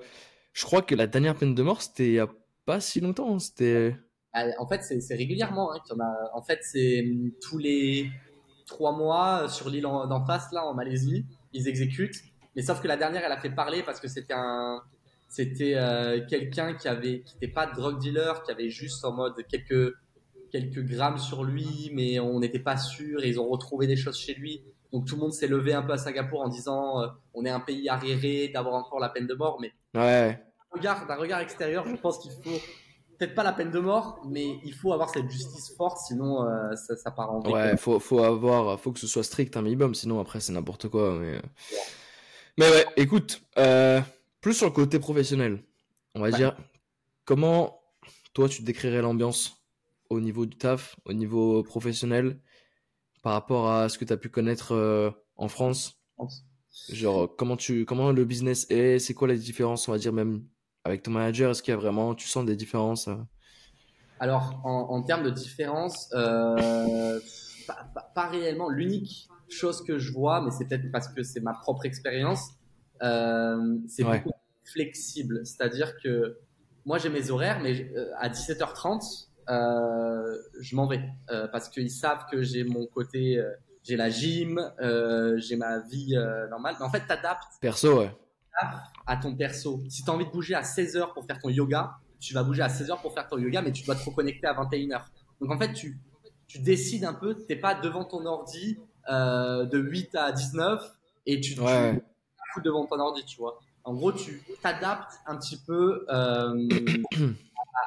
je 0.53 0.65
crois 0.65 0.81
que 0.81 0.95
la 0.95 1.07
dernière 1.07 1.35
peine 1.35 1.55
de 1.55 1.63
mort, 1.63 1.81
c'était 1.81 2.07
il 2.07 2.13
n'y 2.13 2.19
a 2.19 2.27
pas 2.67 2.79
si 2.79 2.99
longtemps. 2.99 3.39
C'était. 3.39 3.95
Ah, 4.33 4.45
en 4.59 4.67
fait, 4.67 4.83
c'est 4.83 5.15
régulièrement. 5.15 5.73
Hein, 5.73 5.79
en, 5.89 5.99
a... 5.99 6.31
en 6.35 6.41
fait, 6.43 6.59
c'est 6.61 7.01
hum, 7.01 7.31
tous 7.41 7.57
les 7.57 8.11
trois 8.67 8.91
mois 8.91 9.43
euh, 9.43 9.47
sur 9.47 9.69
l'île 9.69 9.83
d'en 9.83 10.25
face, 10.25 10.51
là, 10.51 10.65
en 10.65 10.75
Malaisie, 10.75 11.25
ils 11.53 11.67
exécutent. 11.67 12.21
Mais 12.55 12.61
sauf 12.61 12.81
que 12.81 12.87
la 12.87 12.97
dernière, 12.97 13.23
elle 13.23 13.31
a 13.31 13.37
fait 13.37 13.49
parler 13.49 13.81
parce 13.83 13.99
que 13.99 14.07
c'était 14.07 14.33
un, 14.35 14.81
c'était 15.29 15.75
euh, 15.75 16.25
quelqu'un 16.27 16.73
qui 16.73 16.87
avait, 16.87 17.21
qui 17.21 17.35
n'était 17.35 17.53
pas 17.53 17.67
de 17.67 17.73
drug 17.73 17.99
dealer, 17.99 18.43
qui 18.43 18.51
avait 18.51 18.69
juste 18.69 19.03
en 19.05 19.13
mode 19.13 19.35
quelques 19.47 19.95
quelques 20.51 20.83
grammes 20.85 21.17
sur 21.17 21.43
lui, 21.43 21.91
mais 21.93 22.19
on 22.19 22.39
n'était 22.39 22.59
pas 22.59 22.77
sûr. 22.77 23.23
Et 23.23 23.29
ils 23.29 23.39
ont 23.39 23.47
retrouvé 23.47 23.87
des 23.87 23.95
choses 23.95 24.17
chez 24.17 24.33
lui. 24.33 24.63
Donc 24.91 25.05
tout 25.05 25.15
le 25.15 25.21
monde 25.21 25.33
s'est 25.33 25.47
levé 25.47 25.73
un 25.73 25.83
peu 25.83 25.93
à 25.93 25.97
Singapour 25.97 26.41
en 26.41 26.47
disant 26.49 27.01
euh, 27.01 27.07
on 27.33 27.45
est 27.45 27.49
un 27.49 27.59
pays 27.59 27.87
arriéré 27.89 28.49
d'avoir 28.49 28.75
encore 28.75 28.99
la 28.99 29.09
peine 29.09 29.27
de 29.27 29.33
mort. 29.33 29.59
Mais 29.61 29.71
ouais. 29.95 30.41
D'un 30.79 31.15
regard, 31.15 31.39
extérieur, 31.39 31.87
je 31.87 31.95
pense 31.95 32.19
qu'il 32.19 32.31
faut 32.31 32.59
peut-être 33.17 33.35
pas 33.35 33.43
la 33.43 33.53
peine 33.53 33.71
de 33.71 33.79
mort, 33.79 34.21
mais 34.27 34.59
il 34.63 34.73
faut 34.73 34.93
avoir 34.93 35.09
cette 35.09 35.29
justice 35.29 35.73
forte, 35.75 35.97
sinon 36.07 36.43
euh, 36.43 36.75
ça, 36.75 36.95
ça, 36.95 37.11
part 37.11 37.31
en 37.31 37.41
Ouais, 37.49 37.75
faut, 37.77 37.99
faut 37.99 38.23
avoir, 38.23 38.79
faut 38.79 38.91
que 38.91 38.99
ce 38.99 39.07
soit 39.07 39.23
strict 39.23 39.57
un 39.57 39.61
minimum, 39.61 39.95
sinon 39.95 40.19
après 40.19 40.39
c'est 40.39 40.53
n'importe 40.53 40.87
quoi. 40.89 41.17
Mais... 41.19 41.33
Ouais. 41.33 41.41
mais 42.57 42.69
ouais, 42.69 42.85
écoute, 42.95 43.41
euh, 43.57 44.01
plus 44.41 44.53
sur 44.53 44.67
le 44.67 44.71
côté 44.71 44.99
professionnel, 44.99 45.63
on 46.15 46.21
va 46.21 46.31
dire, 46.31 46.55
comment 47.25 47.81
toi 48.33 48.47
tu 48.47 48.61
décrirais 48.61 49.01
l'ambiance 49.01 49.57
au 50.09 50.19
niveau 50.19 50.45
du 50.45 50.57
taf, 50.57 50.95
au 51.05 51.13
niveau 51.13 51.63
professionnel 51.63 52.39
par 53.23 53.33
rapport 53.33 53.69
à 53.69 53.89
ce 53.89 53.97
que 53.97 54.05
tu 54.05 54.13
as 54.13 54.17
pu 54.17 54.29
connaître 54.29 54.73
euh, 54.73 55.11
en 55.35 55.47
France? 55.47 55.99
Genre, 56.89 57.35
comment, 57.35 57.57
tu, 57.57 57.85
comment 57.85 58.11
le 58.11 58.25
business 58.25 58.67
est 58.69 58.99
C'est 58.99 59.13
quoi 59.13 59.27
les 59.27 59.37
différences, 59.37 59.87
on 59.87 59.91
va 59.91 59.97
dire, 59.97 60.13
même 60.13 60.43
avec 60.87 61.03
ton 61.03 61.11
manager 61.11 61.51
Est-ce 61.51 61.61
qu'il 61.61 61.73
y 61.73 61.77
a 61.77 61.79
vraiment, 61.79 62.15
tu 62.15 62.27
sens 62.27 62.45
des 62.45 62.55
différences 62.55 63.07
euh? 63.07 63.15
Alors, 64.19 64.59
en, 64.63 64.87
en, 64.89 65.03
termes 65.03 65.23
de 65.23 65.29
différence, 65.29 66.09
euh, 66.13 67.19
pas, 67.67 67.87
pas, 67.93 68.11
pas, 68.15 68.27
réellement. 68.27 68.69
L'unique 68.69 69.29
chose 69.47 69.83
que 69.83 69.99
je 69.99 70.11
vois, 70.11 70.41
mais 70.41 70.49
c'est 70.49 70.65
peut-être 70.65 70.91
parce 70.91 71.07
que 71.07 71.21
c'est 71.21 71.39
ma 71.39 71.53
propre 71.53 71.85
expérience, 71.85 72.49
euh, 73.03 73.77
c'est 73.87 74.03
ouais. 74.03 74.19
beaucoup 74.19 74.35
flexible. 74.65 75.45
C'est-à-dire 75.45 75.93
que 76.03 76.39
moi 76.83 76.97
j'ai 76.97 77.09
mes 77.09 77.29
horaires, 77.29 77.59
mais 77.61 77.91
à 78.17 78.29
17h30, 78.29 79.27
euh, 79.49 80.37
je 80.59 80.75
m'en 80.75 80.87
vais 80.87 81.01
parce 81.51 81.69
qu'ils 81.69 81.91
savent 81.91 82.25
que 82.31 82.41
j'ai 82.41 82.63
mon 82.63 82.87
côté, 82.87 83.39
j'ai 83.87 83.95
la 83.95 84.09
gym, 84.09 84.59
euh, 84.81 85.37
j'ai 85.37 85.55
ma 85.55 85.79
vie 85.79 86.15
euh, 86.15 86.47
normale. 86.49 86.75
Mais 86.79 86.85
en 86.85 86.89
fait, 86.89 87.07
t'adaptes 87.07 87.53
Perso, 87.61 87.99
ouais. 87.99 88.11
À 89.05 89.17
ton 89.17 89.35
perso. 89.35 89.81
Si 89.89 90.03
tu 90.03 90.09
as 90.09 90.13
envie 90.13 90.25
de 90.25 90.31
bouger 90.31 90.55
à 90.55 90.61
16h 90.61 91.13
pour 91.13 91.25
faire 91.25 91.39
ton 91.39 91.49
yoga, 91.49 91.97
tu 92.19 92.33
vas 92.33 92.43
bouger 92.43 92.61
à 92.63 92.67
16h 92.67 93.01
pour 93.01 93.13
faire 93.13 93.27
ton 93.27 93.37
yoga, 93.37 93.61
mais 93.61 93.71
tu 93.71 93.83
dois 93.83 93.95
te 93.95 94.03
reconnecter 94.03 94.47
à 94.47 94.53
21h. 94.53 95.01
Donc 95.41 95.51
en 95.51 95.57
fait, 95.59 95.73
tu, 95.73 95.99
tu 96.47 96.59
décides 96.59 97.05
un 97.05 97.13
peu, 97.13 97.35
t'es 97.35 97.55
pas 97.55 97.75
devant 97.75 98.03
ton 98.05 98.25
ordi 98.25 98.79
euh, 99.09 99.65
de 99.65 99.77
8 99.77 100.15
à 100.15 100.31
19 100.31 100.83
et 101.27 101.39
tu, 101.39 101.53
tu 101.55 101.61
Ouais. 101.61 102.01
fous 102.53 102.61
devant 102.61 102.85
ton 102.85 102.99
ordi, 102.99 103.23
tu 103.25 103.37
vois. 103.37 103.59
En 103.83 103.93
gros, 103.93 104.11
tu 104.11 104.41
t'adaptes 104.61 105.13
un 105.27 105.37
petit 105.37 105.57
peu 105.57 106.05
euh, 106.09 106.67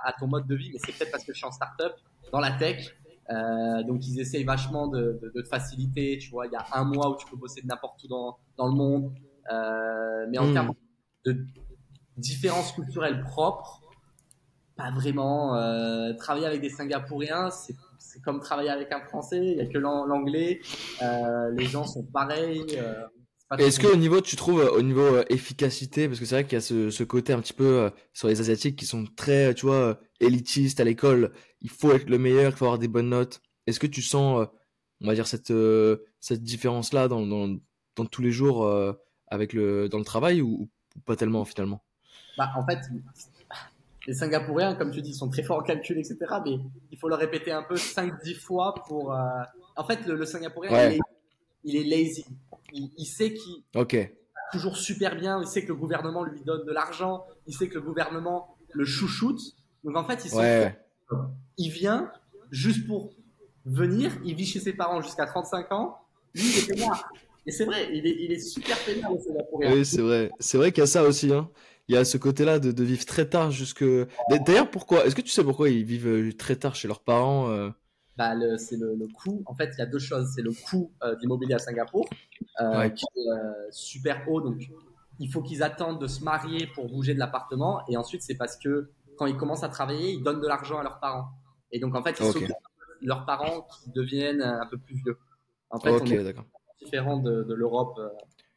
à, 0.05 0.09
à 0.09 0.13
ton 0.19 0.27
mode 0.29 0.47
de 0.47 0.55
vie, 0.55 0.71
mais 0.73 0.79
c'est 0.85 0.93
peut-être 0.97 1.11
parce 1.11 1.25
que 1.25 1.33
je 1.33 1.39
suis 1.39 1.47
en 1.47 1.51
start-up, 1.53 1.95
dans 2.33 2.41
la 2.41 2.53
tech. 2.53 2.95
Euh, 3.31 3.83
donc 3.85 4.07
ils 4.09 4.19
essayent 4.19 4.45
vachement 4.45 4.89
de, 4.89 5.19
de, 5.23 5.31
de 5.35 5.43
te 5.43 5.49
faciliter, 5.49 6.19
tu 6.19 6.31
vois. 6.31 6.47
Il 6.47 6.53
y 6.53 6.57
a 6.57 6.67
un 6.73 6.85
mois 6.85 7.11
où 7.11 7.17
tu 7.17 7.27
peux 7.27 7.37
bosser 7.37 7.63
de 7.63 7.67
n'importe 7.67 8.03
où 8.05 8.09
dans, 8.09 8.39
dans 8.57 8.67
le 8.67 8.75
monde. 8.75 9.13
Euh, 9.51 10.27
mais 10.31 10.39
en 10.39 10.47
Mm. 10.49 10.53
termes 10.53 10.73
de 11.25 11.37
différences 12.17 12.73
culturelles 12.73 13.23
propres, 13.23 13.83
pas 14.77 14.91
vraiment. 14.91 15.57
Euh, 15.57 16.13
travailler 16.15 16.47
avec 16.47 16.61
des 16.61 16.71
Singapouriens, 16.71 17.51
c'est 17.51 17.75
c'est 18.03 18.23
comme 18.23 18.41
travailler 18.41 18.71
avec 18.71 18.91
un 18.93 19.01
Français. 19.03 19.39
Il 19.39 19.57
y 19.59 19.61
a 19.61 19.67
que 19.67 19.79
l'an- 19.79 20.05
l'anglais. 20.07 20.61
Euh, 21.03 21.51
les 21.53 21.67
gens 21.67 21.85
sont 21.85 22.03
pareils. 22.03 22.65
euh, 22.77 22.95
Est-ce 23.59 23.79
trop- 23.79 23.89
que 23.89 23.93
au 23.95 23.97
niveau, 23.97 24.21
tu 24.21 24.37
trouves, 24.37 24.61
au 24.75 24.83
niveau 24.83 25.03
euh, 25.03 25.25
efficacité, 25.29 26.09
parce 26.09 26.19
que 26.19 26.25
c'est 26.25 26.35
vrai 26.37 26.45
qu'il 26.45 26.55
y 26.55 26.57
a 26.57 26.61
ce, 26.61 26.91
ce 26.91 27.05
côté 27.05 27.33
un 27.33 27.41
petit 27.41 27.53
peu 27.53 27.91
sur 28.13 28.27
les 28.29 28.41
Asiatiques 28.41 28.77
qui 28.77 28.87
sont 28.87 29.05
très, 29.17 29.55
tu 29.55 29.67
vois, 29.67 30.01
élitistes 30.19 30.81
à 30.81 30.85
l'école, 30.85 31.33
il 31.61 31.69
faut 31.71 31.93
être 31.93 32.09
le 32.09 32.19
meilleur, 32.19 32.53
il 32.53 32.57
faut 32.57 32.65
avoir 32.65 32.79
des 32.79 32.89
bonnes 32.89 33.11
notes. 33.11 33.41
Est-ce 33.67 33.79
que 33.79 33.87
tu 33.87 34.03
sens, 34.03 34.47
on 35.03 35.07
va 35.07 35.15
dire, 35.15 35.27
cette, 35.27 35.53
cette 36.21 36.43
différence-là 36.43 37.07
dans, 37.07 37.27
dans, 37.27 37.55
dans 37.97 38.07
tous 38.07 38.23
les 38.23 38.33
jours 38.33 38.67
avec 39.31 39.53
le, 39.53 39.89
dans 39.89 39.99
le 39.99 40.05
travail 40.05 40.43
ou, 40.43 40.69
ou 40.97 41.01
pas 41.07 41.17
tellement 41.17 41.45
finalement? 41.45 41.83
Bah, 42.37 42.51
en 42.57 42.65
fait, 42.67 42.79
les 44.07 44.15
Singapouriens, 44.15 44.75
comme 44.75 44.91
tu 44.91 45.03
dis, 45.03 45.15
sont 45.15 45.29
très 45.29 45.43
forts 45.43 45.59
en 45.59 45.63
calcul, 45.63 45.99
etc. 45.99 46.17
Mais 46.45 46.59
il 46.91 46.99
faut 46.99 47.09
le 47.09 47.15
répéter 47.15 47.53
un 47.53 47.63
peu 47.63 47.75
5-10 47.77 48.35
fois 48.41 48.75
pour. 48.87 49.13
euh, 49.15 49.19
En 49.77 49.85
fait, 49.85 50.07
le, 50.07 50.17
le 50.17 50.25
Singapourien, 50.25 50.73
Ouais. 50.73 50.89
il, 50.89 50.97
est, 50.97 51.01
il 51.65 51.77
est 51.77 51.85
lazy. 51.99 52.25
Il, 52.73 52.91
il 52.97 53.05
sait 53.07 53.35
qu'il 53.35 53.63
Ok. 53.75 53.97
toujours 54.53 54.77
super 54.77 55.17
bien. 55.17 55.41
Il 55.41 55.47
sait 55.47 55.63
que 55.63 55.69
le 55.69 55.75
gouvernement 55.77 56.25
lui 56.25 56.41
donne 56.43 56.65
de 56.67 56.73
l'argent. 56.73 57.25
Il 57.47 57.55
sait 57.55 57.69
que 57.69 57.75
le 57.75 57.83
gouvernement 57.83 58.57
le 58.73 58.85
chouchoute. 58.85 59.41
Donc 59.85 59.97
en 59.97 60.05
fait, 60.05 60.25
il, 60.25 60.35
Ouais. 60.35 60.79
il 61.59 61.71
vient 61.71 62.11
juste 62.51 62.87
pour 62.87 63.13
venir. 63.67 64.13
Il 64.25 64.35
vit 64.35 64.47
chez 64.47 64.61
ses 64.61 64.73
parents 64.73 65.03
jusqu'à 65.03 65.27
35 65.27 65.73
ans. 65.73 65.99
Lui, 66.35 66.43
il 66.49 66.59
est 66.59 66.75
peinard. 66.75 67.13
Et 67.47 67.51
c'est 67.51 67.65
vrai, 67.65 67.89
il 67.93 68.07
est, 68.07 68.17
il 68.21 68.33
est 68.33 68.39
super 68.39 68.77
peinard, 68.85 69.13
le 69.13 69.19
Singapourien. 69.19 69.73
Oui, 69.73 69.85
c'est 69.85 70.03
vrai. 70.03 70.31
C'est 70.41 70.59
vrai 70.59 70.73
qu'il 70.73 70.83
y 70.83 70.85
a 70.85 70.87
ça 70.87 71.03
aussi, 71.05 71.33
hein. 71.33 71.51
Il 71.89 71.95
y 71.95 71.97
a 71.97 72.05
ce 72.05 72.19
côté-là 72.19 72.61
de, 72.61 72.71
de 72.71 72.85
vivre 72.85 73.05
très 73.05 73.29
tard 73.29 73.51
jusque. 73.51 73.85
D'ailleurs, 74.47 74.71
pourquoi? 74.71 75.05
Est-ce 75.05 75.17
que 75.17 75.23
tu 75.23 75.31
sais 75.31 75.43
pourquoi 75.43 75.71
ils 75.71 75.85
vivent 75.85 76.07
euh, 76.07 76.33
très 76.33 76.55
tard 76.55 76.77
chez 76.77 76.87
leurs 76.87 77.01
parents? 77.03 77.51
euh? 77.51 77.71
Bah, 78.17 78.35
c'est 78.59 78.77
le, 78.77 78.95
le 78.95 79.09
coût. 79.09 79.43
En 79.47 79.55
fait, 79.55 79.71
il 79.75 79.79
y 79.79 79.83
a 79.83 79.87
deux 79.87 79.99
choses. 79.99 80.31
C'est 80.37 80.43
le 80.43 80.53
coût 80.53 80.93
euh, 81.03 81.17
d'immobilier 81.17 81.55
à 81.55 81.59
Singapour, 81.59 82.09
euh, 82.61 82.79
Ouais. 82.79 82.95
qui 82.95 83.05
est 83.05 83.73
super 83.73 84.23
haut. 84.29 84.41
Donc, 84.41 84.61
il 85.19 85.33
faut 85.33 85.43
qu'ils 85.43 85.63
attendent 85.65 86.01
de 86.01 86.07
se 86.07 86.23
marier 86.23 86.69
pour 86.75 86.89
bouger 86.89 87.15
de 87.15 87.19
l'appartement. 87.19 87.81
Et 87.89 87.97
ensuite, 87.97 88.23
c'est 88.23 88.37
parce 88.37 88.57
que 88.57 88.91
quand 89.17 89.27
ils 89.27 89.37
commencent 89.37 89.65
à 89.65 89.69
travailler, 89.69 90.13
ils 90.13 90.23
donnent 90.23 90.41
de 90.41 90.47
l'argent 90.47 90.79
à 90.79 90.83
leurs 90.85 91.01
parents. 91.01 91.31
Et 91.73 91.81
donc, 91.81 91.97
en 91.97 92.03
fait, 92.05 92.15
ils 92.21 92.25
Ok. 92.25 92.33
s'occupent 92.35 92.49
de 93.03 93.09
leurs 93.09 93.27
parents 93.27 93.63
qui 93.63 93.91
deviennent 93.91 94.43
un 94.43 94.67
peu 94.67 94.79
plus 94.79 94.95
vieux. 94.97 95.19
En 95.71 95.81
fait, 95.81 95.91
Ok, 95.91 96.03
on 96.03 96.11
est 96.13 96.35
d'accord. 96.81 96.87
différent 96.91 97.17
de, 97.19 97.43
de 97.45 97.55
l'Europe. 97.55 97.95
euh, 97.99 98.09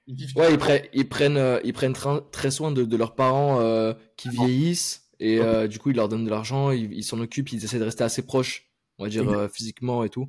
Ils 0.08 0.16
vivent 0.16 0.36
Ouais, 0.38 0.52
ils, 0.54 0.58
prennent, 0.58 0.82
ils 0.94 1.08
prennent, 1.10 1.38
euh, 1.38 1.60
ils 1.64 1.74
prennent 1.74 1.94
tra- 1.94 2.24
très 2.32 2.52
soin 2.52 2.72
de, 2.72 2.84
de 2.84 2.98
leurs 2.98 3.16
parents 3.16 3.60
euh, 3.62 3.94
qui 4.18 4.30
vieillissent 4.30 5.10
et 5.20 5.40
euh, 5.40 5.68
du 5.68 5.80
coup 5.80 5.92
ils 5.92 5.96
leur 5.96 6.10
donnent 6.10 6.26
de 6.26 6.30
l'argent, 6.30 6.72
ils 6.72 7.04
s'en 7.04 7.20
occupent, 7.20 7.52
ils 7.54 7.64
essaient 7.64 7.80
de 7.80 7.84
rester 7.86 8.04
assez 8.04 8.24
proches, 8.26 8.70
on 8.98 9.04
va 9.06 9.10
dire 9.10 9.30
euh, 9.30 9.48
physiquement 9.48 10.04
et 10.04 10.10
tout. 10.10 10.28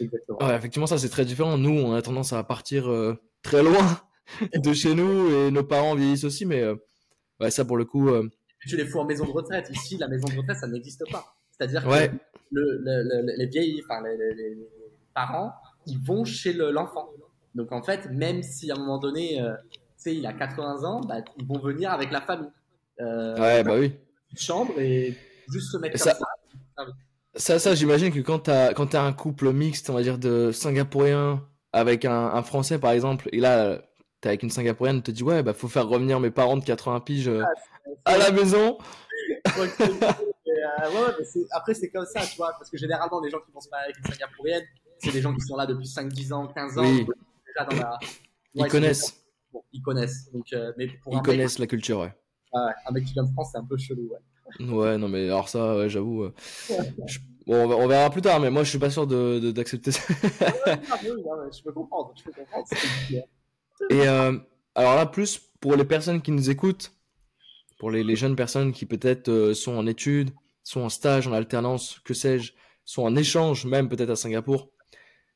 Exactement. 0.00 0.38
Ouais, 0.40 0.54
effectivement, 0.56 0.86
ça 0.86 0.98
c'est 0.98 1.08
très 1.08 1.24
différent. 1.24 1.56
Nous, 1.58 1.70
on 1.70 1.92
a 1.94 2.02
tendance 2.02 2.32
à 2.32 2.42
partir 2.44 2.88
euh, 2.90 3.14
très 3.42 3.62
loin 3.62 4.00
de 4.54 4.72
chez 4.72 4.94
nous 4.94 5.30
et 5.34 5.50
nos 5.50 5.64
parents 5.64 5.94
vieillissent 5.94 6.24
aussi, 6.24 6.44
mais 6.46 6.60
euh, 6.62 6.74
ouais, 7.40 7.50
ça 7.50 7.64
pour 7.64 7.76
le 7.76 7.84
coup, 7.84 8.08
euh, 8.10 8.28
tu 8.66 8.76
les 8.76 8.84
fous 8.86 8.98
en 8.98 9.04
maison 9.04 9.24
de 9.24 9.30
retraite. 9.30 9.68
Ici, 9.72 9.96
la 9.96 10.08
maison 10.08 10.28
de 10.28 10.36
retraite, 10.36 10.56
ça 10.58 10.66
n'existe 10.66 11.02
pas. 11.10 11.36
C'est-à-dire 11.50 11.86
ouais, 11.86 12.08
que 12.10 12.14
le, 12.52 12.78
le- 12.84 13.02
le- 13.22 13.36
les 13.38 13.46
vieilles, 13.46 13.80
enfin 13.84 14.02
les, 14.02 14.16
les- 14.34 14.56
parents, 15.14 15.52
ils 15.86 15.98
vont 15.98 16.24
chez 16.24 16.52
le- 16.52 16.70
l'enfant. 16.70 17.08
Donc 17.56 17.72
en 17.72 17.82
fait, 17.82 18.08
même 18.10 18.42
si 18.42 18.70
à 18.70 18.74
un 18.74 18.78
moment 18.78 18.98
donné, 18.98 19.40
euh, 19.40 19.54
tu 19.72 19.78
sais, 19.96 20.14
il 20.16 20.26
a 20.26 20.32
80 20.32 20.84
ans, 20.84 21.00
bah, 21.00 21.16
ils 21.38 21.46
vont 21.46 21.58
venir 21.58 21.90
avec 21.92 22.10
la 22.12 22.20
famille. 22.20 22.50
Euh, 23.00 23.36
ouais, 23.38 23.64
bah 23.64 23.74
oui. 23.78 23.94
Une 24.30 24.38
chambre 24.38 24.78
et 24.78 25.16
juste 25.50 25.72
se 25.72 25.76
mettre 25.78 25.96
Et 25.96 25.98
comme 25.98 26.12
ça- 26.12 26.18
ça. 26.76 26.84
Ça, 27.34 27.58
ça, 27.58 27.74
j'imagine 27.74 28.10
que 28.12 28.20
quand 28.20 28.38
t'as, 28.40 28.72
quand 28.72 28.86
t'as 28.86 29.02
un 29.02 29.12
couple 29.12 29.52
mixte, 29.52 29.90
on 29.90 29.94
va 29.94 30.02
dire 30.02 30.16
de 30.18 30.52
Singapouriens 30.52 31.44
avec 31.72 32.04
un, 32.06 32.12
un 32.32 32.42
Français 32.42 32.78
par 32.78 32.92
exemple, 32.92 33.28
et 33.32 33.40
là 33.40 33.78
t'es 34.22 34.28
avec 34.30 34.42
une 34.42 34.48
Singapourienne, 34.50 35.02
te 35.02 35.10
dit 35.10 35.22
ouais, 35.22 35.42
bah 35.42 35.52
faut 35.52 35.68
faire 35.68 35.86
revenir 35.86 36.18
mes 36.20 36.30
parents 36.30 36.56
de 36.56 36.64
80 36.64 37.00
piges 37.00 37.28
euh, 37.28 37.42
à 38.06 38.16
la 38.16 38.30
maison. 38.32 38.78
Euh, 39.58 39.62
ouais, 39.66 41.14
mais 41.18 41.40
après, 41.52 41.74
c'est 41.74 41.90
comme 41.90 42.06
ça, 42.06 42.20
tu 42.20 42.36
vois, 42.36 42.52
parce 42.58 42.70
que 42.70 42.76
généralement, 42.78 43.20
les 43.20 43.30
gens 43.30 43.38
qui 43.44 43.52
vont 43.52 43.60
se 43.60 43.68
marier 43.68 43.86
avec 43.92 43.98
une 43.98 44.12
singapourienne, 44.12 44.64
c'est 44.98 45.12
des 45.12 45.20
gens 45.20 45.34
qui 45.34 45.40
sont 45.42 45.56
là 45.56 45.66
depuis 45.66 45.86
5, 45.86 46.08
10 46.08 46.32
ans, 46.32 46.46
15 46.48 46.78
ans, 46.78 46.82
Oui. 46.82 47.06
Dans 47.64 47.76
la. 47.76 47.98
Ils 48.54 48.62
Ouais, 48.62 48.68
connaissent, 48.68 49.24
bon, 49.52 49.62
ils 49.72 49.82
connaissent. 49.82 50.30
Donc, 50.32 50.52
euh, 50.52 50.72
mais 50.78 50.88
pour 50.88 51.12
ils 51.12 51.22
connaissent 51.22 51.58
la 51.58 51.66
culture, 51.66 51.98
ouais. 52.00 52.06
Mec, 52.06 52.14
ouais, 52.64 52.72
un 52.86 52.92
mec 52.92 53.04
qui 53.04 53.12
vient 53.12 53.24
de 53.24 53.32
France, 53.32 53.50
c'est 53.52 53.58
un 53.58 53.64
peu 53.64 53.76
chelou, 53.76 54.08
ouais. 54.12 54.66
Ouais, 54.66 54.96
non 54.96 55.08
mais 55.08 55.24
alors 55.26 55.48
ça, 55.48 55.76
ouais, 55.76 55.88
j'avoue. 55.88 56.24
euh, 56.24 56.34
je- 57.06 57.18
Bon, 57.46 57.70
on 57.70 57.86
verra 57.86 58.10
plus 58.10 58.22
tard, 58.22 58.40
mais 58.40 58.50
moi 58.50 58.64
je 58.64 58.70
suis 58.70 58.78
pas 58.78 58.90
sûr 58.90 59.06
de, 59.06 59.52
d'accepter 59.52 59.92
ça. 59.92 60.00
Ah, 60.90 60.98
ouais, 61.02 61.50
je 61.56 61.62
peux 61.62 61.72
comprendre, 61.72 62.12
je 62.16 62.24
peux 62.24 62.32
comprendre. 62.32 62.66
Et 63.90 64.08
euh, 64.08 64.36
alors 64.74 64.96
là, 64.96 65.06
plus 65.06 65.38
pour 65.60 65.76
les 65.76 65.84
personnes 65.84 66.22
qui 66.22 66.32
nous 66.32 66.50
écoutent, 66.50 66.92
pour 67.78 67.90
les, 67.90 68.02
les 68.02 68.16
jeunes 68.16 68.36
personnes 68.36 68.72
qui 68.72 68.86
peut-être 68.86 69.52
sont 69.54 69.76
en 69.76 69.86
études, 69.86 70.30
sont 70.64 70.80
en 70.80 70.88
stage, 70.88 71.26
en 71.28 71.32
alternance, 71.32 72.00
que 72.04 72.14
sais-je, 72.14 72.52
sont 72.84 73.02
en 73.02 73.14
échange 73.16 73.64
même 73.66 73.88
peut-être 73.88 74.10
à 74.10 74.16
Singapour, 74.16 74.70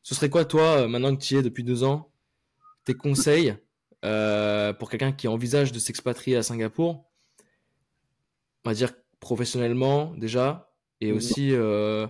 ce 0.02 0.14
serait 0.14 0.30
quoi 0.30 0.44
toi, 0.44 0.88
maintenant 0.88 1.14
que 1.14 1.22
tu 1.22 1.34
y 1.34 1.36
es 1.38 1.42
depuis 1.42 1.64
deux 1.64 1.84
ans, 1.84 2.09
tes 2.84 2.94
conseils 2.94 3.56
euh, 4.04 4.72
pour 4.72 4.90
quelqu'un 4.90 5.12
qui 5.12 5.28
envisage 5.28 5.72
de 5.72 5.78
s'expatrier 5.78 6.36
à 6.36 6.42
Singapour, 6.42 7.04
on 8.64 8.70
va 8.70 8.74
dire 8.74 8.92
professionnellement 9.20 10.14
déjà, 10.16 10.72
et 11.00 11.10
Mhm. 11.10 11.16
aussi 11.16 11.52
euh, 11.52 12.06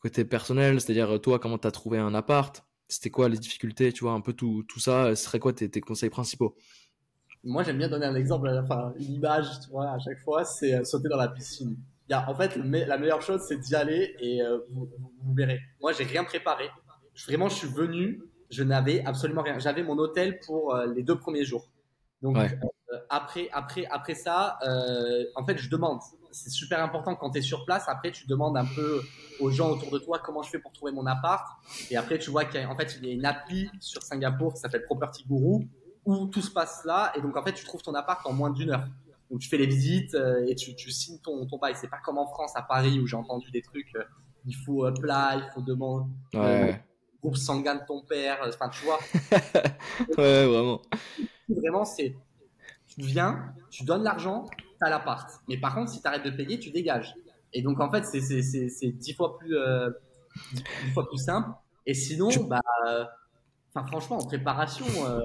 côté 0.00 0.24
personnel, 0.24 0.80
c'est-à-dire 0.80 1.20
toi, 1.20 1.38
comment 1.38 1.58
tu 1.58 1.66
as 1.66 1.70
trouvé 1.70 1.98
un 1.98 2.14
appart, 2.14 2.64
c'était 2.88 3.10
quoi 3.10 3.28
les 3.28 3.38
difficultés, 3.38 3.92
tu 3.92 4.04
vois, 4.04 4.12
un 4.12 4.20
peu 4.20 4.32
tout, 4.32 4.64
tout 4.68 4.80
ça, 4.80 5.14
ce 5.14 5.24
serait 5.24 5.38
quoi 5.40 5.52
tes, 5.52 5.68
tes 5.70 5.80
conseils 5.80 6.10
principaux? 6.10 6.56
Moi, 7.44 7.62
j'aime 7.62 7.78
bien 7.78 7.88
donner 7.88 8.06
un 8.06 8.14
exemple, 8.16 8.48
enfin, 8.62 8.92
une 8.98 9.12
image, 9.14 9.46
tu 9.64 9.70
vois, 9.70 9.90
à 9.92 9.98
chaque 9.98 10.18
fois, 10.20 10.44
c'est 10.44 10.74
euh, 10.74 10.84
sauter 10.84 11.08
dans 11.08 11.16
la 11.16 11.28
piscine. 11.28 11.76
Il 12.08 12.12
y 12.12 12.14
a, 12.14 12.28
en 12.28 12.34
fait, 12.34 12.56
me- 12.56 12.84
la 12.84 12.98
meilleure 12.98 13.22
chose, 13.22 13.42
c'est 13.46 13.58
d'y 13.58 13.74
aller 13.76 14.14
et 14.18 14.42
euh, 14.42 14.58
vous, 14.70 14.86
vous- 14.98 15.12
vous 15.22 15.34
verrez. 15.34 15.60
Moi, 15.80 15.92
j'ai 15.92 16.04
rien 16.04 16.24
préparé. 16.24 16.64
Je- 17.14 17.26
vraiment, 17.26 17.48
je 17.48 17.54
suis 17.54 17.68
venu, 17.68 18.20
je 18.50 18.62
n'avais 18.62 19.04
absolument 19.04 19.42
rien. 19.42 19.58
J'avais 19.58 19.82
mon 19.82 19.98
hôtel 19.98 20.40
pour 20.40 20.74
euh, 20.74 20.86
les 20.86 21.02
deux 21.02 21.18
premiers 21.18 21.44
jours. 21.44 21.68
Donc, 22.22 22.36
Ouais. 22.36 22.58
euh, 22.92 22.98
après, 23.10 23.48
après, 23.52 23.86
après 23.86 24.14
ça, 24.14 24.58
euh, 24.66 25.24
en 25.36 25.44
fait, 25.44 25.58
je 25.58 25.68
demande. 25.70 26.00
C'est 26.30 26.50
super 26.50 26.82
important 26.82 27.14
quand 27.16 27.30
tu 27.30 27.38
es 27.38 27.42
sur 27.42 27.64
place. 27.64 27.84
Après, 27.88 28.10
tu 28.12 28.26
demandes 28.26 28.56
un 28.56 28.64
peu 28.66 29.00
aux 29.40 29.50
gens 29.50 29.70
autour 29.70 29.90
de 29.90 29.98
toi 29.98 30.18
comment 30.18 30.42
je 30.42 30.50
fais 30.50 30.58
pour 30.58 30.72
trouver 30.72 30.92
mon 30.92 31.06
appart. 31.06 31.46
Et 31.90 31.96
après, 31.96 32.18
tu 32.18 32.30
vois 32.30 32.44
qu'en 32.44 32.74
fait, 32.76 32.96
il 33.00 33.06
y 33.06 33.10
a 33.10 33.14
une 33.14 33.24
appli 33.24 33.70
sur 33.80 34.02
Singapour 34.02 34.52
qui 34.54 34.60
s'appelle 34.60 34.84
Property 34.84 35.24
Guru 35.26 35.66
où 36.04 36.26
tout 36.26 36.42
se 36.42 36.50
passe 36.50 36.84
là. 36.84 37.12
Et 37.16 37.20
donc, 37.22 37.36
en 37.36 37.42
fait, 37.42 37.52
tu 37.52 37.64
trouves 37.64 37.82
ton 37.82 37.94
appart 37.94 38.24
en 38.26 38.32
moins 38.32 38.50
d'une 38.50 38.70
heure. 38.70 38.86
Donc, 39.30 39.40
tu 39.40 39.48
fais 39.48 39.58
les 39.58 39.66
visites 39.66 40.14
euh, 40.14 40.46
et 40.46 40.54
tu, 40.54 40.74
tu 40.74 40.90
signes 40.90 41.18
ton, 41.18 41.46
ton 41.46 41.58
bail. 41.58 41.74
C'est 41.76 41.88
pas 41.90 41.98
comme 42.04 42.16
en 42.18 42.26
France, 42.26 42.52
à 42.56 42.62
Paris, 42.62 42.98
où 43.00 43.06
j'ai 43.06 43.16
entendu 43.16 43.50
des 43.50 43.60
trucs. 43.62 43.94
euh, 43.94 44.04
il 44.46 44.54
faut 44.54 44.86
euh, 44.86 44.92
plat, 44.92 45.32
il 45.36 45.50
faut 45.52 45.60
demander 45.60 46.06
Ouais, 46.32 46.82
groupe 47.20 47.36
sanguin 47.36 47.76
de 47.76 47.82
ton 47.86 48.02
père. 48.02 48.42
euh, 48.42 48.48
Enfin, 48.48 48.68
tu 48.68 48.84
vois, 48.84 48.98
ouais, 50.18 50.46
vraiment. 50.46 50.80
vraiment, 51.48 51.84
c'est 51.84 52.14
tu 52.86 53.02
viens, 53.02 53.54
tu 53.70 53.84
donnes 53.84 54.02
l'argent, 54.02 54.46
t'as 54.80 54.90
l'appart. 54.90 55.30
Mais 55.48 55.58
par 55.58 55.74
contre, 55.74 55.90
si 55.90 56.00
t'arrêtes 56.00 56.24
de 56.24 56.30
payer, 56.30 56.58
tu 56.58 56.70
dégages. 56.70 57.14
Et 57.52 57.62
donc, 57.62 57.80
en 57.80 57.90
fait, 57.90 58.04
c'est 58.04 58.20
c'est 58.20 58.92
dix 58.92 59.14
fois 59.14 59.38
plus 59.38 59.56
euh, 59.56 59.90
fois 60.94 61.08
plus 61.08 61.18
simple. 61.18 61.50
Et 61.86 61.94
sinon, 61.94 62.28
Tu- 62.28 62.40
bah, 62.40 62.60
euh, 62.86 63.04
enfin, 63.74 63.86
franchement, 63.86 64.18
en 64.18 64.24
préparation, 64.24 64.84
euh, 65.06 65.20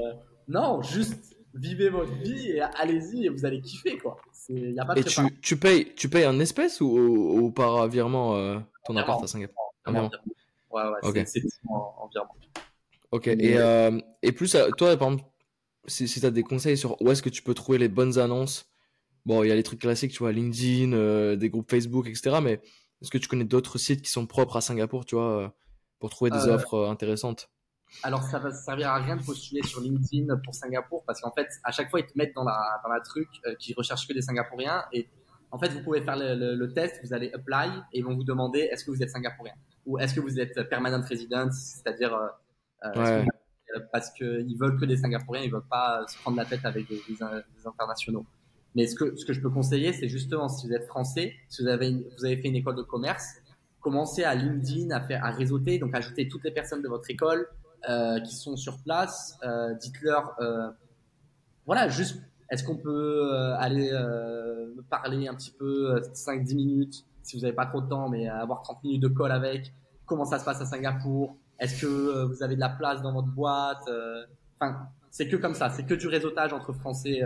non, 0.48 0.82
juste 0.82 1.36
vivez 1.54 1.90
votre 1.90 2.14
vie 2.22 2.50
et 2.52 2.62
allez-y 2.62 3.26
et 3.26 3.30
vous 3.30 3.46
allez 3.46 3.62
kiffer 3.62 3.98
quoi. 3.98 4.18
Y 4.50 4.80
a 4.80 4.86
pas 4.86 4.96
de 4.96 5.00
et 5.02 5.04
tu, 5.04 5.40
tu, 5.40 5.58
payes, 5.58 5.94
tu 5.96 6.10
payes 6.10 6.26
en 6.26 6.40
espèces 6.40 6.82
ou, 6.82 6.88
ou, 6.88 7.52
par 7.52 7.88
virement 7.88 8.60
ton 8.86 8.96
appart 8.98 9.24
à 9.24 9.28
Singapour? 9.28 9.74
Ouais, 10.74 10.84
ouais, 10.84 11.26
c'est 11.26 11.42
en, 11.70 12.10
virement. 12.12 12.36
Ok, 13.12 13.28
et, 13.28 13.58
euh, 13.58 14.00
et 14.22 14.32
plus, 14.32 14.56
euh, 14.56 14.70
toi, 14.72 14.98
par 14.98 15.10
exemple, 15.10 15.24
si, 15.86 16.08
si 16.08 16.20
tu 16.20 16.26
as 16.26 16.32
des 16.32 16.44
conseils 16.44 16.78
sur 16.78 17.00
où 17.02 17.12
est-ce 17.12 17.22
que 17.22 17.30
tu 17.30 17.44
peux 17.44 17.54
trouver 17.54 17.78
les 17.78 17.90
bonnes 17.90 18.18
annonces, 18.18 18.66
bon, 19.26 19.44
il 19.44 19.50
y 19.50 19.52
a 19.52 19.56
les 19.56 19.64
trucs 19.64 19.82
classiques, 19.82 20.12
tu 20.12 20.20
vois, 20.20 20.32
LinkedIn, 20.32 21.36
des 21.36 21.50
groupes 21.50 21.70
Facebook, 21.70 22.08
etc. 22.08 22.38
Mais 22.42 22.54
est-ce 23.02 23.12
que 23.12 23.18
tu 23.18 23.28
connais 23.28 23.46
d'autres 23.46 23.78
sites 23.78 24.02
qui 24.02 24.10
sont 24.10 24.26
propres 24.26 24.58
à 24.58 24.62
Singapour, 24.62 25.06
tu 25.06 25.16
vois, 25.16 25.54
pour 26.00 26.10
trouver 26.10 26.32
des 26.32 26.48
offres 26.48 26.88
intéressantes? 26.88 27.50
alors, 28.02 28.24
ça 28.24 28.40
va 28.40 28.52
servir 28.52 28.90
à 28.90 28.98
rien 28.98 29.18
de 29.18 29.24
postuler 29.24 29.62
sur 29.64 29.80
LinkedIn 29.82 30.36
pour 30.44 30.56
Singapour 30.56 31.04
parce 31.06 31.22
qu'en 31.22 31.32
fait, 31.32 31.48
à 31.64 31.72
chaque 31.72 31.90
fois, 31.90 32.00
ils 32.00 32.06
te 32.06 32.18
mettent 32.18 32.34
dans 32.34 32.44
la, 32.44 32.82
dans 32.84 32.90
la 32.90 33.00
truc 33.02 33.28
euh, 33.46 33.54
qui 33.60 33.74
recherche 33.74 34.08
que 34.08 34.14
des 34.14 34.22
Singapouriens. 34.22 34.84
Et 34.92 35.08
en 35.54 35.60
fait, 35.60 35.70
vous 35.70 35.82
pouvez 35.82 36.02
faire 36.02 36.18
le, 36.18 36.56
le, 36.56 36.74
test, 36.74 37.00
vous 37.04 37.14
allez 37.14 37.32
apply 37.32 37.70
et 37.94 38.00
ils 38.00 38.04
vont 38.04 38.16
vous 38.16 38.24
demander 38.24 38.62
est-ce 38.72 38.84
que 38.84 38.90
vous 38.90 39.04
êtes 39.04 39.12
Singapourien? 39.12 39.54
Ou 39.86 40.00
est-ce 40.00 40.16
que 40.16 40.20
vous 40.20 40.40
êtes 40.40 40.68
permanent 40.68 41.00
resident, 41.08 41.52
c'est-à-dire 41.52 42.14
euh, 42.16 42.90
euh 42.98 43.24
parce 43.92 44.10
qu'ils 44.12 44.58
veulent 44.58 44.80
que 44.80 44.86
des 44.86 44.98
Singapouriens, 44.98 45.44
ils 45.44 45.52
veulent 45.52 45.68
pas 45.70 46.06
se 46.08 46.18
prendre 46.18 46.38
la 46.38 46.46
tête 46.46 46.66
avec 46.66 46.88
des, 46.88 47.02
des, 47.08 47.24
internationaux. 47.66 48.26
Mais 48.76 48.88
ce 48.88 48.96
que, 48.96 49.16
ce 49.16 49.26
que 49.26 49.34
je 49.34 49.42
peux 49.42 49.50
conseiller, 49.50 49.94
c'est 49.94 50.10
justement 50.10 50.50
si 50.50 50.68
vous 50.68 50.74
êtes 50.74 50.86
français, 50.86 51.34
si 51.50 51.62
vous 51.62 51.68
avez, 51.70 51.92
vous 51.92 52.26
avez 52.26 52.38
fait 52.38 52.48
une 52.48 52.56
école 52.56 52.76
de 52.76 52.82
commerce, 52.82 53.26
commencez 53.80 54.24
à 54.24 54.34
LinkedIn, 54.34 54.90
à 54.92 55.02
faire, 55.02 55.24
à 55.24 55.32
réseauter, 55.32 55.78
donc 55.78 55.96
ajouter 55.96 56.28
toutes 56.28 56.44
les 56.44 56.52
personnes 56.52 56.82
de 56.82 56.88
votre 56.88 57.10
école, 57.12 57.48
euh, 57.90 58.20
qui 58.22 58.34
sont 58.36 58.56
sur 58.56 58.80
place, 58.82 59.38
euh, 59.44 59.74
dites-leur, 59.76 60.36
euh, 60.40 60.70
voilà, 61.66 61.90
juste, 61.90 62.22
est-ce 62.54 62.64
qu'on 62.64 62.78
peut 62.78 63.32
aller 63.58 63.92
me 63.92 64.82
parler 64.84 65.28
un 65.28 65.36
petit 65.36 65.52
peu 65.52 66.00
5-10 66.14 66.56
minutes, 66.56 67.06
si 67.24 67.36
vous 67.36 67.42
n'avez 67.42 67.56
pas 67.56 67.66
trop 67.66 67.82
de 67.82 67.88
temps, 67.88 68.10
mais 68.10 68.28
avoir 68.28 68.62
30 68.62 68.84
minutes 68.84 69.02
de 69.02 69.08
call 69.08 69.32
avec, 69.32 69.74
comment 70.06 70.26
ça 70.26 70.40
se 70.40 70.46
passe 70.46 70.62
à 70.62 70.66
Singapour, 70.66 71.36
est-ce 71.60 71.82
que 71.82 72.26
vous 72.26 72.44
avez 72.44 72.56
de 72.56 72.60
la 72.60 72.70
place 72.70 73.02
dans 73.02 73.14
votre 73.14 73.28
boîte, 73.28 73.90
enfin, 74.60 74.88
c'est 75.10 75.28
que 75.28 75.36
comme 75.36 75.56
ça, 75.56 75.70
c'est 75.70 75.86
que 75.86 75.94
du 75.94 76.08
réseautage 76.08 76.54
entre 76.54 76.74
Français 76.74 77.22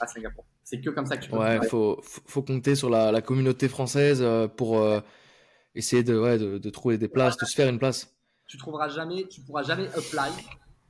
à 0.00 0.06
Singapour. 0.06 0.44
C'est 0.64 0.80
que 0.80 0.90
comme 0.90 1.06
ça 1.06 1.16
que 1.16 1.24
tu 1.24 1.30
peux. 1.30 1.38
Ouais, 1.38 1.66
faut, 1.66 1.98
faut 2.02 2.42
compter 2.42 2.74
sur 2.74 2.90
la, 2.90 3.10
la 3.10 3.22
communauté 3.22 3.68
française 3.68 4.22
pour 4.56 4.84
essayer 5.74 6.02
de, 6.02 6.18
ouais, 6.18 6.38
de, 6.38 6.58
de, 6.58 6.70
trouver 6.70 6.98
des 6.98 7.08
places, 7.08 7.36
de 7.38 7.46
se 7.46 7.54
faire 7.54 7.68
une 7.68 7.78
place 7.78 8.14
tu 8.48 8.56
trouveras 8.56 8.88
jamais, 8.88 9.28
tu 9.28 9.42
pourras 9.42 9.62
jamais 9.62 9.86
apply 9.88 10.30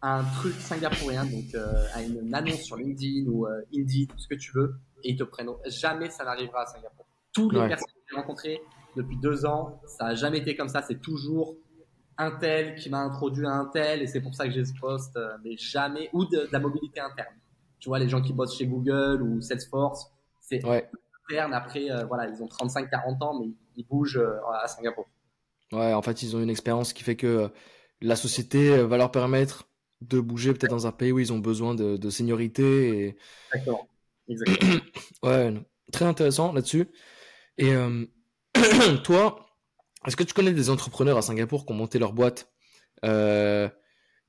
un 0.02 0.24
truc 0.24 0.54
singapourien, 0.54 1.24
donc 1.24 1.54
euh, 1.54 1.86
à 1.94 2.02
une, 2.02 2.34
annonce 2.34 2.62
sur 2.62 2.76
LinkedIn 2.76 3.28
ou 3.28 3.46
euh, 3.46 3.62
Indeed, 3.74 4.10
tout 4.10 4.18
ce 4.18 4.28
que 4.28 4.34
tu 4.34 4.52
veux, 4.52 4.76
et 5.02 5.10
ils 5.10 5.16
te 5.16 5.24
prennent. 5.24 5.50
Jamais 5.66 6.10
ça 6.10 6.24
n'arrivera 6.24 6.62
à 6.62 6.66
Singapour. 6.66 7.06
Toutes 7.32 7.52
les 7.52 7.68
personnes 7.68 7.88
que 7.88 8.00
j'ai 8.10 8.16
rencontrées 8.16 8.60
depuis 8.96 9.16
deux 9.18 9.44
ans, 9.44 9.80
ça 9.86 10.06
a 10.06 10.14
jamais 10.14 10.38
été 10.38 10.56
comme 10.56 10.68
ça. 10.68 10.82
C'est 10.82 11.00
toujours 11.00 11.56
un 12.16 12.32
tel 12.32 12.74
qui 12.74 12.90
m'a 12.90 12.98
introduit 12.98 13.46
à 13.46 13.52
un 13.52 13.66
tel, 13.66 14.02
et 14.02 14.06
c'est 14.06 14.20
pour 14.20 14.34
ça 14.34 14.46
que 14.46 14.52
j'ai 14.52 14.64
ce 14.64 14.74
poste, 14.74 15.16
euh, 15.16 15.36
mais 15.44 15.56
jamais, 15.56 16.10
ou 16.12 16.24
de, 16.24 16.48
la 16.50 16.58
mobilité 16.58 17.00
interne. 17.00 17.34
Tu 17.78 17.88
vois, 17.88 17.98
les 17.98 18.08
gens 18.08 18.20
qui 18.20 18.32
bossent 18.32 18.56
chez 18.56 18.66
Google 18.66 19.22
ou 19.22 19.40
Salesforce, 19.40 20.10
c'est 20.40 20.60
interne. 20.64 21.54
Après, 21.54 21.90
euh, 21.90 22.04
voilà, 22.06 22.28
ils 22.28 22.42
ont 22.42 22.46
35-40 22.46 23.22
ans, 23.22 23.38
mais 23.38 23.50
ils 23.76 23.86
bougent 23.86 24.20
à 24.62 24.66
Singapour. 24.66 25.06
Ouais, 25.72 25.92
en 25.92 26.02
fait, 26.02 26.22
ils 26.22 26.34
ont 26.34 26.40
une 26.40 26.50
expérience 26.50 26.92
qui 26.92 27.04
fait 27.04 27.16
que 27.16 27.26
euh, 27.26 27.48
la 28.00 28.16
société 28.16 28.70
euh, 28.70 28.86
va 28.86 28.96
leur 28.96 29.10
permettre 29.10 29.67
de 30.00 30.20
bouger 30.20 30.52
peut-être 30.52 30.70
dans 30.70 30.86
un 30.86 30.92
pays 30.92 31.12
où 31.12 31.18
ils 31.18 31.32
ont 31.32 31.38
besoin 31.38 31.74
de, 31.74 31.96
de 31.96 32.10
seniorité. 32.10 32.88
Et... 32.88 33.16
Exactement. 33.54 33.88
Exactement. 34.28 34.80
ouais, 35.22 35.54
très 35.92 36.04
intéressant 36.04 36.52
là-dessus. 36.52 36.88
Et 37.58 37.72
euh, 37.72 38.04
toi, 39.04 39.46
est-ce 40.06 40.16
que 40.16 40.24
tu 40.24 40.34
connais 40.34 40.52
des 40.52 40.70
entrepreneurs 40.70 41.18
à 41.18 41.22
Singapour 41.22 41.66
qui 41.66 41.72
ont 41.72 41.76
monté 41.76 41.98
leur 41.98 42.12
boîte? 42.12 42.52
Euh, 43.04 43.68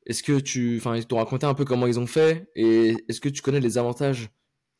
Est-ce 0.05 0.23
que 0.23 0.39
tu, 0.39 0.77
enfin, 0.77 0.95
ils 0.95 1.05
t'ont 1.05 1.17
raconté 1.17 1.45
un 1.45 1.53
peu 1.53 1.65
comment 1.65 1.87
ils 1.87 1.99
ont 1.99 2.07
fait 2.07 2.49
Et 2.55 2.95
est-ce 3.07 3.21
que 3.21 3.29
tu 3.29 3.41
connais 3.41 3.59
les 3.59 3.77
avantages 3.77 4.29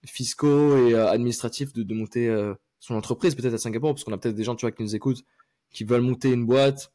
fiscaux 0.05 0.87
et 0.87 0.95
administratifs 0.95 1.73
de, 1.73 1.83
de 1.83 1.93
monter 1.93 2.53
son 2.79 2.95
entreprise 2.95 3.35
peut-être 3.35 3.53
à 3.53 3.57
Singapour? 3.57 3.93
Parce 3.93 4.03
qu'on 4.03 4.13
a 4.13 4.17
peut-être 4.17 4.35
des 4.35 4.43
gens, 4.43 4.55
tu 4.55 4.65
vois, 4.65 4.71
qui 4.71 4.83
nous 4.83 4.95
écoutent 4.95 5.23
qui 5.71 5.83
veulent 5.83 6.01
monter 6.01 6.31
une 6.31 6.45
boîte, 6.45 6.93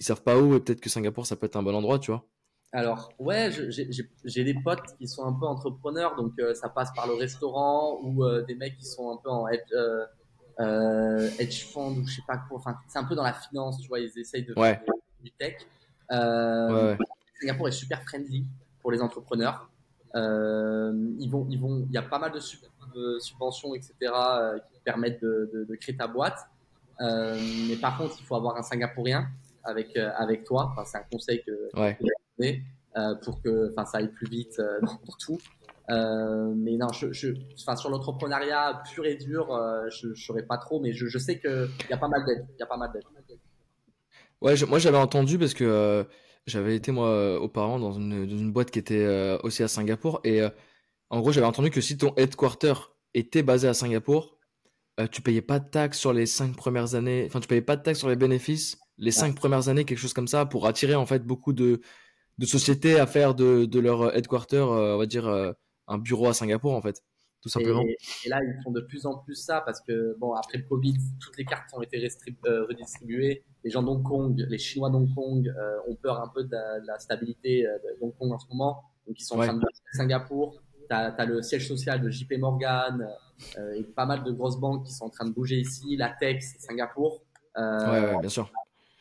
ils 0.00 0.04
savent 0.06 0.22
pas 0.22 0.38
où 0.38 0.54
et 0.54 0.60
peut-être 0.60 0.80
que 0.80 0.90
Singapour 0.90 1.26
ça 1.26 1.36
peut 1.36 1.46
être 1.46 1.56
un 1.56 1.62
bon 1.62 1.74
endroit, 1.74 1.98
tu 1.98 2.10
vois. 2.10 2.26
Alors 2.72 3.12
ouais, 3.18 3.50
j'ai 4.24 4.44
des 4.44 4.54
potes 4.54 4.96
qui 4.98 5.06
sont 5.06 5.26
un 5.26 5.32
peu 5.34 5.46
entrepreneurs, 5.46 6.16
donc 6.16 6.32
euh, 6.38 6.54
ça 6.54 6.70
passe 6.70 6.90
par 6.94 7.06
le 7.06 7.14
restaurant 7.14 7.98
ou 8.02 8.24
euh, 8.24 8.42
des 8.42 8.54
mecs 8.54 8.78
qui 8.78 8.86
sont 8.86 9.12
un 9.12 9.18
peu 9.22 9.28
en 9.28 9.46
hedge, 9.46 9.60
euh, 10.58 11.30
hedge 11.38 11.66
fund 11.66 11.98
ou 11.98 12.06
je 12.06 12.16
sais 12.16 12.22
pas 12.26 12.38
quoi. 12.48 12.58
Enfin, 12.58 12.78
c'est 12.88 12.98
un 12.98 13.04
peu 13.04 13.14
dans 13.14 13.24
la 13.24 13.34
finance, 13.34 13.78
tu 13.78 13.88
vois. 13.88 14.00
Ils 14.00 14.18
essayent 14.18 14.44
de 14.44 14.54
faire 14.54 14.80
du 15.22 15.30
tech. 15.32 15.56
Ouais, 16.10 16.96
Singapour 17.40 17.68
est 17.68 17.72
super 17.72 18.02
friendly 18.04 18.46
pour 18.80 18.90
les 18.90 19.02
entrepreneurs. 19.02 19.68
ils 20.14 21.28
vont, 21.30 21.46
ils 21.50 21.60
vont, 21.60 21.84
il 21.86 21.92
y 21.92 21.98
a 21.98 22.02
pas 22.02 22.18
mal 22.18 22.32
de, 22.32 22.40
subventions, 23.18 23.74
etc., 23.74 23.94
qui 24.72 24.80
permettent 24.80 25.22
de, 25.22 25.50
de, 25.52 25.64
de 25.64 25.74
créer 25.76 25.96
ta 25.96 26.06
boîte. 26.06 26.38
Euh, 27.00 27.36
mais 27.68 27.76
par 27.76 27.98
contre, 27.98 28.16
il 28.18 28.24
faut 28.24 28.36
avoir 28.36 28.56
un 28.56 28.62
Singapourien 28.62 29.28
avec, 29.64 29.96
euh, 29.96 30.10
avec 30.16 30.44
toi. 30.44 30.70
Enfin, 30.72 30.84
c'est 30.84 30.98
un 30.98 31.04
conseil 31.10 31.42
que, 31.44 31.80
ouais. 31.80 31.98
donné, 32.38 32.64
euh, 32.96 33.14
pour 33.22 33.42
que 33.42 33.70
enfin, 33.70 33.84
ça 33.84 33.98
aille 33.98 34.12
plus 34.12 34.28
vite 34.28 34.60
pour 35.04 35.16
tout. 35.18 35.38
Euh, 35.90 36.52
mais 36.56 36.76
non, 36.76 36.88
je, 36.92 37.12
je, 37.12 37.28
enfin, 37.60 37.76
sur 37.76 37.90
l'entrepreneuriat 37.90 38.82
pur 38.92 39.04
et 39.04 39.16
dur, 39.16 39.48
je 39.90 40.08
ne 40.08 40.14
saurais 40.14 40.44
pas 40.44 40.58
trop, 40.58 40.80
mais 40.80 40.92
je, 40.92 41.06
je 41.06 41.18
sais 41.18 41.40
qu'il 41.40 41.68
y 41.90 41.92
a 41.92 41.98
pas 41.98 42.08
mal 42.08 42.24
d'aide. 42.24 42.46
Il 42.56 42.60
y 42.60 42.62
a 42.62 42.66
pas 42.66 42.76
mal 42.76 42.90
d'aide. 42.92 43.04
Ouais, 44.40 44.54
moi 44.66 44.78
j'avais 44.78 44.98
entendu 44.98 45.38
parce 45.38 45.54
que 45.54 46.06
j'avais 46.46 46.74
été 46.74 46.90
moi 46.90 47.40
auparavant 47.40 47.78
dans 47.78 47.92
une, 47.92 48.26
dans 48.26 48.36
une 48.38 48.52
boîte 48.52 48.70
qui 48.70 48.78
était 48.78 49.38
aussi 49.42 49.62
à 49.62 49.68
Singapour 49.68 50.20
et 50.24 50.42
en 51.10 51.20
gros 51.20 51.30
j'avais 51.30 51.46
entendu 51.46 51.70
que 51.70 51.80
si 51.80 51.96
ton 51.96 52.12
headquarter 52.16 52.74
était 53.14 53.42
basé 53.42 53.68
à 53.68 53.74
Singapour, 53.74 54.38
euh, 55.00 55.06
tu 55.06 55.22
payais 55.22 55.42
pas 55.42 55.58
de 55.58 55.68
taxes 55.68 55.98
sur 55.98 56.12
les 56.12 56.26
cinq 56.26 56.54
premières 56.54 56.94
années, 56.94 57.24
enfin 57.26 57.40
tu 57.40 57.48
payais 57.48 57.62
pas 57.62 57.76
de 57.76 57.82
taxes 57.82 58.00
sur 58.00 58.08
les 58.08 58.16
bénéfices 58.16 58.78
les 59.02 59.10
cinq 59.10 59.34
premières 59.34 59.68
années, 59.68 59.84
quelque 59.84 59.98
chose 59.98 60.14
comme 60.14 60.28
ça, 60.28 60.46
pour 60.46 60.66
attirer 60.66 60.94
en 60.94 61.06
fait 61.06 61.24
beaucoup 61.24 61.52
de, 61.52 61.80
de 62.38 62.46
sociétés 62.46 62.98
à 62.98 63.06
faire 63.06 63.34
de, 63.34 63.64
de 63.64 63.80
leur 63.80 64.16
headquarter, 64.16 64.56
euh, 64.56 64.94
on 64.94 64.98
va 64.98 65.06
dire 65.06 65.26
euh, 65.26 65.52
un 65.88 65.98
bureau 65.98 66.28
à 66.28 66.34
Singapour 66.34 66.72
en 66.74 66.80
fait, 66.80 67.02
tout 67.42 67.48
simplement. 67.48 67.82
Et, 67.82 68.28
là 68.28 68.40
ils 68.42 68.62
font 68.62 68.70
de 68.70 68.80
plus 68.80 69.04
en 69.06 69.18
plus 69.18 69.34
ça 69.34 69.60
parce 69.60 69.80
que 69.80 70.16
bon 70.18 70.32
après 70.32 70.58
le 70.58 70.64
Covid, 70.64 70.96
toutes 71.20 71.36
les 71.36 71.44
cartes 71.44 71.68
ont 71.74 71.82
été 71.82 71.98
redistribuées. 71.98 73.44
Les 73.64 73.70
gens 73.70 73.82
d'Hong 73.82 74.02
Kong, 74.02 74.44
les 74.48 74.58
Chinois 74.58 74.90
d'Hong 74.90 75.12
Kong 75.14 75.52
ont 75.88 75.94
peur 75.96 76.20
un 76.20 76.28
peu 76.28 76.44
de 76.44 76.86
la, 76.86 76.98
stabilité 76.98 77.66
d'Hong 78.00 78.14
Kong 78.18 78.32
en 78.32 78.38
ce 78.38 78.46
moment, 78.48 78.82
donc 79.06 79.20
ils 79.20 79.24
sont 79.24 79.38
en 79.38 79.42
train 79.42 79.54
de 79.54 79.66
Singapour. 79.92 80.60
T'as 80.88 81.10
as 81.10 81.24
le 81.24 81.42
siège 81.42 81.68
social 81.68 82.00
de 82.00 82.10
JP 82.10 82.34
Morgan, 82.38 83.08
euh, 83.58 83.74
et 83.74 83.82
pas 83.82 84.06
mal 84.06 84.22
de 84.24 84.30
grosses 84.30 84.58
banques 84.58 84.86
qui 84.86 84.92
sont 84.92 85.06
en 85.06 85.10
train 85.10 85.26
de 85.26 85.32
bouger 85.32 85.58
ici, 85.58 85.96
la 85.96 86.10
Tex, 86.10 86.56
Singapour. 86.58 87.22
Euh, 87.56 88.12
ouais, 88.14 88.20
bien 88.20 88.28
sûr. 88.28 88.50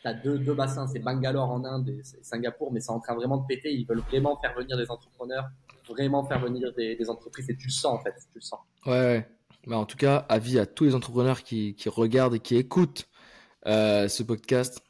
Tu 0.02 0.08
as 0.08 0.14
deux, 0.14 0.40
deux 0.40 0.54
bassins, 0.54 0.88
c'est 0.88 1.00
Bangalore 1.00 1.52
en 1.52 1.64
Inde 1.64 1.90
et 1.90 2.02
Singapour, 2.24 2.72
mais 2.72 2.80
c'est 2.80 2.92
en 2.92 3.00
train 3.00 3.16
vraiment 3.16 3.38
de 3.38 3.46
péter. 3.46 3.74
Ils 3.74 3.86
veulent 3.86 4.00
vraiment 4.00 4.40
faire 4.40 4.56
venir 4.56 4.78
des 4.78 4.90
entrepreneurs, 4.90 5.50
vraiment 5.88 6.24
faire 6.26 6.40
venir 6.40 6.74
des, 6.74 6.96
des 6.96 7.10
entreprises 7.10 7.50
et 7.50 7.56
tu 7.56 7.68
le 7.68 7.72
sens 7.72 8.00
en 8.00 8.04
fait, 8.04 8.14
tu 8.32 8.40
le 8.40 8.42
sens. 8.42 8.60
Ouais, 8.86 8.92
ouais. 8.92 9.28
Bah, 9.68 9.78
en 9.78 9.86
tout 9.86 9.98
cas, 9.98 10.26
avis 10.30 10.58
à 10.58 10.66
tous 10.66 10.86
les 10.86 10.96
entrepreneurs 10.96 11.44
qui, 11.44 11.76
qui 11.76 11.90
regardent 11.90 12.36
et 12.36 12.40
qui 12.40 12.56
écoutent 12.56 13.08
euh, 13.68 14.08
ce 14.08 14.24
podcast. 14.24 14.82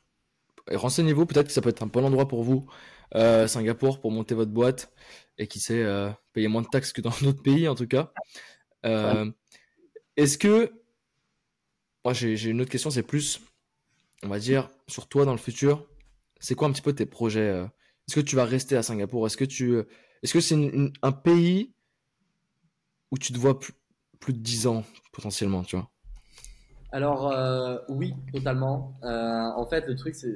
Renseignez-vous, 0.69 1.25
peut-être 1.25 1.47
que 1.47 1.53
ça 1.53 1.61
peut 1.61 1.69
être 1.69 1.83
un 1.83 1.87
bon 1.87 2.05
endroit 2.05 2.27
pour 2.27 2.43
vous, 2.43 2.69
euh, 3.15 3.47
Singapour, 3.47 3.99
pour 3.99 4.11
monter 4.11 4.33
votre 4.35 4.51
boîte 4.51 4.93
et 5.37 5.47
qui 5.47 5.59
sait 5.59 5.83
euh, 5.83 6.09
payer 6.33 6.47
moins 6.47 6.61
de 6.61 6.67
taxes 6.67 6.93
que 6.93 7.01
dans 7.01 7.11
d'autres 7.21 7.41
pays 7.41 7.67
en 7.67 7.75
tout 7.75 7.87
cas. 7.87 8.11
Est-ce 8.83 10.37
que. 10.37 10.71
Moi, 12.03 12.13
j'ai 12.13 12.49
une 12.49 12.61
autre 12.61 12.71
question, 12.71 12.89
c'est 12.89 13.03
plus, 13.03 13.39
on 14.23 14.29
va 14.29 14.39
dire, 14.39 14.69
sur 14.87 15.07
toi 15.07 15.25
dans 15.25 15.31
le 15.31 15.37
futur. 15.37 15.87
C'est 16.39 16.55
quoi 16.55 16.67
un 16.67 16.71
petit 16.71 16.81
peu 16.81 16.93
tes 16.93 17.05
projets 17.05 17.49
euh? 17.49 17.65
Est-ce 18.07 18.19
que 18.19 18.25
tu 18.25 18.35
vas 18.35 18.45
rester 18.45 18.75
à 18.75 18.83
Singapour? 18.83 19.25
Est-ce 19.25 19.37
que 19.37 19.45
tu. 19.45 19.77
Est-ce 20.23 20.33
que 20.33 20.41
c'est 20.41 20.57
un 21.01 21.11
pays 21.11 21.73
où 23.11 23.17
tu 23.17 23.31
te 23.31 23.37
vois 23.37 23.59
plus, 23.59 23.73
plus 24.19 24.33
de 24.33 24.39
10 24.39 24.67
ans 24.67 24.83
potentiellement, 25.13 25.63
tu 25.63 25.75
vois? 25.75 25.89
Alors 26.91 27.31
euh, 27.31 27.77
oui, 27.87 28.13
totalement. 28.33 28.95
Euh, 29.03 29.49
en 29.55 29.65
fait, 29.65 29.87
le 29.87 29.95
truc, 29.95 30.15
c'est, 30.15 30.35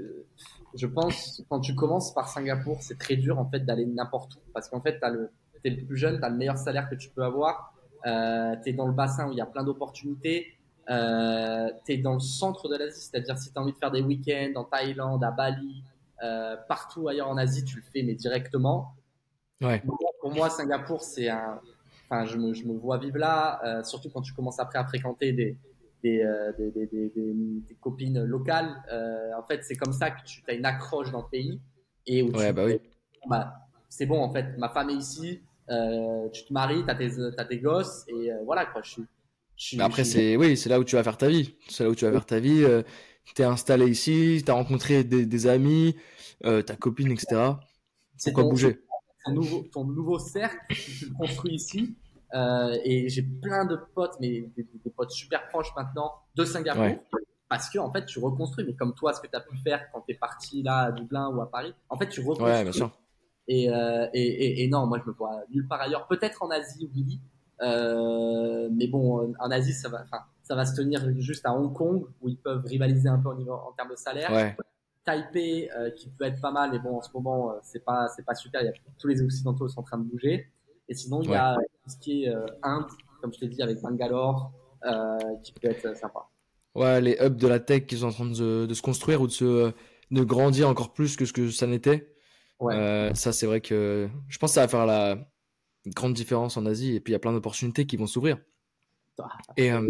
je 0.73 0.87
pense, 0.87 1.43
quand 1.49 1.59
tu 1.59 1.75
commences 1.75 2.13
par 2.13 2.29
Singapour, 2.29 2.81
c'est 2.81 2.97
très 2.97 3.17
dur 3.17 3.39
en 3.39 3.49
fait 3.49 3.61
d'aller 3.61 3.85
n'importe 3.85 4.35
où, 4.35 4.39
parce 4.53 4.69
qu'en 4.69 4.81
fait, 4.81 4.99
t'as 4.99 5.09
le, 5.09 5.31
t'es 5.63 5.69
le 5.69 5.85
plus 5.85 5.97
jeune, 5.97 6.19
t'as 6.19 6.29
le 6.29 6.37
meilleur 6.37 6.57
salaire 6.57 6.89
que 6.89 6.95
tu 6.95 7.09
peux 7.09 7.23
avoir, 7.23 7.73
euh, 8.05 8.55
tu 8.63 8.69
es 8.69 8.73
dans 8.73 8.87
le 8.87 8.93
bassin 8.93 9.27
où 9.27 9.33
il 9.33 9.37
y 9.37 9.41
a 9.41 9.45
plein 9.45 9.63
d'opportunités, 9.63 10.54
euh, 10.89 11.69
tu 11.85 11.93
es 11.93 11.97
dans 11.97 12.13
le 12.13 12.19
centre 12.19 12.69
de 12.69 12.75
l'Asie, 12.77 13.01
c'est-à-dire 13.01 13.37
si 13.37 13.51
tu 13.51 13.57
as 13.57 13.61
envie 13.61 13.73
de 13.73 13.77
faire 13.77 13.91
des 13.91 14.01
week-ends 14.01 14.53
en 14.55 14.63
Thaïlande, 14.63 15.23
à 15.23 15.31
Bali, 15.31 15.83
euh, 16.23 16.55
partout 16.67 17.07
ailleurs 17.07 17.29
en 17.29 17.37
Asie, 17.37 17.63
tu 17.63 17.77
le 17.77 17.83
fais, 17.83 18.03
mais 18.03 18.13
directement. 18.13 18.93
Ouais. 19.61 19.81
Pour 20.21 20.33
moi, 20.33 20.49
Singapour, 20.49 21.01
c'est 21.01 21.29
un, 21.29 21.59
enfin, 22.09 22.25
je 22.25 22.37
me, 22.37 22.53
je 22.53 22.65
me 22.65 22.73
vois 22.73 22.97
vivre 22.97 23.17
là, 23.17 23.83
surtout 23.83 24.09
quand 24.09 24.21
tu 24.21 24.33
commences 24.33 24.59
après 24.59 24.79
à 24.79 24.85
fréquenter 24.85 25.31
des, 25.31 25.57
des, 26.03 26.23
des, 26.57 26.71
des, 26.71 26.87
des, 26.87 27.09
des 27.15 27.75
copines 27.79 28.23
locales. 28.23 28.83
en 29.37 29.43
fait, 29.43 29.63
c'est 29.63 29.75
comme 29.75 29.93
ça 29.93 30.11
que 30.11 30.23
tu 30.25 30.43
as 30.47 30.53
une 30.53 30.65
accroche 30.65 31.11
dans 31.11 31.21
le 31.21 31.29
pays 31.29 31.59
et 32.07 32.21
où 32.21 32.31
ouais, 32.31 32.49
tu, 32.49 32.53
bah 32.53 32.65
oui. 32.65 32.79
bah, 33.27 33.53
c'est 33.89 34.05
bon 34.05 34.21
en 34.21 34.31
fait, 34.31 34.57
ma 34.57 34.69
femme 34.69 34.89
est 34.89 34.95
ici, 34.95 35.41
euh, 35.69 36.29
tu 36.29 36.45
te 36.45 36.53
maries, 36.53 36.83
t'as 36.85 36.95
tes, 36.95 37.11
as 37.37 37.45
tes 37.45 37.59
gosses 37.59 38.05
et 38.07 38.31
euh, 38.31 38.39
voilà 38.45 38.65
quoi. 38.65 38.81
Je 38.83 38.91
suis, 38.91 39.03
suis, 39.55 39.81
après, 39.81 40.03
c'est 40.03 40.35
oui, 40.35 40.57
c'est 40.57 40.69
là 40.69 40.79
où 40.79 40.83
tu 40.83 40.95
vas 40.95 41.03
faire 41.03 41.17
ta 41.17 41.27
vie. 41.27 41.55
C'est 41.69 41.83
là 41.83 41.89
où 41.89 41.95
tu 41.95 42.05
vas 42.05 42.11
faire 42.11 42.25
ta 42.25 42.39
vie. 42.39 42.63
Euh, 42.63 42.83
t'es 43.33 43.43
installé 43.43 43.87
ici, 43.87 44.43
t'as 44.45 44.53
rencontré 44.53 45.03
des, 45.03 45.25
des 45.25 45.47
amis, 45.47 45.95
euh, 46.45 46.61
ta 46.61 46.75
copine, 46.75 47.11
etc. 47.11 47.53
c'est 48.17 48.33
ton, 48.33 48.49
bouger 48.49 48.81
ton 49.25 49.31
nouveau, 49.33 49.63
ton 49.71 49.83
nouveau 49.85 50.19
cercle, 50.19 50.57
tu 50.69 51.05
le 51.05 51.13
construis 51.13 51.55
ici. 51.55 51.95
Euh, 52.33 52.77
et 52.83 53.07
j'ai 53.09 53.21
plein 53.21 53.65
de 53.65 53.77
potes, 53.93 54.15
mais 54.19 54.41
des, 54.55 54.67
des 54.83 54.89
potes 54.89 55.11
super 55.11 55.47
proches 55.47 55.73
maintenant 55.75 56.11
de 56.35 56.43
Singapour. 56.43 56.83
Ouais. 56.83 57.01
Parce 57.47 57.69
que 57.69 57.79
en 57.79 57.91
fait, 57.91 58.05
tu 58.05 58.19
reconstruis. 58.19 58.65
Mais 58.65 58.75
comme 58.75 58.93
toi, 58.93 59.13
ce 59.13 59.21
que 59.21 59.27
tu 59.27 59.35
as 59.35 59.41
pu 59.41 59.55
faire 59.57 59.89
quand 59.91 60.01
tu 60.01 60.13
es 60.13 60.17
parti 60.17 60.61
là 60.63 60.79
à 60.79 60.91
Dublin 60.91 61.29
ou 61.29 61.41
à 61.41 61.49
Paris, 61.49 61.73
en 61.89 61.97
fait, 61.97 62.09
tu 62.09 62.19
reconstruis. 62.21 62.49
Ouais, 62.51 62.63
bien 62.63 62.71
sûr. 62.71 62.91
Et, 63.47 63.69
euh, 63.69 64.07
et, 64.13 64.23
et, 64.23 64.63
et 64.63 64.67
non, 64.67 64.87
moi 64.87 64.99
je 65.03 65.09
me 65.09 65.15
vois 65.15 65.43
nulle 65.49 65.67
part 65.67 65.81
ailleurs. 65.81 66.07
Peut-être 66.07 66.41
en 66.43 66.49
Asie, 66.49 66.89
oui. 66.93 67.19
Euh, 67.61 68.69
mais 68.71 68.87
bon, 68.87 69.33
en 69.39 69.51
Asie, 69.51 69.73
ça 69.73 69.89
va, 69.89 70.03
ça 70.43 70.55
va 70.55 70.65
se 70.65 70.75
tenir 70.75 71.01
juste 71.19 71.45
à 71.45 71.53
Hong 71.53 71.73
Kong 71.73 72.05
où 72.21 72.29
ils 72.29 72.37
peuvent 72.37 72.65
rivaliser 72.65 73.09
un 73.09 73.17
peu 73.19 73.29
en 73.29 73.71
termes 73.77 73.91
de 73.91 73.95
salaire. 73.95 74.31
Ouais, 74.31 74.55
Taipei, 75.05 75.69
euh, 75.77 75.91
qui 75.91 76.09
peut 76.09 76.25
être 76.25 76.41
pas 76.41 76.51
mal, 76.51 76.71
mais 76.71 76.79
bon, 76.79 76.97
en 76.97 77.01
ce 77.01 77.09
moment, 77.13 77.51
euh, 77.51 77.55
c'est 77.63 77.83
pas, 77.85 78.07
c'est 78.15 78.25
pas 78.25 78.33
super. 78.35 78.61
Il 78.61 78.65
y 78.65 78.69
a, 78.69 78.73
tous 78.97 79.07
les 79.07 79.21
occidentaux 79.21 79.67
sont 79.67 79.81
en 79.81 79.83
train 79.83 79.97
de 79.99 80.03
bouger. 80.03 80.49
Et 80.89 80.93
sinon, 80.95 81.21
il 81.21 81.29
y 81.29 81.35
a 81.35 81.55
tout 81.55 81.89
ce 81.91 81.97
qui 81.97 82.23
est 82.25 82.29
euh, 82.29 82.45
Inde, 82.63 82.85
comme 83.21 83.31
je 83.33 83.39
t'ai 83.39 83.47
dit, 83.47 83.61
avec 83.61 83.81
Bangalore, 83.81 84.51
qui 85.43 85.53
peut 85.53 85.67
être 85.69 85.95
sympa. 85.97 86.27
ouais, 86.75 87.01
les 87.01 87.17
hubs 87.21 87.37
de 87.37 87.47
la 87.47 87.59
tech 87.59 87.85
qui 87.85 87.97
sont 87.97 88.07
en 88.07 88.11
train 88.11 88.25
de, 88.25 88.33
se- 88.33 88.65
de 88.65 88.73
se 88.73 88.81
construire 88.81 89.21
ou 89.21 89.27
de 89.27 89.31
se 89.31 89.71
de 90.11 90.23
grandir 90.23 90.69
encore 90.69 90.93
plus 90.93 91.15
que 91.15 91.25
ce 91.25 91.33
que 91.33 91.49
ça 91.49 91.65
n'était. 91.65 92.13
Ouais. 92.59 93.11
Ça, 93.15 93.31
c'est 93.33 93.47
vrai 93.47 93.61
que 93.61 94.07
je 94.27 94.37
pense 94.37 94.51
que 94.51 94.55
ça 94.55 94.61
va 94.61 94.67
faire 94.67 94.85
la 94.85 95.17
grande 95.93 96.13
différence 96.13 96.57
en 96.57 96.65
Asie. 96.65 96.95
Et 96.95 96.99
puis, 96.99 97.11
il 97.11 97.15
y 97.15 97.17
a 97.17 97.19
plein 97.19 97.33
d'opportunités 97.33 97.85
qui 97.85 97.97
vont 97.97 98.07
s'ouvrir. 98.07 98.37
Ah, 99.19 99.27
Et, 99.57 99.71
euh, 99.71 99.89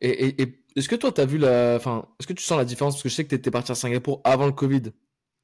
et, 0.00 0.26
et, 0.28 0.42
et 0.42 0.64
est-ce 0.76 0.88
que 0.88 0.96
toi, 0.96 1.12
tu 1.12 1.20
as 1.20 1.26
vu 1.26 1.38
la. 1.38 1.76
Enfin, 1.76 2.08
est-ce 2.18 2.26
que 2.26 2.32
tu 2.32 2.42
sens 2.42 2.58
la 2.58 2.64
différence? 2.64 2.94
Parce 2.94 3.02
que 3.04 3.08
je 3.08 3.14
sais 3.14 3.24
que 3.24 3.28
tu 3.28 3.34
étais 3.34 3.50
parti 3.50 3.72
à 3.72 3.74
Singapour 3.74 4.20
avant 4.24 4.46
le 4.46 4.52
Covid. 4.52 4.82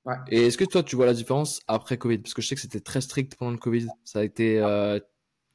Ouais. 0.04 0.16
Et 0.30 0.46
est-ce 0.46 0.58
que 0.58 0.64
toi, 0.64 0.82
tu 0.82 0.96
vois 0.96 1.06
la 1.06 1.14
différence 1.14 1.61
après 1.68 1.98
Covid? 1.98 2.18
Parce 2.18 2.34
que 2.34 2.42
je 2.42 2.48
sais 2.48 2.54
que 2.54 2.61
c'était 2.61 2.80
très 2.80 3.00
strict 3.00 3.37
pendant 3.37 3.52
le 3.52 3.58
Covid. 3.58 3.88
Ça 4.04 4.20
a 4.20 4.24
été 4.24 4.58
euh, 4.58 5.00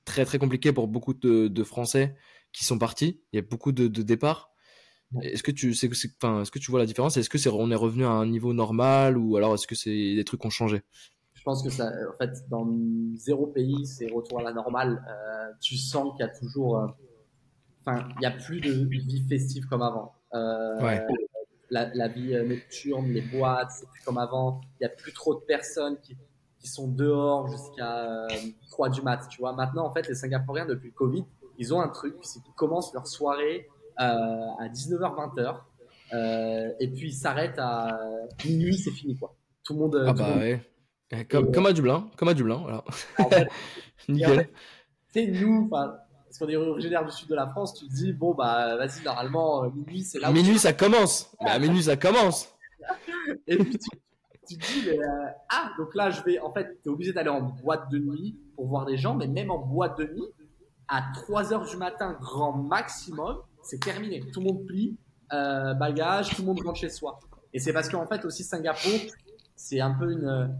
très, 0.05 0.25
très 0.25 0.39
compliqué 0.39 0.73
pour 0.73 0.87
beaucoup 0.87 1.13
de, 1.13 1.47
de 1.47 1.63
Français 1.63 2.15
qui 2.53 2.65
sont 2.65 2.79
partis. 2.79 3.21
Il 3.33 3.37
y 3.37 3.39
a 3.39 3.43
beaucoup 3.43 3.71
de, 3.71 3.87
de 3.87 4.01
départs. 4.03 4.51
Ouais. 5.13 5.33
Est-ce 5.33 5.43
que 5.43 5.51
tu 5.51 5.73
c'est, 5.75 5.93
c'est- 5.95 6.11
enfin, 6.21 6.41
est-ce 6.43 6.51
que 6.51 6.59
tu 6.59 6.71
vois 6.71 6.79
la 6.79 6.85
différence? 6.87 7.17
Est-ce 7.17 7.29
que 7.29 7.37
c'est 7.37 7.49
on 7.49 7.71
est 7.71 7.75
revenu 7.75 8.05
à 8.05 8.09
un 8.11 8.25
niveau 8.27 8.53
normal 8.53 9.17
ou 9.17 9.37
alors 9.37 9.55
est-ce 9.55 9.67
que 9.67 9.75
c'est 9.75 10.15
des 10.15 10.23
trucs 10.25 10.41
qui 10.41 10.47
ont 10.47 10.51
changé? 10.51 10.81
Je 11.43 11.49
pense 11.51 11.61
que 11.61 11.69
ça, 11.69 11.91
en 12.09 12.17
fait, 12.17 12.47
dans 12.49 12.65
zéro 13.15 13.47
pays, 13.47 13.85
c'est 13.85 14.09
retour 14.09 14.39
à 14.39 14.43
la 14.43 14.53
normale. 14.53 15.03
Euh, 15.09 15.51
tu 15.59 15.75
sens 15.75 16.13
qu'il 16.15 16.25
y 16.25 16.29
a 16.29 16.31
toujours, 16.31 16.77
euh, 16.77 16.87
enfin, 17.81 18.07
il 18.17 18.23
y 18.23 18.25
a 18.25 18.31
plus 18.31 18.61
de 18.61 18.71
vie 18.71 19.25
festive 19.27 19.65
comme 19.67 19.81
avant. 19.81 20.13
Euh, 20.33 20.81
Ouais. 20.81 21.05
La, 21.69 21.93
la 21.95 22.07
vie 22.07 22.33
euh, 22.33 22.47
nocturne, 22.47 23.07
les 23.07 23.21
boîtes, 23.23 23.71
c'est 23.71 23.89
plus 23.89 24.01
comme 24.05 24.19
avant. 24.19 24.61
Il 24.79 24.83
y 24.83 24.85
a 24.85 24.89
plus 24.89 25.11
trop 25.11 25.35
de 25.35 25.41
personnes 25.41 25.97
qui, 26.01 26.15
qui 26.59 26.67
sont 26.69 26.87
dehors 26.87 27.49
jusqu'à 27.49 28.05
euh, 28.05 28.27
3 28.71 28.87
du 28.87 29.01
mat. 29.01 29.27
Tu 29.29 29.41
vois, 29.41 29.51
maintenant, 29.51 29.85
en 29.85 29.91
fait, 29.91 30.07
les 30.07 30.15
Singapouriens 30.15 30.65
depuis 30.65 30.87
le 30.87 30.93
Covid, 30.93 31.25
ils 31.57 31.73
ont 31.73 31.81
un 31.81 31.89
truc, 31.89 32.15
c'est 32.21 32.41
qu'ils 32.41 32.53
commencent 32.53 32.93
leur 32.93 33.05
soirée 33.05 33.67
euh, 33.99 34.03
à 34.59 34.69
19h, 34.69 35.35
20h, 35.35 35.57
euh, 36.13 36.71
et 36.79 36.87
puis 36.87 37.09
ils 37.09 37.13
s'arrêtent 37.13 37.59
à 37.59 37.99
minuit, 38.45 38.77
c'est 38.77 38.91
fini 38.91 39.17
quoi. 39.17 39.35
Tout 39.63 39.73
le 39.73 39.79
monde. 39.79 39.95
Ah 40.07 40.11
tout 40.11 40.17
le 40.19 40.23
bah 40.23 40.29
monde 40.29 40.39
ouais. 40.39 40.61
Eh, 41.11 41.25
Comme, 41.25 41.65
à 41.65 41.73
Dublin, 41.73 42.09
comme 42.17 42.27
à 42.29 42.33
Dublin, 42.33 42.57
voilà. 42.57 42.83
en 43.19 43.29
fait, 43.29 43.47
Nickel. 44.09 44.47
tu 44.47 44.53
sais, 45.13 45.27
nous, 45.27 45.69
parce 45.69 46.39
qu'on 46.39 46.49
est 46.49 46.55
originaire 46.55 47.05
du 47.05 47.11
sud 47.11 47.29
de 47.29 47.35
la 47.35 47.47
France, 47.47 47.75
tu 47.75 47.87
te 47.87 47.93
dis, 47.93 48.13
bon, 48.13 48.33
bah, 48.33 48.75
vas-y, 48.77 49.03
normalement, 49.03 49.63
euh, 49.63 49.69
minuit, 49.69 50.01
c'est 50.03 50.19
là 50.19 50.31
où. 50.31 50.33
Minuit, 50.33 50.57
ça 50.57 50.73
commence. 50.73 51.35
Mais 51.41 51.51
à 51.51 51.59
minuit, 51.59 51.83
ça 51.83 51.95
commence. 51.97 52.53
Et 53.47 53.57
puis, 53.57 53.77
tu, 53.77 53.89
tu 54.47 54.57
te 54.57 54.65
dis, 54.65 54.83
mais, 54.87 54.99
euh, 54.99 55.27
ah, 55.49 55.71
donc 55.77 55.93
là, 55.93 56.09
je 56.09 56.21
vais, 56.23 56.39
en 56.39 56.51
fait, 56.51 56.81
t'es 56.81 56.89
obligé 56.89 57.13
d'aller 57.13 57.29
en 57.29 57.41
boîte 57.41 57.89
de 57.91 57.99
nuit 57.99 58.35
pour 58.55 58.67
voir 58.67 58.85
des 58.85 58.97
gens, 58.97 59.13
mais 59.13 59.27
même 59.27 59.51
en 59.51 59.59
boîte 59.59 59.97
de 59.99 60.05
nuit, 60.05 60.27
à 60.87 61.03
3 61.13 61.53
heures 61.53 61.65
du 61.65 61.77
matin, 61.77 62.17
grand 62.19 62.53
maximum, 62.53 63.37
c'est 63.61 63.79
terminé. 63.79 64.21
Tout 64.33 64.39
le 64.41 64.47
monde 64.47 64.65
plie, 64.65 64.97
euh, 65.31 65.73
bagage, 65.75 66.35
tout 66.35 66.41
le 66.41 66.47
monde 66.47 66.61
rentre 66.61 66.79
chez 66.79 66.89
soi. 66.89 67.19
Et 67.53 67.59
c'est 67.59 67.73
parce 67.73 67.87
qu'en 67.89 68.05
fait, 68.07 68.25
aussi, 68.25 68.43
Singapour, 68.43 68.99
c'est 69.55 69.79
un 69.79 69.91
peu 69.93 70.11
une. 70.11 70.55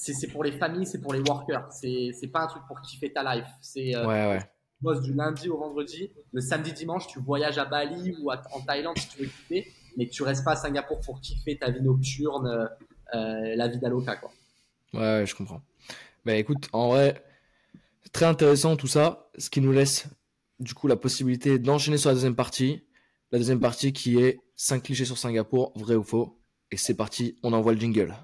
C'est 0.00 0.28
pour 0.28 0.44
les 0.44 0.52
familles, 0.52 0.86
c'est 0.86 1.00
pour 1.00 1.12
les 1.12 1.20
workers. 1.20 1.68
C'est 1.72 2.30
pas 2.32 2.42
un 2.42 2.46
truc 2.46 2.62
pour 2.66 2.80
kiffer 2.80 3.12
ta 3.12 3.34
life. 3.34 3.46
C'est. 3.60 3.94
euh, 3.94 4.06
Ouais, 4.06 4.26
ouais. 4.28 4.38
tu 4.40 4.84
bosses 4.84 5.00
du 5.02 5.12
lundi 5.12 5.48
au 5.48 5.58
vendredi. 5.58 6.10
Le 6.32 6.40
samedi, 6.40 6.72
dimanche, 6.72 7.06
tu 7.08 7.18
voyages 7.20 7.58
à 7.58 7.64
Bali 7.64 8.14
ou 8.20 8.30
à- 8.30 8.40
en 8.52 8.60
Thaïlande 8.60 8.96
si 8.98 9.08
tu 9.08 9.18
veux 9.22 9.26
kiffer, 9.26 9.72
mais 9.96 10.06
tu 10.08 10.22
restes 10.22 10.44
pas 10.44 10.52
à 10.52 10.56
Singapour 10.56 11.00
pour 11.00 11.20
kiffer 11.20 11.58
ta 11.58 11.70
vie 11.70 11.82
nocturne, 11.82 12.46
euh, 12.46 12.66
euh, 13.14 13.56
la 13.56 13.66
vie 13.68 13.78
d'Aloca, 13.78 14.16
quoi. 14.16 14.30
Ouais, 14.94 15.00
ouais, 15.00 15.26
je 15.26 15.34
comprends. 15.34 15.62
Bah 16.24 16.34
écoute, 16.36 16.68
en 16.72 16.88
vrai, 16.90 17.22
c'est 18.02 18.12
très 18.12 18.26
intéressant 18.26 18.76
tout 18.76 18.86
ça, 18.86 19.28
ce 19.36 19.50
qui 19.50 19.60
nous 19.60 19.72
laisse 19.72 20.06
du 20.60 20.74
coup 20.74 20.86
la 20.88 20.96
possibilité 20.96 21.58
d'enchaîner 21.58 21.98
sur 21.98 22.10
la 22.10 22.14
deuxième 22.14 22.36
partie. 22.36 22.84
La 23.32 23.38
deuxième 23.38 23.60
partie 23.60 23.92
qui 23.92 24.18
est 24.18 24.40
5 24.56 24.82
clichés 24.82 25.04
sur 25.04 25.18
Singapour, 25.18 25.72
vrai 25.76 25.94
ou 25.96 26.02
faux. 26.04 26.38
Et 26.70 26.76
c'est 26.76 26.94
parti, 26.94 27.36
on 27.42 27.52
envoie 27.52 27.72
le 27.72 27.80
jingle. 27.80 28.14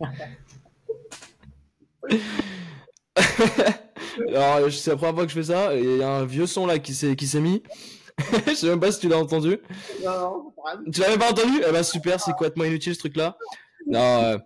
Alors, 4.28 4.70
c'est 4.70 4.90
la 4.90 4.96
première 4.96 5.14
fois 5.14 5.24
que 5.24 5.30
je 5.30 5.34
fais 5.34 5.44
ça, 5.44 5.74
et 5.76 5.82
il 5.82 5.98
y 5.98 6.02
a 6.02 6.08
un 6.08 6.24
vieux 6.24 6.46
son 6.46 6.66
là 6.66 6.78
qui 6.78 6.94
s'est 6.94 7.16
qui 7.16 7.26
s'est 7.26 7.40
mis. 7.40 7.62
je 8.46 8.54
sais 8.54 8.68
même 8.68 8.80
pas 8.80 8.92
si 8.92 9.00
tu 9.00 9.08
l'as 9.08 9.18
entendu. 9.18 9.58
Tu 10.92 11.00
l'avais 11.00 11.18
pas 11.18 11.30
entendu? 11.30 11.62
Eh 11.66 11.72
ben 11.72 11.82
super, 11.82 12.20
c'est 12.20 12.32
complètement 12.32 12.64
inutile 12.64 12.94
ce 12.94 13.00
truc-là? 13.00 13.36
Non, 13.86 14.22
euh, 14.22 14.38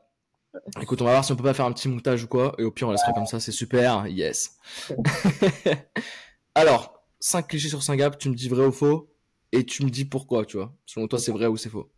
écoute, 0.81 1.03
on 1.03 1.05
va 1.05 1.13
voir 1.13 1.25
si 1.25 1.33
on 1.33 1.37
peut 1.37 1.43
pas 1.43 1.55
faire 1.55 1.67
un 1.67 1.73
petit 1.73 1.89
montage 1.89 2.25
ou 2.25 2.29
quoi. 2.29 2.55
Et 2.59 2.65
au 2.65 2.71
pire, 2.71 2.89
on 2.89 2.93
laissera 2.93 3.13
comme 3.13 3.27
ça, 3.27 3.41
c'est 3.41 3.53
super. 3.53 4.07
Yes. 4.07 4.57
Alors, 6.55 7.03
5 7.21 7.49
clichés 7.49 7.69
sur 7.69 7.83
Singapour, 7.83 8.19
tu 8.19 8.29
me 8.29 8.35
dis 8.35 8.49
vrai 8.49 8.65
ou 8.67 8.73
faux. 8.73 9.11
Et 9.53 9.65
tu 9.65 9.85
me 9.85 9.91
dis 9.91 10.05
pourquoi, 10.05 10.45
tu 10.45 10.57
vois? 10.57 10.73
Selon 10.87 11.07
toi, 11.07 11.19
c'est 11.19 11.33
vrai 11.33 11.47
ou 11.47 11.57
c'est 11.57 11.71
faux? 11.71 11.91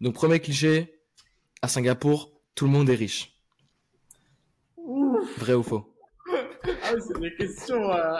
Donc, 0.00 0.14
premier 0.14 0.40
cliché, 0.40 1.00
à 1.62 1.68
Singapour, 1.68 2.32
tout 2.54 2.66
le 2.66 2.70
monde 2.70 2.88
est 2.88 2.94
riche. 2.94 3.37
Vrai 5.38 5.54
ou 5.54 5.62
faux? 5.62 5.84
Ah 6.82 6.92
c'est 7.06 7.18
des 7.20 7.34
questions. 7.34 7.90
euh, 7.90 8.12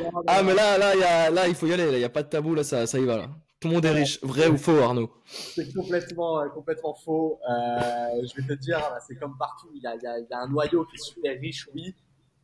non, 0.00 0.10
non, 0.12 0.22
Ah, 0.26 0.42
mais 0.42 0.54
là, 0.54 0.78
là, 0.78 0.94
il 0.94 1.00
y 1.00 1.04
a, 1.04 1.30
là, 1.30 1.48
il 1.48 1.54
faut 1.54 1.66
y 1.66 1.72
aller. 1.72 1.88
Il 1.92 1.98
n'y 1.98 2.04
a 2.04 2.08
pas 2.08 2.22
de 2.22 2.28
tabou, 2.28 2.54
là, 2.54 2.64
ça, 2.64 2.86
ça 2.86 2.98
y 2.98 3.04
va. 3.04 3.16
Là. 3.18 3.28
Tout 3.60 3.68
le 3.68 3.74
monde 3.74 3.84
est 3.84 3.90
riche. 3.90 4.18
Vrai 4.22 4.48
ou 4.48 4.56
faux, 4.56 4.78
Arnaud? 4.78 5.10
C'est 5.26 5.72
complètement, 5.74 6.40
euh, 6.40 6.48
complètement 6.48 6.94
faux. 6.94 7.38
Euh, 7.50 8.22
je 8.22 8.40
vais 8.42 8.48
te 8.56 8.60
dire, 8.60 8.78
bah, 8.78 8.98
c'est 9.06 9.16
comme 9.16 9.36
partout. 9.38 9.68
Il 9.74 9.82
y, 9.82 9.86
a, 9.86 9.94
il, 9.96 10.02
y 10.02 10.06
a, 10.06 10.18
il 10.18 10.26
y 10.30 10.34
a 10.34 10.38
un 10.40 10.48
noyau 10.48 10.84
qui 10.86 10.96
est 10.96 11.04
super 11.04 11.38
riche, 11.40 11.68
oui. 11.74 11.94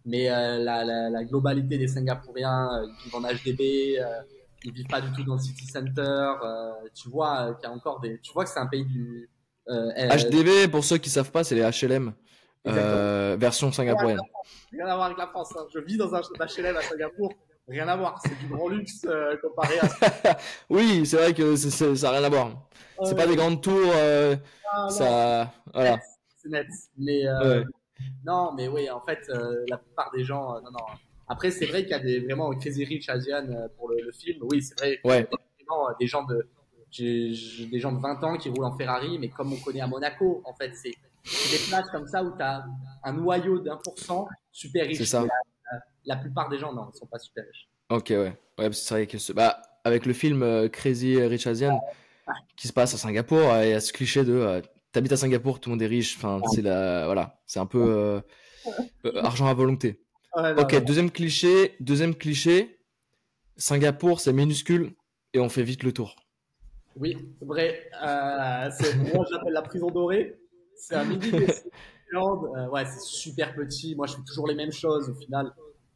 Mais 0.04 0.28
la, 0.28 0.84
la, 0.84 1.08
la 1.08 1.24
globalité 1.24 1.78
des 1.78 1.88
Singapouriens, 1.88 2.68
ils 2.84 3.04
vivent 3.04 3.14
en 3.16 3.22
HDB, 3.22 3.98
ils 4.64 4.72
vivent 4.72 4.86
pas 4.86 5.00
du 5.00 5.10
tout 5.12 5.24
dans 5.24 5.36
le 5.36 5.40
city 5.40 5.66
center. 5.66 6.32
tu 6.94 7.08
vois 7.08 7.54
qu'il 7.54 7.66
y 7.70 7.72
a 7.72 7.74
encore 7.74 8.00
des. 8.00 8.20
Tu 8.20 8.30
vois 8.34 8.44
que 8.44 8.50
c'est 8.50 8.60
un 8.60 8.66
pays 8.66 8.84
du. 8.84 9.30
HDB, 9.66 10.68
pour 10.70 10.84
ceux 10.84 10.98
qui 10.98 11.08
savent 11.08 11.30
pas, 11.30 11.42
c'est 11.42 11.54
les 11.54 11.62
HLM. 11.62 12.12
Euh, 12.66 13.36
version 13.38 13.70
singapourienne. 13.72 14.20
Rien 14.72 14.86
à 14.86 14.94
voir 14.94 15.06
avec 15.06 15.18
la 15.18 15.26
France. 15.26 15.52
hein. 15.56 15.66
Je 15.72 15.78
vis 15.80 15.96
dans 15.96 16.14
un 16.14 16.20
HLM 16.20 16.76
à 16.76 16.80
Singapour. 16.82 17.32
Rien 17.68 17.88
à 17.88 17.96
voir. 17.96 18.20
C'est 18.22 18.38
du 18.38 18.46
grand 18.46 18.68
luxe 18.68 19.04
euh, 19.06 19.36
comparé 19.42 19.74
à. 19.80 20.36
Oui, 20.70 21.04
c'est 21.06 21.16
vrai 21.16 21.34
que 21.34 21.56
ça 21.56 21.86
n'a 21.86 22.10
rien 22.10 22.24
à 22.24 22.28
voir. 22.28 22.50
C'est 23.04 23.16
pas 23.16 23.26
des 23.26 23.36
grandes 23.36 23.60
tours, 23.62 23.90
euh, 23.94 24.36
Ah, 24.72 24.88
ça, 24.88 25.52
voilà. 25.72 25.98
c'est 26.42 26.48
net. 26.48 26.66
Mais 26.98 27.26
euh, 27.26 27.60
Ouais. 27.60 27.64
non, 28.24 28.52
mais 28.54 28.68
oui, 28.68 28.88
en 28.90 29.00
fait, 29.00 29.20
euh, 29.30 29.64
la 29.68 29.78
plupart 29.78 30.10
des 30.14 30.24
gens, 30.24 30.54
euh, 30.56 30.60
non, 30.60 30.70
non. 30.72 30.78
Après, 31.28 31.50
c'est 31.50 31.66
vrai 31.66 31.82
qu'il 31.82 31.90
y 31.92 31.94
a 31.94 31.98
des 32.00 32.20
vraiment 32.20 32.50
Crazy 32.50 32.84
Rich 32.84 33.08
Asian 33.08 33.46
euh, 33.48 33.66
pour 33.78 33.88
le, 33.88 33.96
le 34.04 34.12
film. 34.12 34.38
Oui, 34.42 34.62
c'est 34.62 34.78
vrai. 34.78 34.98
Ouais. 35.04 35.26
Euh, 35.32 35.94
des 35.98 36.06
gens 36.06 36.22
de, 36.24 36.46
j'ai 36.90 37.66
des 37.66 37.80
gens 37.80 37.92
de 37.92 37.98
20 38.00 38.22
ans 38.24 38.36
qui 38.36 38.50
roulent 38.50 38.66
en 38.66 38.76
Ferrari, 38.76 39.18
mais 39.18 39.28
comme 39.28 39.52
on 39.52 39.56
connaît 39.56 39.80
à 39.80 39.86
Monaco, 39.86 40.42
en 40.44 40.52
fait, 40.54 40.70
c'est 40.74 40.94
des 41.50 41.58
places 41.68 41.90
comme 41.90 42.06
ça 42.06 42.22
où 42.22 42.36
tu 42.36 42.42
as 42.42 42.64
un 43.02 43.12
noyau 43.12 43.58
d'un 43.60 43.76
pour 43.82 43.98
cent 43.98 44.26
super 44.52 44.86
riche. 44.86 44.98
C'est 44.98 45.04
ça. 45.04 45.22
Mais 45.22 45.28
La, 45.72 45.80
la 46.04 46.16
plupart 46.16 46.48
des 46.48 46.58
gens, 46.58 46.72
non, 46.72 46.88
ils 46.94 46.98
sont 46.98 47.06
pas 47.06 47.18
super 47.18 47.44
riches. 47.44 47.68
Ok, 47.90 48.10
ouais. 48.10 48.36
Ouais, 48.58 48.72
c'est 48.72 48.94
vrai 48.94 49.06
que 49.06 49.18
ce- 49.18 49.32
bah, 49.32 49.60
avec 49.84 50.06
le 50.06 50.12
film 50.12 50.42
euh, 50.42 50.68
Crazy 50.68 51.20
Rich 51.20 51.46
Asian 51.46 51.80
qui 52.56 52.68
se 52.68 52.72
passe 52.72 52.94
à 52.94 52.98
Singapour, 52.98 53.38
euh, 53.50 53.64
il 53.64 53.70
y 53.70 53.74
a 53.74 53.80
ce 53.80 53.92
cliché 53.92 54.24
de 54.24 54.32
euh, 54.32 54.60
t'habites 54.92 55.12
à 55.12 55.16
Singapour, 55.16 55.60
tout 55.60 55.70
le 55.70 55.74
monde 55.74 55.82
est 55.82 55.86
riche. 55.86 56.16
Enfin, 56.16 56.40
c'est 56.52 56.62
la, 56.62 57.06
voilà, 57.06 57.40
c'est 57.46 57.58
un 57.58 57.66
peu 57.66 57.82
euh, 57.82 58.20
euh, 59.06 59.22
argent 59.22 59.46
à 59.46 59.54
volonté. 59.54 60.00
Ok, 60.36 60.84
deuxième 60.84 61.10
cliché, 61.10 61.76
deuxième 61.80 62.14
cliché. 62.14 62.80
Singapour, 63.56 64.20
c'est 64.20 64.32
minuscule 64.32 64.94
et 65.32 65.40
on 65.40 65.48
fait 65.48 65.62
vite 65.62 65.82
le 65.84 65.92
tour. 65.92 66.16
Oui, 66.96 67.16
c'est 67.38 67.44
vrai. 67.46 67.90
Euh, 68.02 68.70
c'est, 68.76 68.94
moi, 68.96 69.24
je 69.28 69.34
l'appelle 69.36 69.52
la 69.52 69.62
prison 69.62 69.90
dorée. 69.90 70.36
C'est 70.76 70.94
un 70.96 71.04
mini. 71.04 71.30
Euh, 72.16 72.68
ouais, 72.68 72.84
c'est 72.84 73.00
super 73.00 73.54
petit. 73.54 73.96
Moi, 73.96 74.06
je 74.06 74.14
fais 74.14 74.22
toujours 74.24 74.46
les 74.46 74.54
mêmes 74.54 74.70
choses 74.72 75.10
au 75.10 75.14
final. 75.14 75.52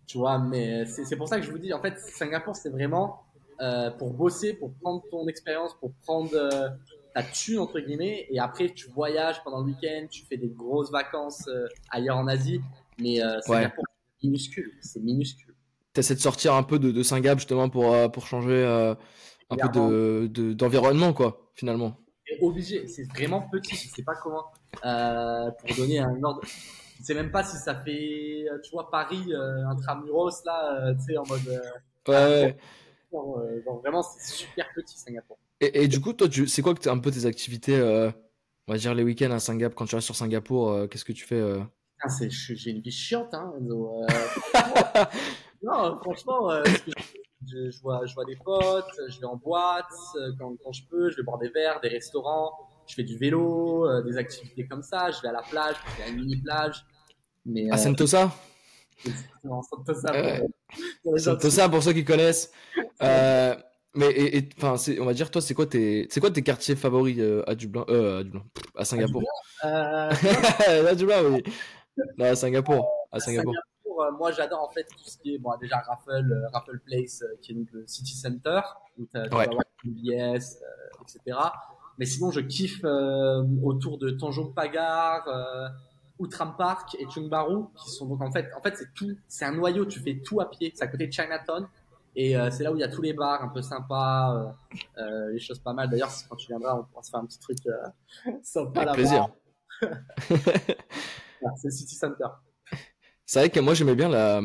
Tu 0.07 0.19
vois, 0.19 0.39
mais 0.39 0.85
c'est, 0.87 1.05
c'est 1.05 1.17
pour 1.17 1.29
ça 1.29 1.39
que 1.39 1.47
je 1.47 1.51
vous 1.53 1.59
dis, 1.59 1.73
en 1.73 1.81
fait, 1.81 1.97
Singapour, 1.99 2.57
c'est 2.57 2.71
vraiment 2.71 3.23
euh, 3.61 3.91
pour 3.93 4.13
bosser, 4.15 4.55
pour 4.55 4.73
prendre 4.81 5.03
ton 5.11 5.29
expérience, 5.29 5.75
pour 5.79 5.93
prendre 6.05 6.31
euh, 6.35 6.69
ta 7.15 7.23
thune, 7.23 7.59
entre 7.59 7.79
guillemets. 7.79 8.27
Et 8.31 8.41
après, 8.41 8.71
tu 8.71 8.89
voyages 8.91 9.43
pendant 9.45 9.61
le 9.61 9.67
week-end, 9.67 10.07
tu 10.11 10.25
fais 10.25 10.37
des 10.37 10.49
grosses 10.49 10.91
vacances 10.91 11.47
euh, 11.49 11.67
ailleurs 11.91 12.17
en 12.17 12.27
Asie. 12.27 12.61
Mais 13.01 13.23
euh, 13.23 13.41
Singapour, 13.43 13.85
c'est 14.19 14.27
minuscule. 14.27 14.73
C'est 14.81 15.01
minuscule. 15.01 15.55
T'essaies 15.93 16.15
de 16.15 16.21
sortir 16.21 16.55
un 16.55 16.63
peu 16.63 16.79
de, 16.79 16.91
de 16.91 17.03
Singap 17.03 17.39
justement 17.39 17.69
pour, 17.69 17.93
euh, 17.95 18.09
pour 18.09 18.27
changer 18.27 18.65
euh, 18.65 18.95
un 19.51 19.57
peu 19.57 19.69
de, 19.69 20.27
de- 20.27 20.53
d'environnement, 20.53 21.13
quoi, 21.13 21.51
finalement. 21.55 21.97
obligé. 22.41 22.87
C'est 22.89 23.05
vraiment 23.05 23.43
petit. 23.53 23.77
Je 23.77 23.89
sais 23.89 24.03
pas 24.03 24.15
comment. 24.23 24.45
Euh, 24.85 25.51
pour 25.51 25.77
donner 25.77 25.99
un 25.99 26.23
ordre. 26.23 26.41
Je 27.01 27.05
sais 27.05 27.15
même 27.15 27.31
pas 27.31 27.45
si 27.45 27.57
ça 27.57 27.75
fait, 27.75 28.47
euh, 28.51 28.59
tu 28.63 28.73
vois, 28.73 28.91
Paris, 28.91 29.33
euh, 29.33 29.67
intramuros, 29.69 30.45
là, 30.45 30.89
euh, 30.89 30.95
tu 30.95 31.13
sais, 31.13 31.17
en 31.19 31.27
mode. 31.27 31.47
Ouais, 32.09 32.15
ouais. 32.15 32.57
genre, 33.13 33.43
genre, 33.65 33.81
vraiment, 33.81 34.03
c'est 34.03 34.35
super 34.35 34.67
petit, 34.75 34.99
Singapour. 34.99 35.39
Et, 35.61 35.83
et 35.85 35.89
du 35.89 36.01
coup, 36.01 36.13
toi, 36.13 36.29
c'est 36.47 36.63
quoi 36.63 36.75
que 36.75 36.81
t'es 36.81 36.91
un 36.91 36.99
peu 36.99 37.11
tes 37.11 37.27
activités, 37.27 37.81
on 38.67 38.73
va 38.73 38.79
dire 38.79 38.95
les 38.95 39.03
week-ends 39.03 39.31
à 39.31 39.41
Singapour, 39.41 39.77
quand 39.77 39.87
tu 39.87 39.95
restes 39.95 40.07
sur 40.07 40.17
Singapour, 40.17 40.89
qu'est-ce 40.89 41.05
que 41.05 41.13
tu 41.13 41.25
fais 41.25 41.41
je- 42.09 42.55
j'ai 42.55 42.71
une 42.71 42.81
vie 42.81 42.93
chiante, 42.93 43.35
hein, 43.35 43.53
Enzo. 43.61 44.03
Non, 45.61 45.97
franchement, 45.97 46.49
que 46.65 46.93
je, 47.45 47.71
je 47.71 47.81
vois, 47.81 48.07
je 48.07 48.15
vois 48.15 48.25
des 48.25 48.37
potes, 48.37 48.85
je 49.09 49.19
vais 49.19 49.27
en 49.27 49.35
boîte 49.35 49.87
quand, 50.39 50.55
quand 50.63 50.73
je 50.73 50.85
peux, 50.89 51.11
je 51.11 51.17
vais 51.17 51.25
boire 51.25 51.39
des 51.39 51.49
verres, 51.49 51.81
des 51.81 51.89
restaurants, 51.89 52.53
je 52.89 52.95
fais 52.95 53.03
du 53.05 53.17
vélo, 53.17 53.87
euh, 53.89 54.03
des 54.03 54.17
activités 54.17 54.67
comme 54.67 54.83
ça, 54.83 55.11
je 55.11 55.21
vais 55.23 55.29
à 55.29 55.33
la 55.33 55.43
plage, 55.43 55.77
je 55.93 55.97
vais 56.03 56.09
à 56.09 56.09
une 56.13 56.17
mini 56.21 56.37
plage. 56.43 56.85
Mais 57.47 57.71
À 57.71 57.75
euh, 57.75 57.77
Sentosa 57.77 58.33
non, 59.45 59.63
Sentosa, 59.63 60.11
Ouais. 60.13 60.43
pour-. 61.05 61.19
Sentosa, 61.21 61.69
pour 61.69 61.83
ceux 61.83 61.93
qui 61.93 62.05
connaissent. 62.05 62.51
Euh, 63.03 63.55
mais, 63.95 64.49
enfin, 64.61 64.75
on 65.01 65.05
va 65.05 65.15
dire, 65.15 65.31
toi, 65.31 65.41
c'est 65.41 65.55
quoi 65.55 65.67
tes, 65.67 66.07
c'est 66.11 66.21
quoi 66.21 66.31
tes 66.31 66.43
quartiers 66.43 66.75
favoris 66.77 67.19
à 67.47 67.55
Dublin, 67.55 67.85
euh, 67.89 68.21
à 68.21 68.23
Dublin, 68.25 68.45
à 68.77 68.85
Singapour? 68.85 69.23
À 69.63 70.95
Dublin, 70.95 71.23
oui. 71.25 71.43
Non, 72.17 72.27
à 72.27 72.35
Singapour. 72.37 72.89
À 73.13 73.21
Singapour. 73.21 73.55
Singapour, 73.55 74.19
moi 74.19 74.31
j'adore 74.33 74.63
en 74.69 74.71
fait 74.73 74.85
tout 74.85 74.99
ce 75.05 75.19
qui 75.19 75.35
est 75.35 75.39
bon 75.39 75.51
déjà 75.61 75.79
Raffle, 75.79 76.11
euh, 76.33 76.49
Raffle 76.53 76.79
Place 76.87 77.23
euh, 77.23 77.37
qui 77.43 77.53
est 77.53 77.55
donc 77.57 77.67
le 77.73 77.85
city 77.87 78.15
center 78.15 78.61
où 78.99 79.07
tu 79.07 79.19
Ouais. 79.21 79.29
vas 79.29 79.41
avoir 79.43 79.65
UBS, 79.85 80.13
euh, 80.63 81.03
etc. 81.03 81.37
Mais 81.99 82.07
sinon 82.07 82.31
je 82.31 82.41
kiffe 82.41 82.81
euh, 82.85 83.43
autour 83.63 83.99
de 83.99 84.11
Tanjong 84.11 84.55
Pagar, 84.55 85.27
euh, 85.29 85.69
Outram 86.19 86.55
Park 86.57 86.97
et 86.99 87.07
Chung 87.11 87.29
Baru 87.29 87.65
qui 87.77 87.91
sont 87.91 88.07
donc 88.07 88.21
en 88.21 88.31
fait 88.31 88.51
en 88.57 88.61
fait 88.61 88.77
c'est 88.77 88.93
tout 88.95 89.17
c'est 89.29 89.45
un 89.45 89.53
noyau 89.53 89.85
tu 89.85 90.01
fais 90.01 90.21
tout 90.25 90.41
à 90.41 90.51
pied. 90.51 90.73
C'est 90.75 90.85
à 90.85 90.89
côté 90.89 91.07
de 91.07 91.13
Chinatown. 91.13 91.69
Et 92.17 92.37
euh, 92.37 92.51
c'est 92.51 92.65
là 92.65 92.73
où 92.73 92.77
il 92.77 92.81
y 92.81 92.85
a 92.85 92.89
tous 92.89 93.03
les 93.03 93.13
bars 93.13 93.43
un 93.43 93.49
peu 93.49 93.63
sympas 93.63 94.35
euh, 94.35 95.03
euh, 95.03 95.33
les 95.33 95.39
choses 95.39 95.61
pas 95.61 95.73
mal. 95.73 95.89
D'ailleurs 95.89 96.11
quand 96.29 96.37
tu 96.37 96.49
viendras 96.49 96.77
on 96.77 96.85
pourra 96.85 97.03
se 97.03 97.11
faire 97.11 97.21
un 97.21 97.27
petit 97.27 97.39
truc 97.39 97.59
euh, 97.67 98.33
sympa 98.43 98.81
Avec 98.81 98.95
plaisir. 98.95 99.29
C'est 101.57 101.71
city 101.71 101.95
center. 101.95 102.27
C'est 103.25 103.39
vrai 103.41 103.51
que 103.51 103.61
moi, 103.61 103.75
j'aimais 103.75 103.95
bien 103.95 104.09
la, 104.09 104.41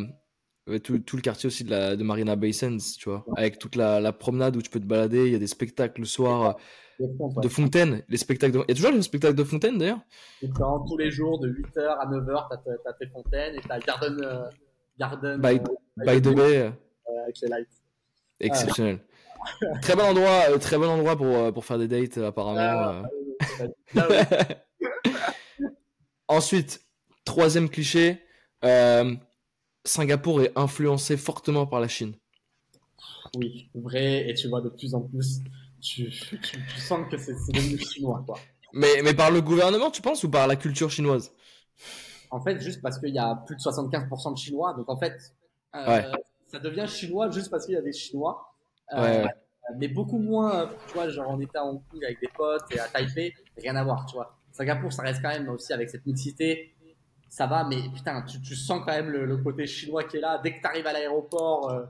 tout, 0.83 0.99
tout 0.99 1.15
le 1.15 1.21
quartier 1.21 1.47
aussi 1.47 1.63
de, 1.63 1.71
la, 1.71 1.95
de 1.95 2.03
Marina 2.03 2.35
Bay 2.35 2.51
Sands, 2.51 2.77
tu 2.99 3.09
vois, 3.09 3.25
avec 3.35 3.57
toute 3.57 3.75
la, 3.75 3.99
la 3.99 4.11
promenade 4.11 4.55
où 4.57 4.61
tu 4.61 4.69
peux 4.69 4.79
te 4.79 4.85
balader, 4.85 5.25
il 5.25 5.31
y 5.31 5.35
a 5.35 5.39
des 5.39 5.47
spectacles 5.47 6.01
le 6.01 6.05
soir 6.05 6.57
de 6.99 7.47
fontaine, 7.47 8.03
les 8.07 8.17
spectacles 8.17 8.53
de... 8.53 8.59
Il 8.67 8.69
y 8.69 8.71
a 8.71 8.75
toujours 8.75 8.91
les 8.91 9.01
spectacles 9.01 9.35
de 9.35 9.43
fontaine 9.43 9.77
d'ailleurs? 9.77 9.99
Tous 10.41 10.97
les 10.97 11.11
jours 11.11 11.39
de 11.39 11.49
8h 11.49 11.79
à 11.79 12.05
9h, 12.05 12.47
t'as, 12.83 12.93
tes 12.93 13.07
fontaines 13.07 13.55
et 13.55 13.61
t'as 13.61 13.79
Garden, 13.79 14.17
euh, 14.23 14.43
Garden 14.99 15.41
By, 15.41 15.55
euh, 15.55 15.59
by 16.05 16.21
the 16.21 16.35
Bay, 16.35 16.57
euh, 16.57 16.71
avec 17.23 17.39
les 17.41 17.47
lights. 17.49 17.67
exceptionnel. 18.39 18.99
Très 19.81 19.95
bon 19.95 20.03
endroit, 20.03 20.43
euh, 20.49 20.57
très 20.57 20.77
bon 20.77 20.87
endroit 20.87 21.17
pour, 21.17 21.53
pour 21.53 21.65
faire 21.65 21.77
des 21.77 21.87
dates 21.87 22.17
apparemment. 22.19 23.03
Ah, 23.97 24.07
ouais. 24.09 24.25
Ensuite, 26.27 26.81
troisième 27.25 27.69
cliché, 27.69 28.21
euh, 28.63 29.13
Singapour 29.85 30.41
est 30.41 30.51
influencé 30.55 31.17
fortement 31.17 31.67
par 31.67 31.81
la 31.81 31.87
Chine. 31.87 32.15
oui, 33.35 33.69
vrai, 33.75 34.29
et 34.29 34.33
tu 34.33 34.47
vois 34.47 34.61
de 34.61 34.69
plus 34.69 34.95
en 34.95 35.01
plus, 35.01 35.39
tu, 35.83 36.09
tu, 36.09 36.39
tu 36.39 36.79
sens 36.79 37.07
que 37.09 37.17
c'est, 37.17 37.33
devenu 37.51 37.77
chinois, 37.77 38.23
quoi. 38.25 38.39
Mais, 38.73 39.01
mais 39.03 39.13
par 39.13 39.29
le 39.31 39.41
gouvernement, 39.41 39.91
tu 39.91 40.01
penses, 40.01 40.23
ou 40.23 40.29
par 40.31 40.47
la 40.47 40.55
culture 40.55 40.89
chinoise? 40.89 41.31
En 42.31 42.41
fait, 42.41 42.59
juste 42.59 42.81
parce 42.81 42.97
qu'il 42.99 43.13
y 43.13 43.19
a 43.19 43.35
plus 43.45 43.55
de 43.55 43.61
75% 43.61 44.33
de 44.33 44.37
Chinois, 44.37 44.73
donc 44.73 44.89
en 44.89 44.97
fait, 44.97 45.13
euh, 45.75 45.85
Ouais. 45.87 46.05
ça 46.47 46.57
devient 46.59 46.87
chinois 46.87 47.29
juste 47.29 47.51
parce 47.51 47.65
qu'il 47.65 47.75
y 47.75 47.77
a 47.77 47.81
des 47.81 47.93
Chinois. 47.93 48.55
Euh, 48.93 49.23
Ouais. 49.23 49.27
Mais 49.79 49.87
beaucoup 49.87 50.17
moins, 50.17 50.69
tu 50.87 50.93
vois, 50.95 51.07
genre 51.09 51.29
on 51.29 51.39
était 51.39 51.57
à 51.57 51.63
Hong 51.65 51.81
Kong 51.89 52.03
avec 52.03 52.19
des 52.19 52.27
potes 52.35 52.63
et 52.75 52.79
à 52.79 52.87
Taipei, 52.87 53.33
rien 53.57 53.75
à 53.77 53.83
voir, 53.83 54.05
tu 54.07 54.15
vois. 54.15 54.35
Singapour, 54.51 54.91
ça 54.91 55.03
reste 55.03 55.21
quand 55.21 55.29
même 55.29 55.47
aussi 55.49 55.71
avec 55.71 55.89
cette 55.89 56.05
mixité, 56.05 56.75
ça 57.29 57.47
va, 57.47 57.63
mais 57.63 57.77
putain, 57.95 58.21
tu, 58.23 58.41
tu 58.41 58.55
sens 58.55 58.81
quand 58.85 58.91
même 58.91 59.09
le, 59.09 59.25
le 59.25 59.37
côté 59.37 59.65
chinois 59.65 60.03
qui 60.03 60.17
est 60.17 60.19
là. 60.19 60.39
Dès 60.43 60.55
que 60.55 60.61
tu 60.61 60.67
arrives 60.67 60.85
à 60.85 60.91
l'aéroport, 60.93 61.69
euh, 61.71 61.85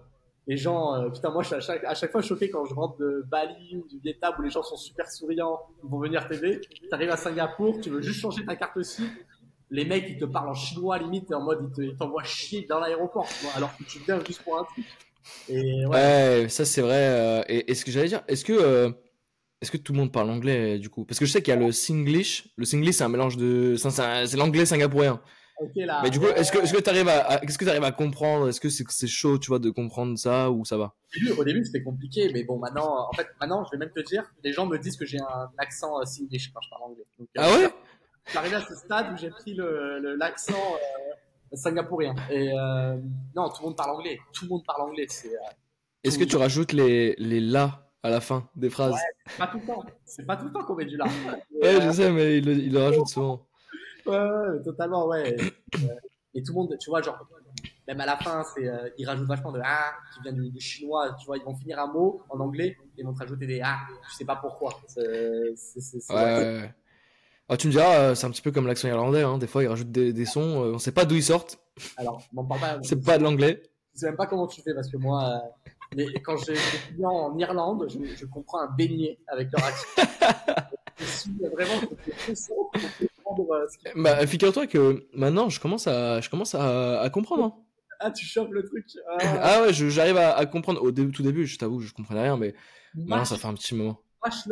les 0.48 0.58
gens, 0.58 0.96
euh, 0.96 1.10
putain, 1.10 1.32
moi 1.32 1.42
je 1.44 1.48
suis 1.48 1.56
à 1.56 1.94
chaque, 1.96 2.12
fois 2.12 2.22
choqué 2.22 2.50
quand 2.50 2.66
je 2.66 2.74
rentre 2.74 2.98
de 2.98 3.24
Bali 3.28 3.78
ou 3.78 3.88
du 3.88 4.00
Vietnam 4.00 4.34
où 4.38 4.42
les 4.42 4.50
gens 4.50 4.64
sont 4.64 4.76
super 4.76 5.10
souriants, 5.10 5.60
ils 5.84 5.90
vont 5.90 6.00
venir 6.00 6.28
t'aider. 6.28 6.60
Tu 6.62 6.88
arrives 6.92 7.12
à 7.12 7.18
Singapour, 7.18 7.80
tu 7.82 7.90
veux 7.90 8.02
juste 8.02 8.20
changer 8.20 8.46
ta 8.46 8.56
carte 8.56 8.82
SIM, 8.84 9.06
les 9.70 9.86
mecs 9.86 10.06
ils 10.10 10.18
te 10.18 10.26
parlent 10.26 10.50
en 10.50 10.54
chinois 10.54 10.98
limite, 11.00 11.32
en 11.34 11.42
mode 11.42 11.60
ils 11.70 11.76
te- 11.76 11.82
ils 11.82 11.96
t'envoient 11.98 12.24
chier 12.24 12.66
dans 12.68 12.80
l'aéroport, 12.80 13.30
alors 13.56 13.76
que 13.78 13.84
tu 13.84 14.00
viens 14.00 14.20
juste 14.26 14.44
pour 14.44 14.60
un 14.60 14.64
truc. 14.66 14.86
Ouais, 15.48 16.48
ça 16.50 16.66
c'est 16.66 16.82
vrai. 16.82 16.98
euh, 16.98 17.44
et, 17.48 17.74
ce 17.74 17.86
que 17.86 17.92
j'allais 17.92 18.08
dire, 18.10 18.24
est-ce 18.28 18.44
que, 18.44 18.54
euh, 18.54 18.92
est-ce 19.62 19.72
que 19.72 19.78
tout 19.78 19.94
le 19.94 20.00
monde 20.00 20.12
parle 20.12 20.30
anglais 20.30 20.78
du 20.78 20.90
coup? 20.90 21.06
Parce 21.06 21.20
que 21.20 21.26
je 21.26 21.32
sais 21.32 21.42
qu'il 21.42 21.54
y 21.54 21.58
a 21.58 21.60
le 21.60 21.72
Singlish. 21.72 22.50
Le 22.58 22.66
Singlish, 22.66 22.96
c'est 22.96 23.04
un 23.04 23.10
mélange 23.10 23.38
de. 23.38 23.76
c'est 23.78 24.36
l'anglais 24.36 24.66
singapourien. 24.66 25.22
Là. 25.76 26.02
Mais 26.04 26.10
du 26.10 26.20
coup, 26.20 26.28
est-ce 26.28 26.52
que, 26.52 26.60
est-ce 26.60 26.74
que 26.74 26.82
tu 26.82 26.90
arrives 26.90 27.08
à, 27.08 27.26
à- 27.28 27.40
qu'est-ce 27.40 27.58
que 27.58 27.64
tu 27.66 27.70
arrives 27.70 27.84
à 27.84 27.92
comprendre? 27.92 28.48
Est-ce 28.50 28.60
que 28.60 28.70
c'est, 28.70 28.84
c'est 28.90 29.08
chaud, 29.08 29.38
tu 29.38 29.48
vois, 29.48 29.60
de 29.60 29.70
comprendre 29.70 30.18
ça 30.18 30.50
ou 30.52 30.66
ça 30.66 30.78
va? 30.78 30.94
Au 31.38 31.44
début, 31.44 31.64
c'était 31.64 31.84
compliqué, 31.84 32.32
mais 32.34 32.44
bon, 32.44 32.58
maintenant, 32.60 33.08
en 33.08 33.14
fait, 33.14 33.28
maintenant, 33.40 33.64
je 33.66 33.72
vais 33.72 33.78
même 33.78 33.92
te 33.94 34.00
dire, 34.02 34.24
les 34.44 34.52
gens 34.52 34.66
me 34.66 34.78
disent 34.78 34.98
que 34.98 35.06
j'ai 35.06 35.20
un 35.20 35.50
accent 35.58 36.00
euh, 36.00 36.06
singlish 36.06 36.52
quand 36.54 36.62
je 36.62 36.70
parle 36.70 36.84
anglais. 36.84 37.06
Donc, 37.20 37.28
euh, 37.38 37.42
Ah 37.44 37.52
ouais? 37.52 37.70
J'arrive 38.34 38.54
à 38.56 38.62
ce 38.62 38.76
stade 38.76 39.14
où 39.14 39.18
j'ai 39.18 39.30
pris 39.30 39.54
le, 39.54 40.16
l'accent 40.16 40.54
euh, 40.56 41.56
singapourien. 41.56 42.16
Et 42.32 42.52
euh, 42.52 42.98
non, 43.36 43.50
tout 43.50 43.62
le 43.62 43.66
monde 43.68 43.78
parle 43.78 43.92
anglais. 43.92 44.18
Tout 44.34 44.46
le 44.46 44.50
monde 44.50 44.64
parle 44.66 44.90
anglais. 44.90 45.06
C'est 45.10 45.28
euh, 45.36 45.40
Est-ce 46.04 46.18
que 46.18 46.24
tu 46.24 46.36
rajoutes 46.38 46.72
les, 46.72 47.16
les 47.18 47.40
là 47.40 47.92
à 48.02 48.10
la 48.10 48.22
fin 48.22 48.50
des 48.56 48.70
phrases? 48.70 48.96
Pas 49.38 49.48
tout 49.48 49.60
le 49.60 49.66
temps. 49.66 49.84
C'est 50.06 50.26
pas 50.26 50.36
tout 50.38 50.46
le 50.46 50.52
temps 50.52 50.64
qu'on 50.64 50.76
met 50.76 50.86
du 50.86 50.98
là. 50.98 51.06
Ouais, 51.62 51.82
je 51.82 51.92
sais, 51.92 52.12
mais 52.12 52.38
il 52.40 52.46
le, 52.46 52.54
il 52.54 52.72
le 52.74 52.80
rajoute 52.80 53.08
souvent. 53.08 53.46
Ouais, 54.06 54.62
totalement, 54.64 55.08
ouais. 55.08 55.36
Et, 55.38 55.42
euh, 55.86 55.96
et 56.36 56.44
tout 56.44 56.52
le 56.54 56.60
monde, 56.60 56.78
tu 56.80 56.90
vois, 56.90 57.02
genre, 57.02 57.20
même 57.88 58.00
à 58.00 58.06
la 58.06 58.18
fin, 58.18 58.44
c'est, 58.56 58.68
euh, 58.68 58.90
ils 58.98 59.06
rajoutent 59.08 59.28
vachement 59.28 59.52
de 59.52 59.62
ah 59.64 59.92
qui 60.14 60.22
vient 60.22 60.32
du, 60.34 60.50
du 60.50 60.60
chinois. 60.60 61.16
Tu 61.20 61.26
vois, 61.26 61.38
ils 61.38 61.44
vont 61.44 61.56
finir 61.56 61.80
un 61.80 61.88
mot 61.88 62.22
en 62.30 62.40
anglais, 62.40 62.78
ils 62.98 63.06
vont 63.06 63.14
te 63.14 63.20
rajouter 63.20 63.46
des 63.46 63.62
ah. 63.64 63.80
Je 64.10 64.16
sais 64.16 64.26
pas 64.26 64.36
pourquoi. 64.38 64.74
C'est, 64.88 65.54
c'est, 65.56 65.82
c'est, 65.82 66.00
c'est- 66.00 66.14
Ouais, 66.14 66.22
ouais. 66.24 66.74
Ah, 67.50 67.58
tu 67.58 67.68
me 67.68 67.74
diras, 67.74 67.96
euh, 68.00 68.16
c'est 68.16 68.26
un 68.26 68.32
petit 68.32 68.42
peu 68.42 68.52
comme 68.52 68.68
l'accent 68.68 68.88
irlandais. 68.88 69.22
Hein. 69.22 69.38
Des 69.38 69.48
fois, 69.48 69.64
ils 69.64 69.68
rajoutent 69.68 69.92
des, 69.92 70.14
des 70.14 70.26
sons, 70.26 70.64
euh, 70.64 70.74
on 70.74 70.80
sait 70.80 70.94
pas 70.94 71.06
d'où 71.06 71.16
ils 71.16 71.24
sortent. 71.24 71.60
Alors, 71.98 72.22
parle 72.34 72.60
pas. 72.60 72.80
C'est 72.84 73.04
pas 73.04 73.18
de 73.18 73.24
l'anglais. 73.24 73.62
Je 73.94 74.00
sais 74.00 74.06
même 74.08 74.16
pas 74.16 74.26
comment 74.28 74.48
tu 74.48 74.62
fais 74.62 74.74
parce 74.74 74.90
que 74.90 74.98
moi, 74.98 75.42
euh, 75.98 76.04
quand 76.24 76.38
j'ai 76.38 76.54
des 76.54 76.60
clients 76.94 77.12
en 77.12 77.38
Irlande, 77.38 77.88
je, 77.90 78.00
je 78.16 78.26
comprends 78.26 78.62
un 78.62 78.72
beignet 78.72 79.20
avec 79.28 79.50
leur 79.52 79.66
accent. 79.66 79.88
je 81.00 81.06
suis 81.06 81.32
vraiment 81.52 81.82
comprendre 83.36 83.64
euh, 83.88 83.92
Bah, 84.02 84.26
figure-toi 84.28 84.68
que 84.68 85.08
maintenant, 85.14 85.50
je 85.50 85.60
commence 85.60 85.88
à, 85.88 86.22
je 86.22 86.30
commence 86.30 86.56
à, 86.56 87.02
à 87.02 87.10
comprendre. 87.10 87.44
hein. 87.44 87.54
Ah, 88.00 88.12
tu 88.12 88.26
chopes 88.26 88.52
le 88.52 88.64
truc. 88.64 88.86
Ah, 89.20 89.40
Ah 89.42 89.62
ouais, 89.64 89.74
je- 89.74 89.90
j'arrive 89.90 90.18
à, 90.18 90.36
à 90.36 90.46
comprendre. 90.46 90.82
Au 90.84 90.92
début, 90.92 91.12
tout 91.12 91.24
début, 91.24 91.46
je 91.46 91.58
t'avoue, 91.58 91.80
je 91.80 91.94
comprenais 91.94 92.22
rien, 92.24 92.38
mais 92.38 92.54
maintenant, 92.96 93.26
ça 93.26 93.38
fait 93.38 93.48
un 93.48 93.54
petit 93.54 93.76
moment. 93.76 94.02
mâche. 94.26 94.48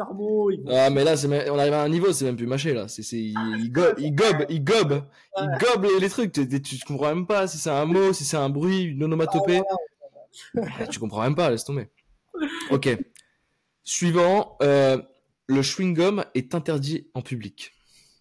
Ils. 0.51 0.63
Ah, 0.69 0.89
mais 0.89 1.03
là, 1.03 1.15
on 1.51 1.57
arrive 1.59 1.73
à 1.73 1.81
un 1.83 1.89
niveau, 1.89 2.11
c'est 2.13 2.25
même 2.25 2.35
plus 2.37 2.47
mâché, 2.47 2.73
là. 2.73 2.87
C'est, 2.87 3.03
c'est, 3.03 3.17
il, 3.19 3.35
il 3.59 3.71
gobe, 3.71 3.95
il 3.99 4.13
gobe, 4.15 4.45
il 4.49 4.63
gobe, 4.63 5.03
il 5.37 5.47
gobe 5.59 5.83
les, 5.85 5.99
les 5.99 6.09
trucs. 6.09 6.31
Tu, 6.33 6.47
tu, 6.47 6.61
tu 6.61 6.85
comprends 6.85 7.13
même 7.13 7.25
pas 7.27 7.47
si 7.47 7.57
c'est 7.57 7.69
un 7.69 7.85
mot, 7.85 8.13
si 8.13 8.23
c'est 8.25 8.37
un 8.37 8.49
bruit, 8.49 8.83
une 8.83 9.03
onomatopée. 9.03 9.61
Ah, 10.57 10.87
tu 10.87 10.99
comprends 10.99 11.21
même 11.23 11.35
pas, 11.35 11.49
laisse 11.49 11.63
tomber. 11.65 11.89
Ok. 12.71 12.87
Suivant, 13.83 14.57
euh, 14.61 14.97
le 15.47 15.61
chewing-gum 15.61 16.23
est 16.35 16.55
interdit 16.55 17.09
en 17.13 17.21
public. 17.21 17.73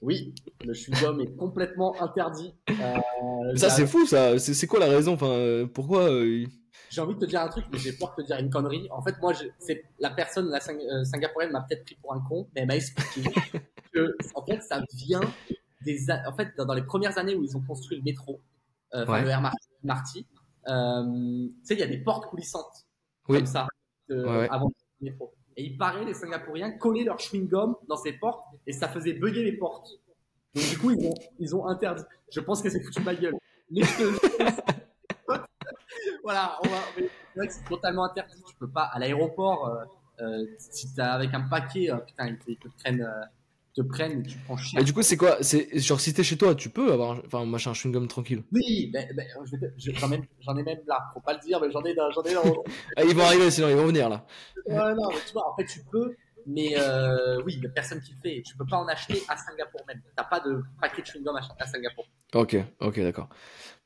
Oui, 0.02 0.34
le 0.64 0.72
chewing-gum 0.72 1.20
est 1.20 1.36
complètement 1.36 2.00
interdit. 2.00 2.54
Euh, 2.70 3.56
ça, 3.56 3.68
c'est 3.68 3.86
fou, 3.86 4.06
ça. 4.06 4.38
C'est 4.38 4.66
quoi 4.66 4.80
la 4.80 4.86
raison? 4.86 5.12
Enfin, 5.14 5.28
euh, 5.28 5.66
Pourquoi 5.66 6.10
euh, 6.10 6.46
J'ai 6.88 7.00
envie 7.02 7.14
de 7.14 7.20
te 7.20 7.26
dire 7.26 7.42
un 7.42 7.48
truc, 7.48 7.66
mais 7.70 7.78
j'ai 7.78 7.92
peur 7.92 8.14
de 8.16 8.22
te 8.22 8.26
dire 8.26 8.38
une 8.38 8.48
connerie. 8.48 8.88
En 8.90 9.02
fait, 9.02 9.14
moi, 9.20 9.34
c'est 9.58 9.84
la 9.98 10.10
personne, 10.10 10.48
la 10.48 10.60
singapourienne, 10.60 11.52
m'a 11.52 11.60
peut-être 11.68 11.84
pris 11.84 11.96
pour 12.00 12.14
un 12.14 12.20
con, 12.20 12.48
mais 12.54 12.62
elle 12.62 12.68
m'a 12.68 12.76
expliqué 12.76 13.30
que, 13.92 14.16
en 14.34 14.44
fait, 14.44 14.62
ça 14.62 14.82
vient 14.94 15.20
des. 15.82 16.06
En 16.26 16.34
fait, 16.34 16.48
dans, 16.56 16.74
les 16.74 16.84
premières 16.84 17.18
années 17.18 17.34
où 17.34 17.44
ils 17.44 17.56
ont 17.56 17.62
construit 17.62 17.98
le 17.98 18.02
métro, 18.02 18.40
enfin 18.92 19.20
le 19.20 19.28
Air 19.28 19.42
Marty, 19.82 20.24
tu 20.24 21.54
sais, 21.62 21.74
il 21.74 21.80
y 21.80 21.82
a 21.82 21.86
des 21.86 21.98
portes 21.98 22.26
coulissantes. 22.26 22.86
Comme 23.26 23.44
ça, 23.44 23.66
avant 24.08 24.72
le 25.00 25.10
métro. 25.10 25.34
Et 25.56 25.64
il 25.64 25.76
paraît, 25.76 26.04
les 26.04 26.14
Singapouriens 26.14 26.72
collaient 26.72 27.04
leur 27.04 27.18
chewing-gum 27.18 27.76
dans 27.88 27.96
ces 27.96 28.12
portes 28.12 28.44
et 28.66 28.72
ça 28.72 28.88
faisait 28.88 29.12
bugger 29.12 29.42
les 29.44 29.52
portes. 29.52 29.90
Donc, 30.54 30.64
du 30.68 30.78
coup, 30.78 30.90
ils 30.90 31.06
ont, 31.06 31.14
ils 31.38 31.56
ont 31.56 31.66
interdit. 31.66 32.02
Je 32.32 32.40
pense 32.40 32.62
que 32.62 32.70
c'est 32.70 32.80
foutu 32.80 33.02
ma 33.02 33.14
gueule. 33.14 33.34
Voilà, 36.22 36.58
on 36.64 36.68
va, 36.68 37.48
c'est 37.48 37.64
totalement 37.64 38.04
interdit. 38.04 38.42
Tu 38.46 38.54
peux 38.54 38.68
pas, 38.68 38.84
à 38.84 38.98
l'aéroport, 38.98 39.66
euh, 39.66 39.84
euh, 40.20 40.46
si 40.58 40.92
t'es 40.94 41.02
avec 41.02 41.32
un 41.34 41.42
paquet, 41.42 41.90
euh, 41.90 41.96
putain, 41.96 42.28
ils 42.28 42.38
te, 42.38 42.50
ils 42.50 42.56
te 42.56 42.68
prennent, 42.78 43.02
euh, 43.02 43.24
te 43.82 43.88
prennent 43.88 44.20
et 44.20 44.22
tu 44.22 44.38
prends 44.38 44.56
cher. 44.56 44.80
Et 44.80 44.84
du 44.84 44.92
coup, 44.92 45.02
c'est 45.02 45.16
quoi? 45.16 45.38
C'est 45.42 45.78
genre 45.78 46.00
si 46.00 46.12
t'es 46.12 46.22
chez 46.22 46.36
toi, 46.36 46.54
tu 46.54 46.70
peux 46.70 46.92
avoir 46.92 47.20
enfin 47.24 47.44
machin 47.46 47.72
chewing 47.74 47.92
gum 47.92 48.08
tranquille. 48.08 48.42
Oui, 48.52 48.90
ben, 48.92 49.08
ben, 49.14 49.26
j'en 49.76 50.56
ai, 50.56 50.62
même 50.62 50.78
là. 50.86 50.98
Faut 51.14 51.20
pas 51.20 51.34
le 51.34 51.40
dire, 51.40 51.60
mais 51.60 51.70
j'en 51.70 51.82
ai, 51.82 51.94
j'en 51.94 52.22
ai. 52.22 52.34
ah, 52.96 53.04
ils 53.04 53.14
vont 53.14 53.24
arriver, 53.24 53.50
sinon 53.50 53.68
ils 53.68 53.76
vont 53.76 53.86
venir 53.86 54.08
là. 54.08 54.24
Non, 54.68 55.08
mais 55.10 55.18
tu 55.26 55.32
vois, 55.32 55.50
en 55.50 55.56
fait, 55.56 55.66
tu 55.66 55.80
peux, 55.90 56.14
mais 56.46 56.74
euh, 56.76 57.42
oui, 57.44 57.56
il 57.58 57.66
a 57.66 57.70
personne 57.70 58.00
qui 58.00 58.12
le 58.12 58.18
fait. 58.18 58.42
Tu 58.42 58.56
peux 58.56 58.66
pas 58.66 58.76
en 58.76 58.86
acheter 58.86 59.22
à 59.28 59.36
Singapour 59.36 59.82
même. 59.86 60.00
T'as 60.16 60.24
pas 60.24 60.40
de 60.40 60.62
paquet 60.80 61.02
de 61.02 61.06
chewing 61.06 61.24
gum 61.24 61.36
à, 61.36 61.66
Singapour. 61.66 62.06
Ok, 62.34 62.56
ok, 62.80 63.00
d'accord. 63.00 63.28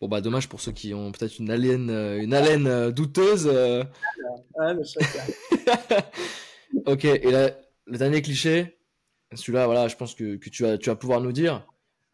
Bon 0.01 0.09
bah 0.09 0.21
dommage 0.21 0.49
pour 0.49 0.61
ceux 0.61 0.73
qui 0.73 0.93
ont 0.93 1.13
peut-être 1.13 1.39
une 1.39 1.51
haleine, 1.51 1.89
euh, 1.89 2.21
une 2.21 2.35
haleine 2.35 2.67
euh, 2.67 2.91
douteuse. 2.91 3.47
Ouais, 3.47 3.85
mais 4.75 4.83
ok, 6.87 7.05
et 7.05 7.31
là, 7.31 7.51
le 7.87 7.99
dernier 7.99 8.23
cliché, 8.23 8.74
celui-là, 9.37 9.67
voilà, 9.67 9.89
je 9.89 9.97
pense 9.97 10.15
que, 10.15 10.37
que 10.37 10.51
tu, 10.51 10.63
vas, 10.63 10.79
tu 10.79 10.91
vas 10.91 10.97
pouvoir 10.97 11.21
nous 11.21 11.33
dire, 11.33 11.67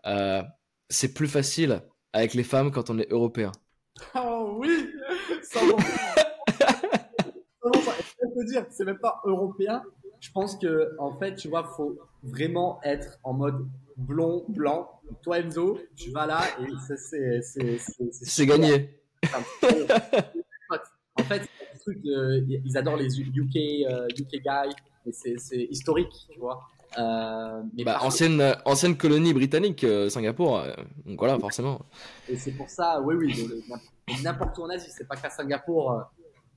euh, 0.06 0.42
c'est 0.88 1.14
plus 1.14 1.28
facile 1.28 1.82
avec 2.12 2.34
les 2.34 2.42
femmes 2.42 2.70
quand 2.70 2.90
on 2.90 2.98
est 2.98 3.10
européen. 3.10 3.52
Oh 4.14 4.56
oui 4.58 4.88
je 5.52 5.58
peux 8.34 8.44
dire, 8.46 8.64
c'est 8.70 8.84
même 8.84 8.98
pas 8.98 9.20
européen. 9.24 9.82
Je 10.20 10.30
pense 10.30 10.56
que, 10.56 10.96
en 10.98 11.18
fait, 11.18 11.34
tu 11.34 11.48
vois, 11.48 11.64
faut 11.76 11.98
vraiment 12.22 12.80
être 12.84 13.18
en 13.24 13.34
mode 13.34 13.66
blond, 13.96 14.44
blanc. 14.48 15.00
Toi, 15.22 15.40
Enzo, 15.40 15.78
tu 15.96 16.10
vas 16.10 16.26
là 16.26 16.42
et 16.60 16.66
c'est 16.96 17.40
c'est 17.40 18.46
gagné. 18.46 19.00
en 21.16 21.22
fait, 21.24 21.42
truc, 21.80 21.98
ils 22.04 22.76
adorent 22.76 22.96
les 22.96 23.20
UK, 23.20 23.56
UK 24.18 24.42
guys, 24.42 24.74
et 25.06 25.12
c'est 25.12 25.62
historique, 25.70 26.28
tu 26.32 26.38
vois. 26.38 26.60
Euh, 26.98 27.62
mais 27.76 27.84
bah, 27.84 27.98
ancienne, 28.02 28.40
euh, 28.40 28.54
ancienne 28.64 28.96
colonie 28.96 29.32
britannique, 29.32 29.84
euh, 29.84 30.08
Singapour. 30.08 30.58
Euh, 30.58 30.74
donc 31.06 31.18
voilà, 31.18 31.38
forcément. 31.38 31.80
Et 32.28 32.36
c'est 32.36 32.52
pour 32.52 32.68
ça, 32.68 33.00
oui, 33.00 33.14
oui, 33.14 33.64
n'importe 34.22 34.58
où 34.58 34.62
en 34.62 34.70
Asie, 34.70 34.90
c'est 34.90 35.06
pas 35.06 35.16
qu'à 35.16 35.30
Singapour. 35.30 36.02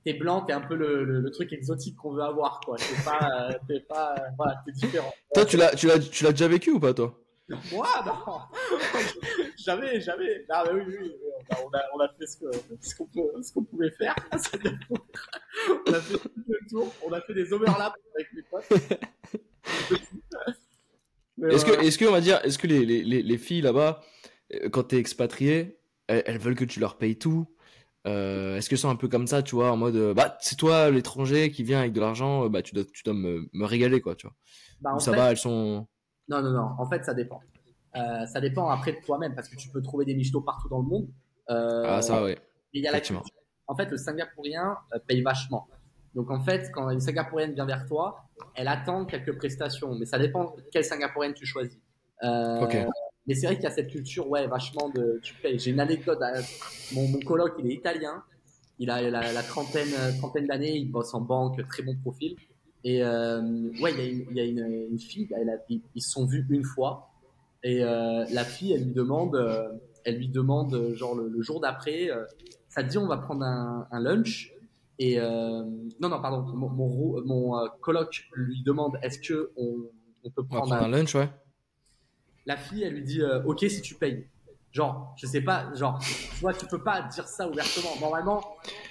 T'es 0.04 0.14
blanc, 0.14 0.42
t'es 0.42 0.52
un 0.52 0.60
peu 0.60 0.74
le, 0.74 1.04
le, 1.04 1.20
le 1.20 1.30
truc 1.30 1.52
exotique 1.52 1.96
qu'on 1.96 2.12
veut 2.12 2.22
avoir, 2.22 2.60
quoi. 2.60 2.76
T'es 2.76 3.02
pas, 3.04 3.48
t'es 3.66 3.80
pas, 3.80 4.14
voilà, 4.36 4.60
t'es 4.66 4.72
différent. 4.72 5.12
Toi, 5.32 5.46
tu 5.46 5.56
l'as, 5.56 5.74
tu 5.74 5.86
l'as, 5.86 5.98
tu 5.98 6.24
l'as 6.24 6.30
déjà 6.30 6.48
vécu 6.48 6.72
ou 6.72 6.80
pas, 6.80 6.92
toi? 6.92 7.18
Moi, 7.72 7.86
non. 8.06 8.40
jamais, 9.58 10.00
jamais. 10.00 10.46
Non, 10.48 10.56
mais 10.64 10.72
oui, 10.72 10.82
oui, 10.86 10.96
oui. 11.00 11.12
On, 11.50 11.68
a, 11.76 11.82
on 11.94 12.00
a 12.00 12.08
fait 12.08 12.26
ce, 12.26 13.52
qu'on 13.52 13.64
pouvait 13.64 13.90
faire. 13.90 14.16
on 14.32 15.92
a 15.92 16.00
fait 16.00 16.18
le 16.48 16.68
tour. 16.68 16.92
On 17.06 17.12
a 17.12 17.20
fait 17.20 17.34
des 17.34 17.52
overlaps 17.52 17.96
avec 18.14 18.32
mes 18.32 18.42
potes. 18.42 19.00
Est-ce 21.42 21.64
que, 21.64 21.84
est-ce 21.84 21.98
que, 21.98 22.04
on 22.04 22.12
va 22.12 22.20
dire, 22.20 22.40
est-ce 22.44 22.58
que 22.58 22.66
les, 22.66 22.84
les, 22.84 23.22
les 23.22 23.38
filles 23.38 23.60
là-bas, 23.60 24.00
euh, 24.54 24.68
quand 24.70 24.84
t'es 24.84 24.98
expatrié, 24.98 25.78
elles, 26.06 26.38
veulent 26.38 26.54
que 26.54 26.64
tu 26.64 26.80
leur 26.80 26.96
payes 26.96 27.18
tout 27.18 27.46
euh, 28.06 28.56
Est-ce 28.56 28.68
que 28.68 28.76
c'est 28.76 28.86
un 28.86 28.96
peu 28.96 29.08
comme 29.08 29.26
ça, 29.26 29.42
tu 29.42 29.54
vois, 29.54 29.72
en 29.72 29.76
mode, 29.76 29.96
euh, 29.96 30.14
bah, 30.14 30.36
c'est 30.40 30.56
toi 30.56 30.90
l'étranger 30.90 31.50
qui 31.50 31.62
vient 31.62 31.80
avec 31.80 31.92
de 31.92 32.00
l'argent, 32.00 32.48
bah, 32.48 32.62
tu 32.62 32.74
dois, 32.74 32.84
tu 32.84 33.02
dois 33.02 33.14
me, 33.14 33.48
me 33.52 33.64
régaler, 33.64 34.00
quoi, 34.00 34.14
tu 34.14 34.26
vois 34.26 34.36
bah, 34.80 34.94
Ou 34.94 35.00
ça 35.00 35.12
va, 35.12 35.30
elles 35.30 35.36
sont. 35.36 35.86
Non, 36.28 36.40
non, 36.40 36.50
non. 36.50 36.70
En 36.78 36.88
fait, 36.88 37.04
ça 37.04 37.14
dépend. 37.14 37.40
Euh, 37.96 38.26
ça 38.26 38.40
dépend 38.40 38.68
après 38.68 38.92
de 38.92 39.00
toi-même, 39.04 39.34
parce 39.34 39.48
que 39.48 39.56
tu 39.56 39.68
peux 39.70 39.82
trouver 39.82 40.04
des 40.04 40.14
michetots 40.14 40.40
partout 40.40 40.68
dans 40.68 40.80
le 40.80 40.86
monde. 40.86 41.08
Ah, 41.48 42.00
ça, 42.00 42.22
oui. 42.22 42.36
En 43.66 43.76
fait, 43.76 43.90
le 43.90 43.96
Singapourien 43.96 44.76
paye 45.06 45.22
vachement. 45.22 45.68
Donc 46.14 46.30
en 46.30 46.40
fait, 46.40 46.70
quand 46.72 46.90
une 46.90 47.00
Singapourienne 47.00 47.54
vient 47.54 47.66
vers 47.66 47.86
toi, 47.86 48.28
elle 48.54 48.68
attend 48.68 49.04
quelques 49.04 49.36
prestations, 49.36 49.94
mais 49.94 50.06
ça 50.06 50.18
dépend 50.18 50.54
de 50.56 50.62
quelle 50.70 50.84
Singapourienne 50.84 51.34
tu 51.34 51.46
choisis. 51.46 51.78
Euh, 52.22 52.60
Mais 53.26 53.34
c'est 53.34 53.46
vrai 53.46 53.56
qu'il 53.56 53.64
y 53.64 53.68
a 53.68 53.70
cette 53.70 53.90
culture, 53.90 54.28
ouais, 54.28 54.46
vachement 54.46 54.90
de 54.90 55.18
tu 55.22 55.34
payes. 55.34 55.58
J'ai 55.58 55.70
une 55.70 55.80
anecdote. 55.80 56.20
Euh, 56.22 56.40
mon, 56.92 57.08
mon 57.08 57.18
coloc, 57.20 57.54
il 57.58 57.70
est 57.70 57.74
italien. 57.74 58.22
Il 58.78 58.90
a 58.90 59.00
la, 59.10 59.32
la 59.32 59.42
trentaine, 59.42 59.92
trentaine 60.18 60.46
d'années. 60.46 60.76
Il 60.76 60.90
bosse 60.90 61.14
en 61.14 61.20
banque, 61.20 61.66
très 61.68 61.82
bon 61.82 61.96
profil. 61.96 62.36
Et 62.84 63.02
euh, 63.02 63.40
ouais, 63.80 63.92
il 63.92 63.98
y 63.98 64.00
a 64.00 64.04
une, 64.04 64.26
il 64.30 64.36
y 64.36 64.40
a 64.40 64.44
une, 64.44 64.86
une 64.90 64.98
fille. 64.98 65.28
Elle 65.40 65.48
a, 65.48 65.56
ils 65.68 66.02
se 66.02 66.10
sont 66.10 66.26
vus 66.26 66.46
une 66.50 66.64
fois. 66.64 67.10
Et 67.62 67.82
euh, 67.82 68.24
la 68.30 68.44
fille, 68.44 68.72
elle 68.74 68.84
lui 68.84 68.92
demande, 68.92 69.36
euh, 69.36 69.70
elle 70.04 70.18
lui 70.18 70.28
demande 70.28 70.92
genre 70.94 71.14
le, 71.14 71.28
le 71.28 71.42
jour 71.42 71.60
d'après, 71.60 72.10
euh, 72.10 72.24
ça 72.68 72.82
te 72.82 72.90
dit 72.90 72.98
on 72.98 73.06
va 73.06 73.16
prendre 73.16 73.42
un, 73.42 73.88
un 73.90 74.00
lunch? 74.00 74.52
Et 74.98 75.18
euh, 75.18 75.64
non, 76.00 76.08
non, 76.08 76.20
pardon, 76.20 76.42
mon, 76.42 76.68
mon, 76.68 77.24
mon 77.24 77.58
euh, 77.58 77.68
coloc 77.80 78.28
lui 78.32 78.62
demande 78.62 78.98
est-ce 79.02 79.18
que 79.18 79.52
on, 79.56 79.90
on 80.22 80.30
peut 80.30 80.44
prendre, 80.44 80.72
un... 80.72 80.88
lunch, 80.88 81.14
ouais. 81.14 81.28
La 82.46 82.56
fille, 82.56 82.84
elle 82.84 82.94
lui 82.94 83.02
dit 83.02 83.22
euh, 83.22 83.42
ok 83.44 83.60
si 83.60 83.82
tu 83.82 83.94
payes. 83.94 84.28
Genre, 84.70 85.14
je 85.16 85.26
sais 85.26 85.40
pas, 85.40 85.72
genre, 85.74 86.00
tu 86.00 86.40
vois, 86.40 86.52
tu 86.52 86.66
peux 86.66 86.82
pas 86.82 87.02
dire 87.02 87.28
ça 87.28 87.48
ouvertement. 87.48 87.90
Normalement, 88.00 88.42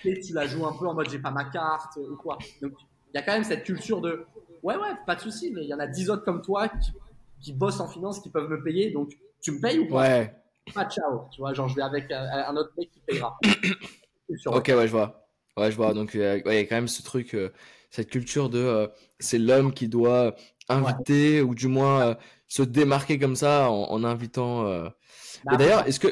tu 0.01 0.33
la 0.33 0.47
joues 0.47 0.65
un 0.65 0.71
peu 0.71 0.87
en 0.87 0.93
mode 0.93 1.09
j'ai 1.09 1.19
pas 1.19 1.31
ma 1.31 1.43
carte 1.45 1.97
ou 1.97 2.15
quoi. 2.15 2.37
Donc, 2.61 2.71
il 3.13 3.17
y 3.17 3.17
a 3.17 3.21
quand 3.21 3.33
même 3.33 3.43
cette 3.43 3.65
culture 3.65 3.99
de 3.99 4.25
ouais, 4.63 4.75
ouais, 4.75 4.95
pas 5.05 5.15
de 5.15 5.21
souci, 5.21 5.51
mais 5.51 5.63
il 5.63 5.67
y 5.67 5.73
en 5.73 5.79
a 5.79 5.87
dix 5.87 6.09
autres 6.09 6.23
comme 6.23 6.41
toi 6.41 6.69
qui, 6.69 6.91
qui 7.41 7.53
bossent 7.53 7.81
en 7.81 7.87
finance 7.87 8.21
qui 8.21 8.29
peuvent 8.29 8.49
me 8.49 8.63
payer, 8.63 8.91
donc 8.91 9.11
tu 9.41 9.51
me 9.51 9.61
payes 9.61 9.79
ou 9.79 9.89
pas? 9.89 10.01
Ouais. 10.01 10.35
Pas 10.73 10.89
ciao, 10.89 11.27
tu 11.31 11.41
vois, 11.41 11.53
genre 11.53 11.67
je 11.67 11.75
vais 11.75 11.81
avec 11.81 12.09
un, 12.11 12.23
un 12.23 12.55
autre 12.55 12.71
mec 12.77 12.89
qui 12.89 13.01
payera. 13.01 13.37
ok, 14.45 14.67
ouais, 14.69 14.87
je 14.87 14.91
vois. 14.91 15.22
Ouais, 15.57 15.71
je 15.71 15.75
vois. 15.75 15.93
Donc, 15.93 16.15
euh, 16.15 16.41
il 16.45 16.53
y 16.53 16.57
a 16.57 16.65
quand 16.65 16.75
même 16.75 16.87
ce 16.87 17.03
truc, 17.03 17.35
euh, 17.35 17.51
cette 17.89 18.09
culture 18.09 18.49
de 18.49 18.59
euh, 18.59 18.87
c'est 19.19 19.37
l'homme 19.37 19.73
qui 19.73 19.87
doit 19.87 20.35
inviter 20.69 21.41
ou 21.41 21.53
du 21.53 21.67
moins 21.67 22.17
se 22.47 22.63
démarquer 22.63 23.19
comme 23.19 23.35
ça 23.35 23.69
en, 23.69 23.91
en 23.91 24.03
invitant. 24.03 24.63
Bah, 25.43 25.57
d'ailleurs, 25.57 25.85
est-ce 25.87 25.99
que, 25.99 26.07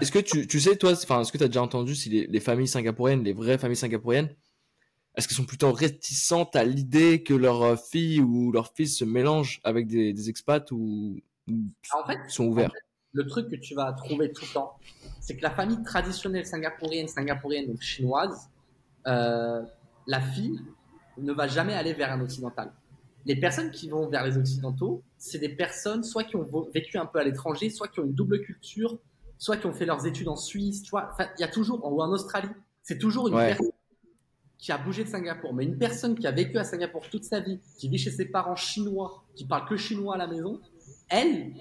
est-ce 0.00 0.12
que 0.12 0.18
tu, 0.18 0.46
tu 0.46 0.60
sais, 0.60 0.76
toi, 0.76 0.92
enfin, 0.92 1.20
est-ce 1.20 1.32
que 1.32 1.38
tu 1.38 1.44
as 1.44 1.48
déjà 1.48 1.62
entendu 1.62 1.94
si 1.94 2.08
les, 2.08 2.26
les, 2.26 2.40
familles 2.40 2.68
singapouriennes, 2.68 3.24
les 3.24 3.32
vraies 3.32 3.58
familles 3.58 3.76
singapouriennes, 3.76 4.34
est-ce 5.16 5.26
qu'elles 5.26 5.36
sont 5.36 5.44
plutôt 5.44 5.72
réticentes 5.72 6.54
à 6.54 6.64
l'idée 6.64 7.22
que 7.22 7.34
leur 7.34 7.80
fille 7.82 8.20
ou 8.20 8.52
leur 8.52 8.72
fils 8.74 8.98
se 8.98 9.04
mélange 9.04 9.60
avec 9.64 9.86
des, 9.86 10.12
des 10.12 10.30
expats 10.30 10.70
ou, 10.70 11.20
ou 11.48 11.54
en 11.92 12.06
fait, 12.06 12.18
sont 12.28 12.46
ouverts? 12.46 12.70
Le 13.12 13.26
truc 13.26 13.50
que 13.50 13.56
tu 13.56 13.74
vas 13.74 13.92
trouver 13.92 14.30
tout 14.30 14.44
le 14.44 14.52
temps, 14.52 14.78
c'est 15.20 15.36
que 15.36 15.42
la 15.42 15.50
famille 15.50 15.82
traditionnelle 15.82 16.46
singapourienne, 16.46 17.08
singapourienne, 17.08 17.66
donc 17.66 17.80
chinoise, 17.80 18.50
euh, 19.06 19.62
la 20.06 20.20
fille 20.20 20.60
ne 21.18 21.32
va 21.32 21.46
jamais 21.46 21.74
aller 21.74 21.92
vers 21.92 22.12
un 22.12 22.20
occidental. 22.20 22.72
Les 23.24 23.36
personnes 23.36 23.70
qui 23.70 23.88
vont 23.88 24.08
vers 24.08 24.24
les 24.24 24.36
occidentaux, 24.36 25.02
c'est 25.18 25.38
des 25.38 25.48
personnes 25.48 26.04
soit 26.04 26.24
qui 26.24 26.36
ont 26.36 26.46
vécu 26.72 26.98
un 26.98 27.06
peu 27.06 27.18
à 27.18 27.24
l'étranger, 27.24 27.70
soit 27.70 27.88
qui 27.88 28.00
ont 28.00 28.04
une 28.04 28.14
double 28.14 28.40
culture, 28.40 28.98
soit 29.38 29.56
qui 29.56 29.66
ont 29.66 29.72
fait 29.72 29.86
leurs 29.86 30.06
études 30.06 30.28
en 30.28 30.36
Suisse, 30.36 30.82
tu 30.82 30.90
vois. 30.90 31.16
il 31.38 31.40
y 31.40 31.44
a 31.44 31.48
toujours, 31.48 31.84
ou 31.84 32.00
en 32.00 32.10
Australie, 32.10 32.48
c'est 32.82 32.98
toujours 32.98 33.28
une 33.28 33.34
personne 33.34 33.70
qui 34.58 34.72
a 34.72 34.78
bougé 34.78 35.04
de 35.04 35.08
Singapour, 35.08 35.52
mais 35.54 35.64
une 35.64 35.76
personne 35.76 36.14
qui 36.14 36.26
a 36.26 36.30
vécu 36.30 36.56
à 36.58 36.64
Singapour 36.64 37.08
toute 37.10 37.24
sa 37.24 37.40
vie, 37.40 37.60
qui 37.78 37.88
vit 37.88 37.98
chez 37.98 38.10
ses 38.10 38.26
parents 38.26 38.56
chinois, 38.56 39.24
qui 39.34 39.44
parle 39.44 39.68
que 39.68 39.76
chinois 39.76 40.14
à 40.14 40.18
la 40.18 40.26
maison, 40.26 40.60
elle, 41.08 41.52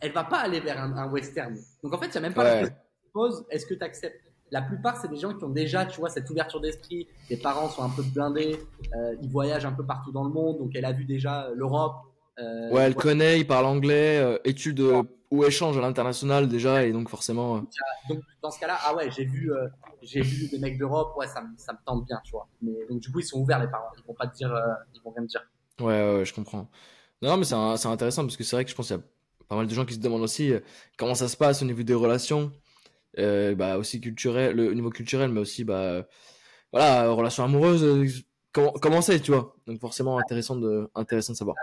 elle 0.00 0.12
va 0.12 0.24
pas 0.24 0.38
aller 0.38 0.60
vers 0.60 0.80
un, 0.80 1.10
western. 1.10 1.58
Donc 1.82 1.92
en 1.92 1.98
fait, 1.98 2.08
il 2.08 2.14
y 2.14 2.18
a 2.18 2.20
même 2.20 2.34
pas 2.34 2.44
ouais. 2.44 2.62
la 2.62 2.70
pose, 3.12 3.44
est-ce 3.50 3.66
que 3.66 3.74
tu 3.74 3.82
acceptes 3.82 4.29
la 4.50 4.62
plupart, 4.62 4.96
c'est 4.96 5.08
des 5.08 5.16
gens 5.16 5.34
qui 5.34 5.44
ont 5.44 5.50
déjà, 5.50 5.86
tu 5.86 6.00
vois, 6.00 6.10
cette 6.10 6.28
ouverture 6.30 6.60
d'esprit. 6.60 7.06
Les 7.28 7.36
parents 7.36 7.68
sont 7.68 7.82
un 7.82 7.90
peu 7.90 8.02
blindés, 8.02 8.58
euh, 8.94 9.14
ils 9.22 9.30
voyagent 9.30 9.64
un 9.64 9.72
peu 9.72 9.84
partout 9.84 10.12
dans 10.12 10.24
le 10.24 10.30
monde, 10.30 10.58
donc 10.58 10.72
elle 10.74 10.84
a 10.84 10.92
vu 10.92 11.04
déjà 11.04 11.46
euh, 11.46 11.54
l'Europe. 11.54 11.96
Euh, 12.38 12.70
ouais, 12.70 12.82
elle 12.82 12.94
connaît, 12.94 13.38
il 13.40 13.46
parle 13.46 13.66
anglais, 13.66 14.18
euh, 14.18 14.38
études 14.44 14.82
ou 15.30 15.44
échanges 15.44 15.76
à 15.78 15.80
l'international 15.80 16.48
déjà, 16.48 16.84
et 16.84 16.92
donc 16.92 17.08
forcément. 17.08 17.64
Donc 18.08 18.20
dans 18.42 18.50
ce 18.50 18.58
cas-là, 18.58 18.78
ah 18.84 18.94
ouais, 18.96 19.10
j'ai 19.10 19.24
vu, 19.24 19.52
j'ai 20.02 20.22
vu 20.22 20.48
des 20.48 20.58
mecs 20.58 20.78
d'Europe, 20.78 21.14
ouais, 21.16 21.26
ça, 21.26 21.42
ça 21.56 21.72
me 21.72 21.78
tente 21.84 22.06
bien, 22.06 22.20
tu 22.24 22.32
vois. 22.32 22.48
Mais 22.62 22.72
donc 22.88 23.00
du 23.00 23.12
coup, 23.12 23.20
ils 23.20 23.24
sont 23.24 23.38
ouverts 23.38 23.60
les 23.60 23.68
parents, 23.68 23.90
ils 23.96 24.04
vont 24.06 24.14
pas 24.14 24.26
te 24.26 24.34
dire, 24.36 24.52
ils 24.94 25.00
vont 25.02 25.10
rien 25.10 25.24
te 25.24 25.28
dire. 25.28 25.42
Ouais, 25.80 25.86
ouais, 25.86 26.16
ouais 26.18 26.24
je 26.24 26.34
comprends. 26.34 26.68
Non, 27.22 27.36
mais 27.36 27.44
c'est 27.44 27.54
intéressant 27.54 28.22
parce 28.22 28.36
que 28.36 28.42
c'est 28.42 28.56
vrai 28.56 28.64
que 28.64 28.70
je 28.70 28.74
pense 28.74 28.88
qu'il 28.88 28.96
y 28.96 28.98
a 28.98 29.02
pas 29.46 29.56
mal 29.56 29.66
de 29.66 29.74
gens 29.74 29.84
qui 29.84 29.94
se 29.94 30.00
demandent 30.00 30.22
aussi 30.22 30.52
comment 30.96 31.14
ça 31.14 31.28
se 31.28 31.36
passe 31.36 31.62
au 31.62 31.66
niveau 31.66 31.82
des 31.82 31.94
relations, 31.94 32.50
bah 33.16 33.78
aussi 33.78 34.00
culturel, 34.00 34.56
le 34.56 34.72
niveau 34.74 34.90
culturel, 34.90 35.30
mais 35.30 35.40
aussi 35.40 35.64
bah 35.64 36.06
voilà, 36.72 37.10
relations 37.10 37.44
amoureuses 37.44 38.24
comment, 38.52 38.72
comment 38.72 39.00
c'est, 39.00 39.20
tu 39.20 39.32
vois. 39.32 39.54
Donc 39.66 39.80
forcément 39.80 40.18
intéressant 40.18 40.56
de, 40.56 40.90
intéressant 40.94 41.32
de 41.32 41.38
savoir. 41.38 41.56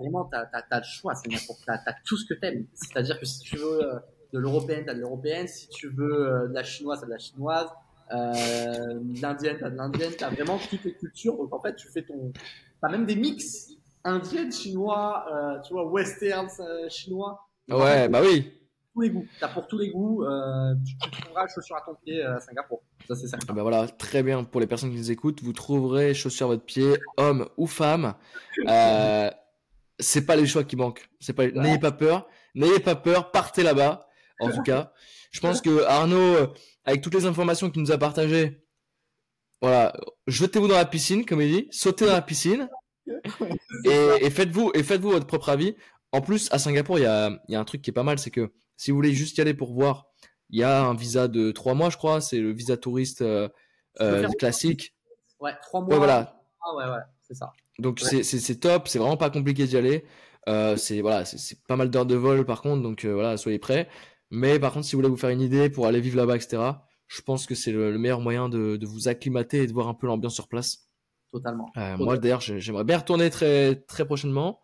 Vraiment, 0.00 0.28
tu 0.30 0.36
as, 0.36 0.78
le 0.78 0.84
choix, 0.84 1.14
tu 1.22 1.34
as, 1.68 1.96
tout 2.04 2.16
ce 2.16 2.26
que 2.26 2.34
tu 2.38 2.46
aimes. 2.46 2.66
C'est-à-dire 2.74 3.18
que 3.18 3.26
si 3.26 3.40
tu 3.40 3.56
veux 3.56 3.82
euh, 3.82 3.98
de 4.32 4.38
l'européenne, 4.38 4.84
tu 4.84 4.90
as 4.90 4.94
de 4.94 5.00
l'européenne. 5.00 5.48
Si 5.48 5.68
tu 5.68 5.88
veux 5.88 6.28
euh, 6.28 6.48
de 6.48 6.54
la 6.54 6.62
chinoise, 6.62 7.00
tu 7.00 7.04
as 7.04 7.06
de 7.06 7.12
la 7.12 7.18
chinoise. 7.18 7.68
Euh, 8.12 9.00
de 9.00 9.22
l'indienne, 9.22 9.56
tu 9.58 9.64
as 9.64 9.70
de 9.70 9.76
l'indienne. 9.76 10.12
Tu 10.16 10.24
as 10.24 10.30
vraiment 10.30 10.58
toutes 10.58 10.84
les 10.84 10.94
cultures. 10.94 11.36
Donc 11.36 11.52
en 11.54 11.60
fait, 11.60 11.74
tu 11.76 11.88
fais 11.88 12.02
ton. 12.02 12.32
Tu 12.32 12.40
as 12.82 12.88
même 12.88 13.06
des 13.06 13.16
mix 13.16 13.70
indienne, 14.04 14.52
chinois, 14.52 15.24
euh, 15.32 15.60
tu 15.62 15.72
vois, 15.72 15.86
western, 15.86 16.48
chinois. 16.88 17.48
Ouais, 17.68 18.08
bah 18.10 18.20
oui 18.22 18.52
tous 18.94 19.00
les 19.00 19.10
goûts. 19.10 19.26
T'as 19.40 19.48
pour 19.48 19.66
tous 19.66 19.78
les 19.78 19.90
goûts. 19.90 20.24
Euh, 20.24 20.74
tu, 20.86 21.10
trouveras 21.10 21.46
chaussures 21.48 21.76
à 21.76 21.82
ton 21.82 21.94
pied 21.94 22.22
à 22.22 22.40
Singapour. 22.40 22.82
Ça, 23.08 23.14
c'est 23.14 23.26
certain. 23.26 23.46
Ah 23.50 23.52
bah 23.52 23.62
voilà, 23.62 23.88
très 23.88 24.22
bien. 24.22 24.44
Pour 24.44 24.60
les 24.60 24.66
personnes 24.66 24.90
qui 24.90 24.96
nous 24.96 25.10
écoutent, 25.10 25.42
vous 25.42 25.52
trouverez 25.52 26.14
chaussures 26.14 26.46
à 26.46 26.50
votre 26.50 26.64
pied, 26.64 26.94
homme 27.16 27.48
ou 27.56 27.66
femme. 27.66 28.14
Euh, 28.66 29.30
c'est 29.98 30.24
pas 30.24 30.36
les 30.36 30.46
choix 30.46 30.64
qui 30.64 30.76
manquent. 30.76 31.08
C'est 31.20 31.32
pas. 31.32 31.48
N'ayez 31.48 31.78
pas 31.78 31.92
peur. 31.92 32.28
N'ayez 32.54 32.80
pas 32.80 32.94
peur. 32.94 33.30
Partez 33.32 33.62
là-bas. 33.62 34.06
En 34.40 34.50
tout 34.50 34.62
cas, 34.62 34.92
je 35.30 35.40
pense 35.40 35.60
que 35.60 35.84
Arnaud, 35.84 36.52
avec 36.84 37.02
toutes 37.02 37.14
les 37.14 37.26
informations 37.26 37.70
qu'il 37.70 37.82
nous 37.82 37.92
a 37.92 37.98
partagées, 37.98 38.64
voilà, 39.62 39.94
jetez-vous 40.26 40.68
dans 40.68 40.76
la 40.76 40.84
piscine, 40.84 41.24
comme 41.24 41.40
il 41.40 41.50
dit, 41.50 41.68
sautez 41.70 42.06
dans 42.06 42.12
la 42.12 42.22
piscine. 42.22 42.68
Et, 43.84 44.24
et 44.26 44.30
faites-vous 44.30 44.70
et 44.74 44.82
faites-vous 44.82 45.10
votre 45.10 45.26
propre 45.26 45.50
avis. 45.50 45.76
En 46.10 46.22
plus, 46.22 46.50
à 46.52 46.58
Singapour, 46.58 46.98
il 46.98 47.02
y 47.02 47.06
a, 47.06 47.38
y 47.48 47.54
a 47.54 47.60
un 47.60 47.64
truc 47.64 47.82
qui 47.82 47.90
est 47.90 47.92
pas 47.92 48.02
mal, 48.02 48.18
c'est 48.18 48.30
que 48.30 48.50
si 48.76 48.90
vous 48.90 48.96
voulez 48.96 49.12
juste 49.12 49.38
y 49.38 49.40
aller 49.40 49.54
pour 49.54 49.72
voir, 49.72 50.06
il 50.50 50.58
y 50.58 50.62
a 50.62 50.84
un 50.84 50.94
visa 50.94 51.28
de 51.28 51.50
trois 51.50 51.74
mois, 51.74 51.90
je 51.90 51.96
crois. 51.96 52.20
C'est 52.20 52.38
le 52.38 52.52
visa 52.52 52.76
touriste 52.76 53.22
euh, 53.22 53.48
euh, 54.00 54.28
classique. 54.38 54.94
Ouais, 55.40 55.52
trois 55.62 55.80
mois. 55.80 55.96
voilà. 55.96 56.40
Ah 56.62 56.76
ouais, 56.76 56.84
ouais, 56.84 57.02
c'est 57.22 57.34
ça. 57.34 57.52
Donc 57.78 58.00
c'est 58.00 58.60
top, 58.60 58.88
c'est 58.88 58.98
vraiment 58.98 59.16
pas 59.16 59.30
compliqué 59.30 59.66
d'y 59.66 59.76
aller. 59.76 60.04
Euh, 60.48 60.76
c'est 60.76 61.00
voilà, 61.00 61.24
c'est 61.24 61.58
pas 61.66 61.76
mal 61.76 61.90
d'heures 61.90 62.06
de 62.06 62.14
vol 62.14 62.44
par 62.44 62.62
contre, 62.62 62.82
donc 62.82 63.04
voilà, 63.04 63.36
soyez 63.36 63.58
prêts. 63.58 63.88
Mais 64.30 64.58
par 64.58 64.72
contre, 64.72 64.86
si 64.86 64.94
vous 64.94 64.98
voulez 65.02 65.10
vous 65.10 65.16
faire 65.16 65.30
une 65.30 65.40
idée 65.40 65.70
pour 65.70 65.86
aller 65.86 66.00
vivre 66.00 66.16
là-bas, 66.16 66.36
etc., 66.36 66.62
je 67.06 67.20
pense 67.22 67.46
que 67.46 67.54
c'est 67.54 67.72
le, 67.72 67.98
meilleur 67.98 68.20
moyen 68.20 68.48
de, 68.48 68.76
de, 68.76 68.86
vous 68.86 69.08
acclimater 69.08 69.62
et 69.62 69.66
de 69.66 69.72
voir 69.72 69.88
un 69.88 69.94
peu 69.94 70.06
l'ambiance 70.06 70.34
sur 70.34 70.48
place. 70.48 70.83
Totalement. 71.34 71.72
Moi 71.98 72.16
d'ailleurs, 72.16 72.40
j'aimerais 72.40 72.84
bien 72.84 72.98
retourner 72.98 73.28
très 73.28 73.74
très 73.74 74.04
prochainement. 74.04 74.60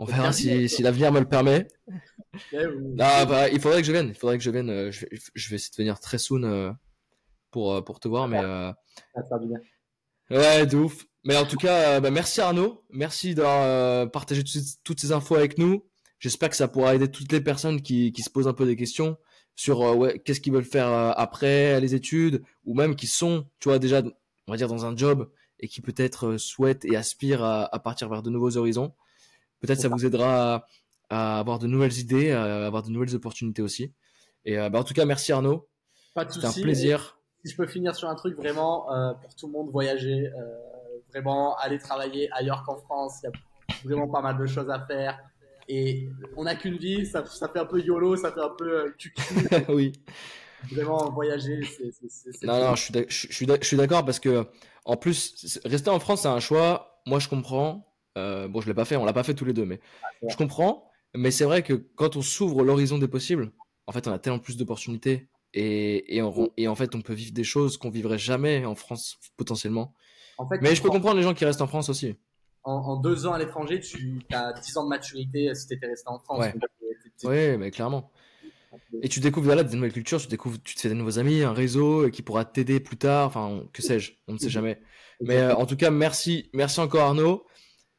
On 0.00 0.04
verra 0.04 0.32
si, 0.32 0.68
si 0.68 0.82
l'avenir 0.82 1.12
me 1.12 1.20
le 1.20 1.28
permet. 1.28 1.68
Ah, 2.98 3.26
bah, 3.26 3.50
il 3.50 3.60
faudrait 3.60 3.82
que 3.82 3.86
je 3.86 3.92
vienne. 3.92 4.08
Il 4.08 4.14
faudrait 4.14 4.38
que 4.38 4.42
je 4.42 4.50
vienne. 4.50 4.70
Euh, 4.70 4.90
je, 4.90 5.04
vais, 5.04 5.18
je 5.34 5.50
vais 5.50 5.56
essayer 5.56 5.70
de 5.70 5.76
venir 5.76 6.00
très 6.00 6.16
soon 6.16 6.44
euh, 6.44 6.72
pour, 7.50 7.74
euh, 7.74 7.82
pour 7.82 8.00
te 8.00 8.08
voir. 8.08 8.26
Mais, 8.26 8.40
Ouais, 10.30 10.64
de 10.64 10.78
ouf. 10.78 11.04
Mais 11.24 11.36
en 11.36 11.44
tout 11.44 11.58
cas, 11.58 12.00
bah, 12.00 12.10
merci 12.10 12.40
Arnaud. 12.40 12.86
Merci 12.88 13.34
d'avoir 13.34 14.10
partagé 14.10 14.42
toutes 14.82 14.98
ces 14.98 15.12
infos 15.12 15.34
avec 15.34 15.58
nous. 15.58 15.84
J'espère 16.20 16.48
que 16.48 16.56
ça 16.56 16.68
pourra 16.68 16.94
aider 16.94 17.10
toutes 17.10 17.30
les 17.32 17.42
personnes 17.42 17.82
qui, 17.82 18.12
qui 18.12 18.22
se 18.22 18.30
posent 18.30 18.48
un 18.48 18.54
peu 18.54 18.64
des 18.64 18.76
questions 18.76 19.18
sur 19.54 19.80
ouais, 19.98 20.18
qu'est-ce 20.20 20.40
qu'ils 20.40 20.54
veulent 20.54 20.64
faire 20.64 20.88
après 21.18 21.82
les 21.82 21.94
études 21.94 22.42
ou 22.64 22.74
même 22.74 22.96
qui 22.96 23.08
sont, 23.08 23.46
tu 23.60 23.68
vois, 23.68 23.78
déjà, 23.78 24.00
on 24.46 24.52
va 24.52 24.56
dire, 24.56 24.68
dans 24.68 24.86
un 24.86 24.96
job 24.96 25.30
et 25.62 25.68
qui 25.68 25.80
peut-être 25.80 26.36
souhaitent 26.36 26.84
et 26.84 26.96
aspirent 26.96 27.42
à, 27.42 27.74
à 27.74 27.78
partir 27.78 28.08
vers 28.08 28.22
de 28.22 28.30
nouveaux 28.30 28.56
horizons. 28.56 28.92
Peut-être 29.60 29.80
ça 29.80 29.88
vous 29.88 30.04
aidera 30.04 30.54
à, 30.54 30.66
à 31.08 31.38
avoir 31.38 31.58
de 31.58 31.66
nouvelles 31.66 31.98
idées, 31.98 32.32
à 32.32 32.66
avoir 32.66 32.82
de 32.82 32.90
nouvelles 32.90 33.14
opportunités 33.14 33.62
aussi. 33.62 33.92
Et 34.44 34.58
euh, 34.58 34.68
bah, 34.70 34.80
en 34.80 34.84
tout 34.84 34.94
cas, 34.94 35.04
merci 35.04 35.32
Arnaud. 35.32 35.68
Pas 36.14 36.24
de 36.24 36.44
un 36.44 36.52
plaisir. 36.52 37.18
si 37.44 37.52
je 37.52 37.56
peux 37.56 37.66
finir 37.66 37.94
sur 37.94 38.08
un 38.08 38.14
truc 38.14 38.36
vraiment 38.36 38.92
euh, 38.92 39.12
pour 39.14 39.34
tout 39.34 39.46
le 39.46 39.52
monde, 39.52 39.70
voyager, 39.70 40.28
euh, 40.28 40.98
vraiment 41.10 41.56
aller 41.56 41.78
travailler 41.78 42.30
ailleurs 42.32 42.62
qu'en 42.64 42.76
France. 42.76 43.20
Il 43.22 43.26
y 43.26 43.28
a 43.28 43.32
vraiment 43.84 44.08
pas 44.08 44.20
mal 44.20 44.38
de 44.38 44.46
choses 44.46 44.70
à 44.70 44.80
faire. 44.86 45.18
Et 45.68 46.08
on 46.36 46.44
n'a 46.44 46.56
qu'une 46.56 46.76
vie, 46.76 47.06
ça, 47.06 47.24
ça, 47.24 47.48
fait 47.48 47.60
un 47.60 47.64
peu 47.64 47.80
YOLO, 47.80 48.16
ça 48.16 48.32
fait 48.32 48.40
un 48.40 48.50
peu 48.50 48.92
cucu. 48.98 49.22
oui. 49.68 49.92
Vraiment 50.70 51.10
voyager, 51.10 51.60
c'est. 51.64 52.46
Non, 52.46 52.60
non, 52.60 52.74
je 52.74 52.82
suis, 53.08 53.46
je 53.46 53.66
suis 53.66 53.76
d'accord 53.76 54.04
parce 54.04 54.20
que 54.20 54.46
en 54.84 54.96
plus, 54.96 55.58
rester 55.64 55.90
en 55.90 56.00
France, 56.00 56.22
c'est 56.22 56.28
un 56.28 56.40
choix. 56.40 57.00
Moi, 57.06 57.18
je 57.18 57.28
comprends. 57.28 57.94
bon, 58.16 58.60
je 58.60 58.66
l'ai 58.66 58.74
pas 58.74 58.84
fait, 58.84 58.96
on 58.96 59.04
l'a 59.04 59.12
pas 59.12 59.22
fait 59.22 59.34
tous 59.34 59.44
les 59.44 59.52
deux, 59.52 59.64
mais 59.64 59.80
ah, 60.02 60.26
je 60.28 60.36
comprends. 60.36 60.90
Mais 61.14 61.30
c'est 61.30 61.44
vrai 61.44 61.62
que 61.62 61.74
quand 61.74 62.16
on 62.16 62.22
s'ouvre 62.22 62.62
l'horizon 62.64 62.98
des 62.98 63.08
possibles, 63.08 63.52
en 63.86 63.92
fait, 63.92 64.06
on 64.08 64.12
a 64.12 64.18
tellement 64.18 64.38
plus 64.38 64.56
d'opportunités 64.56 65.28
et, 65.54 66.16
et, 66.16 66.22
et, 66.56 66.68
en 66.68 66.74
fait, 66.74 66.94
on 66.94 67.02
peut 67.02 67.12
vivre 67.12 67.32
des 67.32 67.44
choses 67.44 67.76
qu'on 67.76 67.90
vivrait 67.90 68.18
jamais 68.18 68.64
en 68.64 68.74
France 68.74 69.18
potentiellement. 69.36 69.94
En 70.38 70.48
fait, 70.48 70.58
mais 70.62 70.74
je 70.74 70.82
peux 70.82 70.88
comprendre 70.88 71.16
les 71.16 71.22
gens 71.22 71.34
qui 71.34 71.44
restent 71.44 71.60
en 71.60 71.66
France 71.66 71.88
aussi. 71.88 72.16
En, 72.64 72.96
deux 72.96 73.26
ans 73.26 73.32
à 73.32 73.38
l'étranger, 73.38 73.80
tu 73.80 74.20
as 74.32 74.52
10 74.52 74.76
ans 74.78 74.84
de 74.84 74.88
maturité 74.88 75.52
si 75.54 75.66
tu 75.66 75.74
étais 75.74 75.86
resté 75.86 76.08
en 76.08 76.18
France. 76.20 76.46
Ouais, 77.24 77.28
ouais 77.28 77.56
mais 77.58 77.70
clairement. 77.70 78.10
Et 79.02 79.08
tu 79.08 79.20
découvres 79.20 79.46
voilà, 79.46 79.64
des 79.64 79.74
nouvelles 79.74 79.92
cultures, 79.92 80.20
tu 80.20 80.28
découvres, 80.28 80.56
tu 80.62 80.74
te 80.74 80.80
fais 80.80 80.88
des 80.88 80.94
nouveaux 80.94 81.18
amis, 81.18 81.42
un 81.42 81.52
réseau 81.52 82.08
qui 82.10 82.22
pourra 82.22 82.44
t'aider 82.44 82.80
plus 82.80 82.96
tard, 82.96 83.26
enfin, 83.26 83.64
que 83.72 83.82
sais-je, 83.82 84.12
on 84.28 84.34
ne 84.34 84.38
sait 84.38 84.46
mhm. 84.46 84.50
jamais. 84.50 84.80
Mais 85.20 85.38
euh, 85.38 85.54
en 85.54 85.66
tout 85.66 85.76
cas, 85.76 85.90
merci, 85.90 86.50
merci 86.54 86.80
encore 86.80 87.02
Arnaud. 87.02 87.46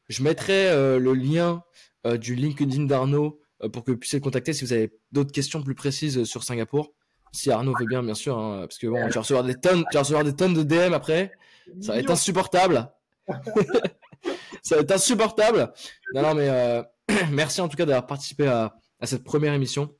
Je 0.08 0.22
mettrai 0.22 0.68
euh, 0.68 0.98
le 0.98 1.14
lien 1.14 1.62
euh, 2.06 2.18
du 2.18 2.34
LinkedIn 2.34 2.84
d'Arnaud 2.84 3.40
euh, 3.62 3.70
pour 3.70 3.82
que 3.82 3.90
vous 3.90 3.96
puissiez 3.96 4.18
le 4.18 4.22
contacter 4.22 4.52
si 4.52 4.62
vous 4.62 4.74
avez 4.74 4.92
d'autres 5.10 5.32
questions 5.32 5.62
plus 5.62 5.74
précises 5.74 6.18
euh, 6.18 6.24
sur 6.24 6.44
Singapour. 6.44 6.92
Si 7.32 7.50
Arnaud 7.50 7.74
veut 7.78 7.86
bien, 7.86 8.02
bien 8.02 8.14
sûr, 8.14 8.38
hein, 8.38 8.66
parce 8.68 8.78
que 8.78 8.86
bon, 8.86 9.06
tu 9.08 9.14
vas 9.14 9.20
recevoir 9.20 9.42
des 9.42 9.54
tonnes, 9.54 9.84
tu 9.90 9.94
vas 9.94 10.00
recevoir 10.00 10.22
des 10.22 10.36
tonnes 10.36 10.52
de 10.52 10.62
DM 10.62 10.92
après. 10.92 11.32
Ça 11.80 11.92
va 11.92 11.98
être 11.98 12.10
insupportable. 12.10 12.92
ça 14.62 14.76
va 14.76 14.82
être 14.82 14.92
insupportable. 14.92 15.72
Non, 16.14 16.22
non, 16.22 16.34
mais 16.34 16.82
merci 17.32 17.60
en 17.60 17.68
tout 17.68 17.76
cas 17.76 17.86
d'avoir 17.86 18.06
participé 18.06 18.46
à, 18.46 18.76
à, 19.00 19.06
cette 19.06 19.24
première 19.24 19.54
émission. 19.54 19.96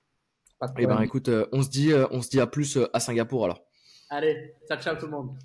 Et 0.79 0.83
eh 0.83 0.87
ben, 0.87 1.01
écoute, 1.01 1.31
on 1.53 1.63
se 1.63 1.69
dit, 1.69 1.93
on 2.11 2.23
se 2.23 2.29
dit 2.29 2.41
à 2.41 2.47
plus 2.47 2.79
à 2.93 3.01
Singapour 3.01 3.45
alors. 3.45 3.63
Allez, 4.11 4.55
ciao, 4.69 4.79
ciao 4.79 4.97
tout 4.97 5.07
le 5.07 5.13
monde. 5.13 5.37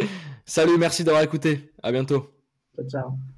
Salut, 0.46 0.78
merci 0.78 1.04
d'avoir 1.04 1.22
écouté. 1.22 1.72
À 1.82 1.92
bientôt. 1.92 2.32
Ciao, 2.76 2.88
ciao. 2.88 3.37